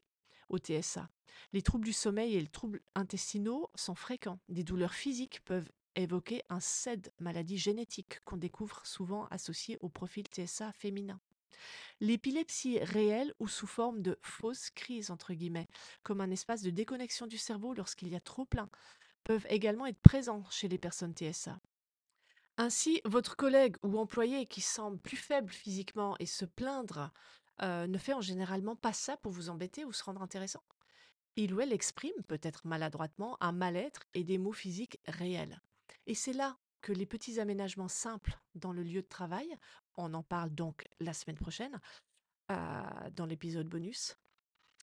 au 0.50 0.58
TSA. 0.58 1.10
Les 1.54 1.62
troubles 1.62 1.86
du 1.86 1.94
sommeil 1.94 2.36
et 2.36 2.42
les 2.42 2.48
troubles 2.48 2.82
intestinaux 2.96 3.70
sont 3.76 3.96
fréquents. 3.96 4.40
Des 4.50 4.64
douleurs 4.64 4.96
physiques 4.96 5.44
peuvent 5.46 5.72
évoquer 5.96 6.42
un 6.50 6.60
CED, 6.60 7.14
maladie 7.20 7.58
génétique, 7.58 8.20
qu'on 8.26 8.38
découvre 8.38 8.86
souvent 8.86 9.26
associée 9.28 9.78
au 9.82 9.90
profil 9.90 10.26
TSA 10.26 10.72
féminin. 10.74 11.20
L'épilepsie 12.00 12.80
réelle 12.80 13.34
ou 13.40 13.48
sous 13.48 13.68
forme 13.68 14.02
de 14.02 14.18
fausse 14.22 14.70
crise, 14.70 15.12
entre 15.12 15.34
guillemets, 15.34 15.68
comme 16.04 16.22
un 16.22 16.32
espace 16.32 16.62
de 16.62 16.70
déconnexion 16.70 17.28
du 17.28 17.38
cerveau 17.38 17.74
lorsqu'il 17.74 18.10
y 18.10 18.16
a 18.16 18.20
trop 18.20 18.46
plein, 18.46 18.70
peuvent 19.24 19.46
également 19.50 19.86
être 19.86 20.02
présents 20.02 20.44
chez 20.50 20.68
les 20.68 20.78
personnes 20.78 21.14
TSA. 21.14 21.60
Ainsi, 22.58 23.02
votre 23.06 23.36
collègue 23.36 23.78
ou 23.84 23.98
employé 23.98 24.46
qui 24.46 24.62
semble 24.62 25.00
plus 25.00 25.18
faible 25.18 25.52
physiquement 25.52 26.16
et 26.20 26.26
se 26.26 26.46
plaindre 26.46 27.12
euh, 27.62 27.88
ne 27.88 27.98
fait 27.98 28.14
en 28.14 28.22
généralement 28.22 28.76
pas 28.76 28.94
ça 28.94 29.18
pour 29.18 29.32
vous 29.32 29.50
embêter 29.50 29.86
ou 29.86 29.94
se 29.94 30.04
rendre 30.04 30.22
intéressant. 30.22 30.64
Il 31.36 31.54
ou 31.54 31.62
elle 31.62 31.72
exprime, 31.72 32.24
peut-être 32.28 32.68
maladroitement, 32.68 33.38
un 33.40 33.52
mal-être 33.52 34.04
et 34.14 34.24
des 34.24 34.38
maux 34.38 34.52
physiques 34.52 35.00
réels. 35.08 35.62
Et 36.08 36.16
c'est 36.16 36.34
là 36.34 36.58
que 36.82 36.92
les 36.92 37.06
petits 37.06 37.40
aménagements 37.40 37.88
simples 37.88 38.40
dans 38.56 38.74
le 38.74 38.84
lieu 38.84 39.02
de 39.02 39.08
travail, 39.08 39.56
on 40.02 40.14
en 40.14 40.24
parle 40.24 40.52
donc 40.52 40.88
la 41.00 41.14
semaine 41.14 41.38
prochaine, 41.38 41.80
euh, 42.52 42.84
dans 43.16 43.26
l'épisode 43.26 43.68
bonus, 43.68 44.18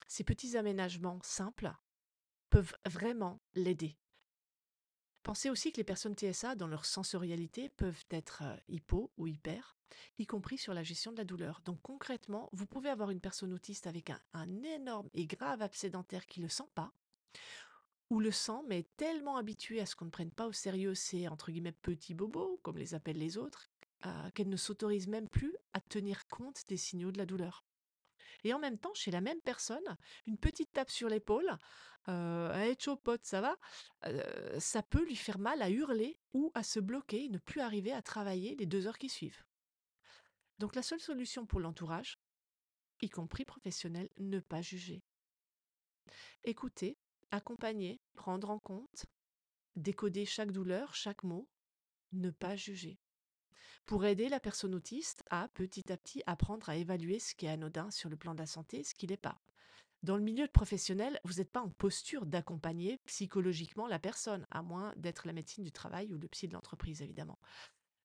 ces 0.06 0.24
petits 0.24 0.56
aménagements 0.56 1.18
simples 1.22 1.72
peuvent 2.50 2.74
vraiment 2.86 3.40
l'aider. 3.54 3.98
Pensez 5.22 5.50
aussi 5.50 5.72
que 5.72 5.76
les 5.76 5.84
personnes 5.84 6.14
TSA, 6.16 6.54
dans 6.54 6.68
leur 6.68 6.86
sensorialité, 6.86 7.68
peuvent 7.68 8.04
être 8.10 8.42
euh, 8.44 8.56
hypo 8.68 9.12
ou 9.18 9.26
hyper, 9.26 9.76
y 10.18 10.26
compris 10.26 10.56
sur 10.56 10.72
la 10.72 10.82
gestion 10.82 11.12
de 11.12 11.18
la 11.18 11.24
douleur. 11.24 11.60
Donc 11.64 11.82
concrètement, 11.82 12.48
vous 12.52 12.64
pouvez 12.64 12.88
avoir 12.88 13.10
une 13.10 13.20
personne 13.20 13.52
autiste 13.52 13.86
avec 13.86 14.10
un, 14.32 14.62
énorme 14.62 15.10
et 15.12 15.26
grave 15.26 15.60
abcès 15.60 15.90
dentaire 15.90 16.26
qui 16.26 16.40
ne 16.40 16.46
le 16.46 16.50
sent 16.50 16.68
pas, 16.74 16.92
ou 18.08 18.20
le 18.20 18.30
sent, 18.30 18.62
mais 18.68 18.84
tellement 18.96 19.36
habitué 19.36 19.80
à 19.80 19.86
ce 19.86 19.94
qu'on 19.94 20.06
ne 20.06 20.10
prenne 20.10 20.30
pas 20.30 20.46
au 20.46 20.52
sérieux 20.52 20.94
ces 20.94 21.28
entre 21.28 21.50
guillemets 21.50 21.72
petits 21.72 22.14
bobos, 22.14 22.58
comme 22.62 22.78
les 22.78 22.94
appellent 22.94 23.18
les 23.18 23.36
autres, 23.36 23.68
qu'elle 24.34 24.48
ne 24.48 24.56
s'autorise 24.56 25.08
même 25.08 25.28
plus 25.28 25.56
à 25.72 25.80
tenir 25.80 26.26
compte 26.28 26.62
des 26.68 26.76
signaux 26.76 27.12
de 27.12 27.18
la 27.18 27.26
douleur. 27.26 27.64
Et 28.44 28.52
en 28.52 28.58
même 28.58 28.78
temps, 28.78 28.94
chez 28.94 29.10
la 29.10 29.20
même 29.20 29.40
personne, 29.40 29.96
une 30.26 30.38
petite 30.38 30.72
tape 30.72 30.90
sur 30.90 31.08
l'épaule, 31.08 31.58
euh, 32.08 32.74
pote, 33.02 33.24
ça 33.24 33.40
va, 33.40 33.56
euh, 34.06 34.60
ça 34.60 34.82
peut 34.82 35.04
lui 35.04 35.16
faire 35.16 35.38
mal 35.38 35.60
à 35.60 35.70
hurler 35.70 36.18
ou 36.32 36.50
à 36.54 36.62
se 36.62 36.80
bloquer 36.80 37.24
et 37.24 37.28
ne 37.28 37.38
plus 37.38 37.60
arriver 37.60 37.92
à 37.92 38.02
travailler 38.02 38.54
les 38.56 38.66
deux 38.66 38.86
heures 38.86 38.98
qui 38.98 39.08
suivent. 39.08 39.44
Donc 40.58 40.74
la 40.74 40.82
seule 40.82 41.00
solution 41.00 41.46
pour 41.46 41.60
l'entourage, 41.60 42.18
y 43.02 43.10
compris 43.10 43.44
professionnel, 43.44 44.08
ne 44.18 44.40
pas 44.40 44.62
juger. 44.62 45.02
Écouter, 46.44 46.96
accompagner, 47.30 48.00
prendre 48.14 48.50
en 48.50 48.58
compte, 48.58 49.06
décoder 49.76 50.24
chaque 50.24 50.50
douleur, 50.50 50.94
chaque 50.94 51.22
mot, 51.24 51.48
ne 52.12 52.30
pas 52.30 52.56
juger 52.56 52.98
pour 53.88 54.04
aider 54.04 54.28
la 54.28 54.38
personne 54.38 54.74
autiste 54.74 55.24
à 55.30 55.48
petit 55.48 55.90
à 55.90 55.96
petit 55.96 56.22
apprendre 56.26 56.68
à 56.68 56.76
évaluer 56.76 57.18
ce 57.18 57.34
qui 57.34 57.46
est 57.46 57.48
anodin 57.48 57.90
sur 57.90 58.10
le 58.10 58.16
plan 58.16 58.34
de 58.34 58.38
la 58.38 58.46
santé, 58.46 58.84
ce 58.84 58.92
qui 58.92 59.06
n'est 59.06 59.16
pas. 59.16 59.40
Dans 60.02 60.18
le 60.18 60.22
milieu 60.22 60.46
professionnel, 60.46 61.18
vous 61.24 61.36
n'êtes 61.36 61.50
pas 61.50 61.62
en 61.62 61.70
posture 61.70 62.26
d'accompagner 62.26 63.00
psychologiquement 63.06 63.86
la 63.86 63.98
personne, 63.98 64.46
à 64.50 64.60
moins 64.60 64.92
d'être 64.98 65.26
la 65.26 65.32
médecine 65.32 65.64
du 65.64 65.72
travail 65.72 66.12
ou 66.12 66.18
le 66.18 66.28
psy 66.28 66.46
de 66.46 66.52
l'entreprise, 66.52 67.00
évidemment. 67.00 67.38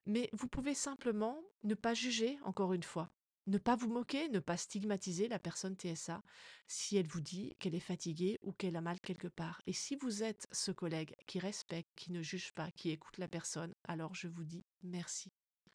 Mais 0.06 0.30
vous 0.32 0.48
pouvez 0.48 0.74
simplement 0.74 1.44
ne 1.66 1.76
pas 1.76 1.94
juger, 1.94 2.40
encore 2.46 2.72
une 2.72 2.82
fois. 2.82 3.12
Ne 3.48 3.58
pas 3.58 3.76
vous 3.76 3.90
moquer, 3.90 4.30
ne 4.30 4.40
pas 4.40 4.56
stigmatiser 4.56 5.28
la 5.28 5.38
personne 5.38 5.76
TSA 5.76 6.24
si 6.66 6.96
elle 6.96 7.08
vous 7.08 7.20
dit 7.20 7.58
qu'elle 7.60 7.76
est 7.76 7.82
fatiguée 7.82 8.40
ou 8.42 8.54
qu'elle 8.54 8.78
a 8.78 8.82
mal 8.82 9.02
quelque 9.02 9.28
part. 9.28 9.62
Et 9.68 9.74
si 9.74 9.98
vous 9.98 10.24
êtes 10.24 10.48
ce 10.54 10.72
collègue 10.72 11.14
qui 11.28 11.40
respecte, 11.40 11.90
qui 11.98 12.14
ne 12.14 12.22
juge 12.22 12.54
pas, 12.54 12.72
qui 12.72 12.90
écoute 12.90 13.18
la 13.18 13.28
personne, 13.28 13.76
alors 13.84 14.16
je 14.16 14.30
vous 14.30 14.46
dis 14.46 14.64
merci. 14.82 15.34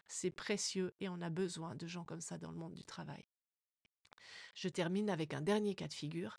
C'est 0.09 0.31
précieux 0.31 0.95
et 1.01 1.09
on 1.09 1.21
a 1.21 1.31
besoin 1.31 1.75
de 1.75 1.87
gens 1.87 2.05
comme 2.05 2.21
ça 2.21 2.39
dans 2.39 2.51
le 2.51 2.57
monde 2.57 2.75
du 2.75 2.85
travail. 2.85 3.25
Je 4.55 4.69
termine 4.69 5.11
avec 5.11 5.35
un 5.35 5.43
dernier 5.43 5.75
cas 5.75 5.89
de 5.89 5.95
figure. 5.95 6.37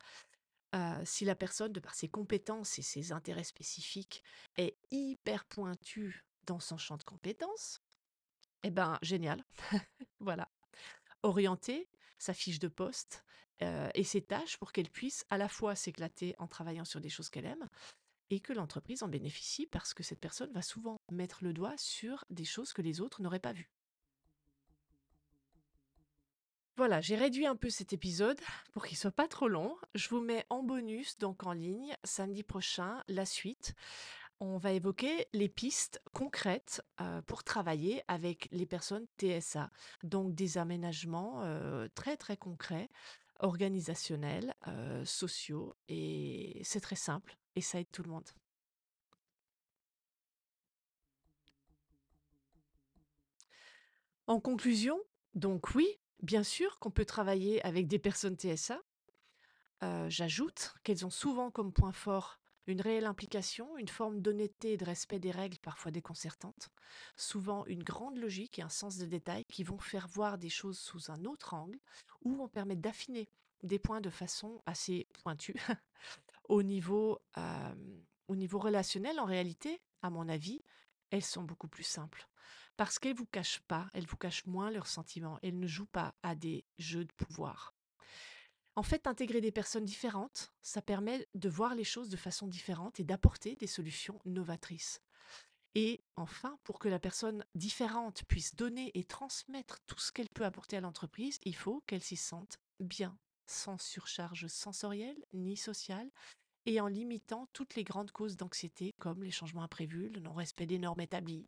Euh, 0.75 1.01
si 1.05 1.25
la 1.25 1.35
personne, 1.35 1.71
de 1.71 1.79
par 1.79 1.95
ses 1.95 2.09
compétences 2.09 2.77
et 2.77 2.81
ses 2.81 3.11
intérêts 3.11 3.43
spécifiques, 3.43 4.23
est 4.57 4.77
hyper 4.91 5.45
pointue 5.45 6.25
dans 6.43 6.59
son 6.59 6.77
champ 6.77 6.97
de 6.97 7.03
compétences, 7.03 7.81
eh 8.63 8.71
ben 8.71 8.99
génial. 9.01 9.43
voilà. 10.19 10.49
Orienter 11.23 11.89
sa 12.17 12.33
fiche 12.33 12.59
de 12.59 12.67
poste 12.67 13.23
euh, 13.61 13.89
et 13.93 14.03
ses 14.03 14.21
tâches 14.21 14.57
pour 14.57 14.71
qu'elle 14.71 14.89
puisse 14.89 15.25
à 15.29 15.37
la 15.37 15.47
fois 15.47 15.75
s'éclater 15.75 16.35
en 16.39 16.47
travaillant 16.47 16.85
sur 16.85 17.01
des 17.01 17.09
choses 17.09 17.29
qu'elle 17.29 17.45
aime, 17.45 17.69
et 18.29 18.39
que 18.39 18.53
l'entreprise 18.53 19.03
en 19.03 19.07
bénéficie 19.07 19.65
parce 19.65 19.93
que 19.93 20.03
cette 20.03 20.19
personne 20.19 20.51
va 20.51 20.61
souvent 20.61 21.01
mettre 21.11 21.43
le 21.43 21.53
doigt 21.53 21.77
sur 21.77 22.25
des 22.29 22.45
choses 22.45 22.73
que 22.73 22.81
les 22.81 23.01
autres 23.01 23.21
n'auraient 23.21 23.39
pas 23.39 23.53
vues. 23.53 23.71
Voilà, 26.77 27.01
j'ai 27.01 27.17
réduit 27.17 27.45
un 27.45 27.57
peu 27.57 27.69
cet 27.69 27.91
épisode 27.91 28.39
pour 28.71 28.85
qu'il 28.85 28.97
soit 28.97 29.11
pas 29.11 29.27
trop 29.27 29.49
long. 29.49 29.75
Je 29.95 30.07
vous 30.07 30.21
mets 30.21 30.45
en 30.49 30.63
bonus, 30.63 31.17
donc 31.17 31.45
en 31.45 31.51
ligne, 31.51 31.93
samedi 32.05 32.41
prochain, 32.41 33.03
la 33.09 33.25
suite. 33.25 33.75
On 34.39 34.57
va 34.57 34.71
évoquer 34.71 35.27
les 35.33 35.49
pistes 35.49 36.01
concrètes 36.13 36.81
euh, 37.01 37.21
pour 37.23 37.43
travailler 37.43 38.01
avec 38.07 38.47
les 38.51 38.65
personnes 38.65 39.07
TSA. 39.17 39.69
Donc 40.03 40.33
des 40.33 40.57
aménagements 40.57 41.41
euh, 41.43 41.89
très 41.95 42.15
très 42.15 42.37
concrets, 42.37 42.89
organisationnels, 43.39 44.53
euh, 44.67 45.03
sociaux, 45.03 45.75
et 45.89 46.61
c'est 46.63 46.79
très 46.79 46.95
simple 46.95 47.38
et 47.55 47.61
ça 47.61 47.79
aide 47.79 47.91
tout 47.91 48.03
le 48.03 48.09
monde. 48.11 48.29
En 54.27 54.39
conclusion, 54.39 54.99
donc 55.33 55.73
oui, 55.75 55.87
bien 56.21 56.43
sûr 56.43 56.79
qu'on 56.79 56.91
peut 56.91 57.05
travailler 57.05 57.63
avec 57.65 57.87
des 57.87 57.99
personnes 57.99 58.35
TSA. 58.37 58.79
Euh, 59.83 60.09
J'ajoute 60.09 60.75
qu'elles 60.83 61.05
ont 61.05 61.09
souvent 61.09 61.51
comme 61.51 61.73
point 61.73 61.93
fort 61.93 62.39
une 62.67 62.81
réelle 62.81 63.05
implication, 63.07 63.77
une 63.77 63.87
forme 63.87 64.21
d'honnêteté 64.21 64.73
et 64.73 64.77
de 64.77 64.85
respect 64.85 65.19
des 65.19 65.31
règles 65.31 65.57
parfois 65.59 65.91
déconcertantes, 65.91 66.69
souvent 67.15 67.65
une 67.65 67.83
grande 67.83 68.17
logique 68.17 68.59
et 68.59 68.63
un 68.63 68.69
sens 68.69 68.97
de 68.97 69.05
détail 69.07 69.45
qui 69.45 69.63
vont 69.63 69.79
faire 69.79 70.07
voir 70.07 70.37
des 70.37 70.49
choses 70.49 70.77
sous 70.79 71.09
un 71.11 71.25
autre 71.25 71.55
angle 71.55 71.79
ou 72.21 72.35
vont 72.35 72.47
permettre 72.47 72.81
d'affiner 72.81 73.27
des 73.63 73.79
points 73.79 74.01
de 74.01 74.11
façon 74.11 74.61
assez 74.67 75.07
pointue 75.23 75.55
Au 76.49 76.63
niveau, 76.63 77.21
relationnel, 78.27 79.19
en 79.19 79.25
réalité, 79.25 79.81
à 80.01 80.09
mon 80.09 80.27
avis, 80.27 80.61
elles 81.11 81.23
sont 81.23 81.43
beaucoup 81.43 81.67
plus 81.67 81.83
simples. 81.83 82.27
Parce 82.75 82.99
qu'elles 82.99 83.15
vous 83.15 83.25
cachent 83.25 83.61
pas, 83.67 83.89
elles 83.93 84.05
vous 84.05 84.17
cachent 84.17 84.45
moins 84.45 84.71
leurs 84.71 84.87
sentiments, 84.87 85.39
elles 85.41 85.59
ne 85.59 85.67
jouent 85.67 85.85
pas 85.85 86.15
à 86.23 86.35
des 86.35 86.65
jeux 86.77 87.05
de 87.05 87.13
pouvoir. 87.13 87.75
En 88.75 88.83
fait, 88.83 89.07
intégrer 89.07 89.41
des 89.41 89.51
personnes 89.51 89.85
différentes, 89.85 90.53
ça 90.61 90.81
permet 90.81 91.27
de 91.35 91.49
voir 91.49 91.75
les 91.75 91.83
choses 91.83 92.09
de 92.09 92.15
façon 92.15 92.47
différente 92.47 92.99
et 92.99 93.03
d'apporter 93.03 93.55
des 93.57 93.67
solutions 93.67 94.21
novatrices. 94.25 95.01
Et 95.75 96.01
enfin, 96.15 96.57
pour 96.63 96.79
que 96.79 96.89
la 96.89 96.99
personne 96.99 97.45
différente 97.53 98.23
puisse 98.27 98.55
donner 98.55 98.91
et 98.97 99.03
transmettre 99.03 99.79
tout 99.85 99.99
ce 99.99 100.11
qu'elle 100.11 100.29
peut 100.29 100.45
apporter 100.45 100.77
à 100.77 100.81
l'entreprise, 100.81 101.37
il 101.43 101.55
faut 101.55 101.83
qu'elle 101.85 102.01
s'y 102.01 102.15
sente 102.15 102.57
bien, 102.79 103.17
sans 103.49 103.77
surcharge 103.77 104.47
sensorielle 104.47 105.17
ni 105.33 105.57
sociale, 105.57 106.09
et 106.65 106.79
en 106.81 106.87
limitant 106.87 107.47
toutes 107.53 107.75
les 107.75 107.83
grandes 107.83 108.11
causes 108.11 108.37
d'anxiété 108.37 108.93
comme 108.99 109.23
les 109.23 109.31
changements 109.31 109.63
imprévus, 109.63 110.09
le 110.09 110.19
non-respect 110.19 110.67
des 110.67 110.77
normes 110.77 111.01
établies. 111.01 111.47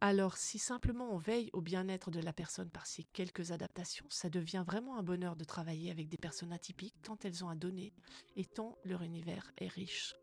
Alors 0.00 0.36
si 0.36 0.58
simplement 0.58 1.10
on 1.12 1.18
veille 1.18 1.50
au 1.52 1.60
bien-être 1.60 2.10
de 2.10 2.20
la 2.20 2.32
personne 2.32 2.70
par 2.70 2.86
ces 2.86 3.04
quelques 3.04 3.52
adaptations, 3.52 4.06
ça 4.10 4.28
devient 4.28 4.64
vraiment 4.66 4.98
un 4.98 5.02
bonheur 5.02 5.36
de 5.36 5.44
travailler 5.44 5.90
avec 5.90 6.08
des 6.08 6.18
personnes 6.18 6.52
atypiques 6.52 7.00
tant 7.02 7.18
elles 7.24 7.44
ont 7.44 7.48
à 7.48 7.54
donner 7.54 7.92
et 8.36 8.44
tant 8.44 8.78
leur 8.84 9.02
univers 9.02 9.50
est 9.58 9.68
riche. 9.68 10.14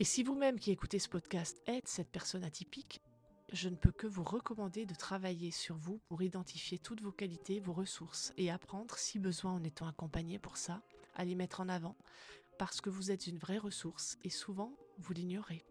Et 0.00 0.04
si 0.04 0.24
vous-même 0.24 0.58
qui 0.58 0.72
écoutez 0.72 0.98
ce 0.98 1.08
podcast 1.08 1.62
êtes 1.66 1.86
cette 1.86 2.10
personne 2.10 2.42
atypique, 2.42 3.00
je 3.52 3.68
ne 3.68 3.76
peux 3.76 3.92
que 3.92 4.06
vous 4.06 4.24
recommander 4.24 4.86
de 4.86 4.94
travailler 4.94 5.50
sur 5.50 5.76
vous 5.76 5.98
pour 6.08 6.22
identifier 6.22 6.78
toutes 6.78 7.02
vos 7.02 7.12
qualités, 7.12 7.60
vos 7.60 7.74
ressources 7.74 8.32
et 8.38 8.50
apprendre, 8.50 8.96
si 8.96 9.18
besoin 9.18 9.52
en 9.52 9.62
étant 9.62 9.86
accompagné 9.86 10.38
pour 10.38 10.56
ça, 10.56 10.82
à 11.14 11.24
les 11.24 11.34
mettre 11.34 11.60
en 11.60 11.68
avant, 11.68 11.96
parce 12.58 12.80
que 12.80 12.88
vous 12.88 13.10
êtes 13.10 13.26
une 13.26 13.38
vraie 13.38 13.58
ressource 13.58 14.18
et 14.24 14.30
souvent 14.30 14.72
vous 14.98 15.12
l'ignorez. 15.12 15.64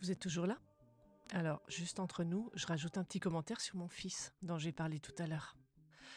Vous 0.00 0.10
êtes 0.10 0.18
toujours 0.18 0.46
là? 0.46 0.58
Alors, 1.32 1.62
juste 1.68 2.00
entre 2.00 2.24
nous, 2.24 2.50
je 2.54 2.66
rajoute 2.66 2.98
un 2.98 3.04
petit 3.04 3.20
commentaire 3.20 3.60
sur 3.60 3.76
mon 3.76 3.88
fils, 3.88 4.32
dont 4.42 4.58
j'ai 4.58 4.72
parlé 4.72 4.98
tout 4.98 5.14
à 5.18 5.28
l'heure. 5.28 5.56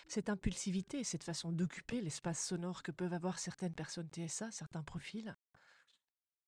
Cette 0.07 0.28
impulsivité, 0.28 1.03
cette 1.03 1.24
façon 1.24 1.51
d'occuper 1.51 2.01
l'espace 2.01 2.43
sonore 2.43 2.82
que 2.82 2.91
peuvent 2.91 3.14
avoir 3.14 3.38
certaines 3.38 3.76
personnes 3.76 4.09
TSA, 4.09 4.49
certains 4.49 4.82
profils, 4.82 5.38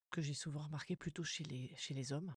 que 0.09 0.21
j'ai 0.21 0.33
souvent 0.33 0.61
remarqué 0.61 0.95
plutôt 0.95 1.23
chez 1.23 1.43
les, 1.43 2.13
hommes, 2.13 2.33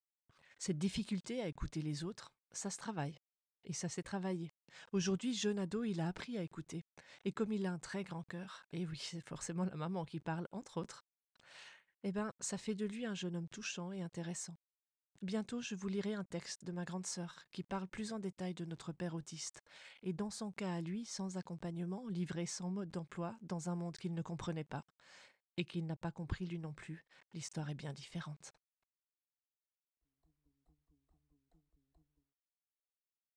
cette 0.58 0.78
difficulté 0.78 1.40
à 1.40 1.48
écouter 1.48 1.80
les 1.80 2.04
autres, 2.04 2.30
ça 2.52 2.68
se 2.68 2.76
travaille. 2.76 3.18
Et 3.64 3.72
ça 3.72 3.88
s'est 3.88 4.02
travaillé. 4.02 4.52
Aujourd'hui, 4.92 5.34
jeune 5.34 5.58
ado, 5.58 5.84
il 5.84 6.00
a 6.00 6.08
appris 6.08 6.38
à 6.38 6.42
écouter. 6.42 6.84
Et 7.24 7.32
comme 7.32 7.52
il 7.52 7.66
a 7.66 7.72
un 7.72 7.78
très 7.78 8.04
grand 8.04 8.22
cœur, 8.22 8.66
et 8.72 8.86
oui, 8.86 8.98
c'est 8.98 9.26
forcément 9.26 9.64
la 9.64 9.76
maman 9.76 10.04
qui 10.04 10.20
parle, 10.20 10.48
entre 10.52 10.78
autres, 10.78 11.06
eh 12.02 12.12
ben, 12.12 12.32
ça 12.40 12.58
fait 12.58 12.74
de 12.74 12.86
lui 12.86 13.06
un 13.06 13.14
jeune 13.14 13.36
homme 13.36 13.48
touchant 13.48 13.92
et 13.92 14.02
intéressant. 14.02 14.56
Bientôt, 15.22 15.60
je 15.60 15.74
vous 15.74 15.88
lirai 15.88 16.14
un 16.14 16.22
texte 16.22 16.64
de 16.64 16.70
ma 16.70 16.84
grande 16.84 17.06
sœur 17.06 17.44
qui 17.50 17.64
parle 17.64 17.88
plus 17.88 18.12
en 18.12 18.20
détail 18.20 18.54
de 18.54 18.64
notre 18.64 18.92
père 18.92 19.14
autiste, 19.14 19.64
et 20.04 20.12
dans 20.12 20.30
son 20.30 20.52
cas 20.52 20.72
à 20.74 20.80
lui, 20.80 21.04
sans 21.04 21.36
accompagnement, 21.36 22.06
livré 22.06 22.46
sans 22.46 22.70
mode 22.70 22.92
d'emploi, 22.92 23.36
dans 23.42 23.68
un 23.68 23.74
monde 23.74 23.96
qu'il 23.96 24.14
ne 24.14 24.22
comprenait 24.22 24.62
pas, 24.62 24.84
et 25.56 25.64
qu'il 25.64 25.86
n'a 25.86 25.96
pas 25.96 26.12
compris 26.12 26.46
lui 26.46 26.60
non 26.60 26.72
plus. 26.72 27.04
L'histoire 27.34 27.68
est 27.68 27.74
bien 27.74 27.92
différente. 27.92 28.54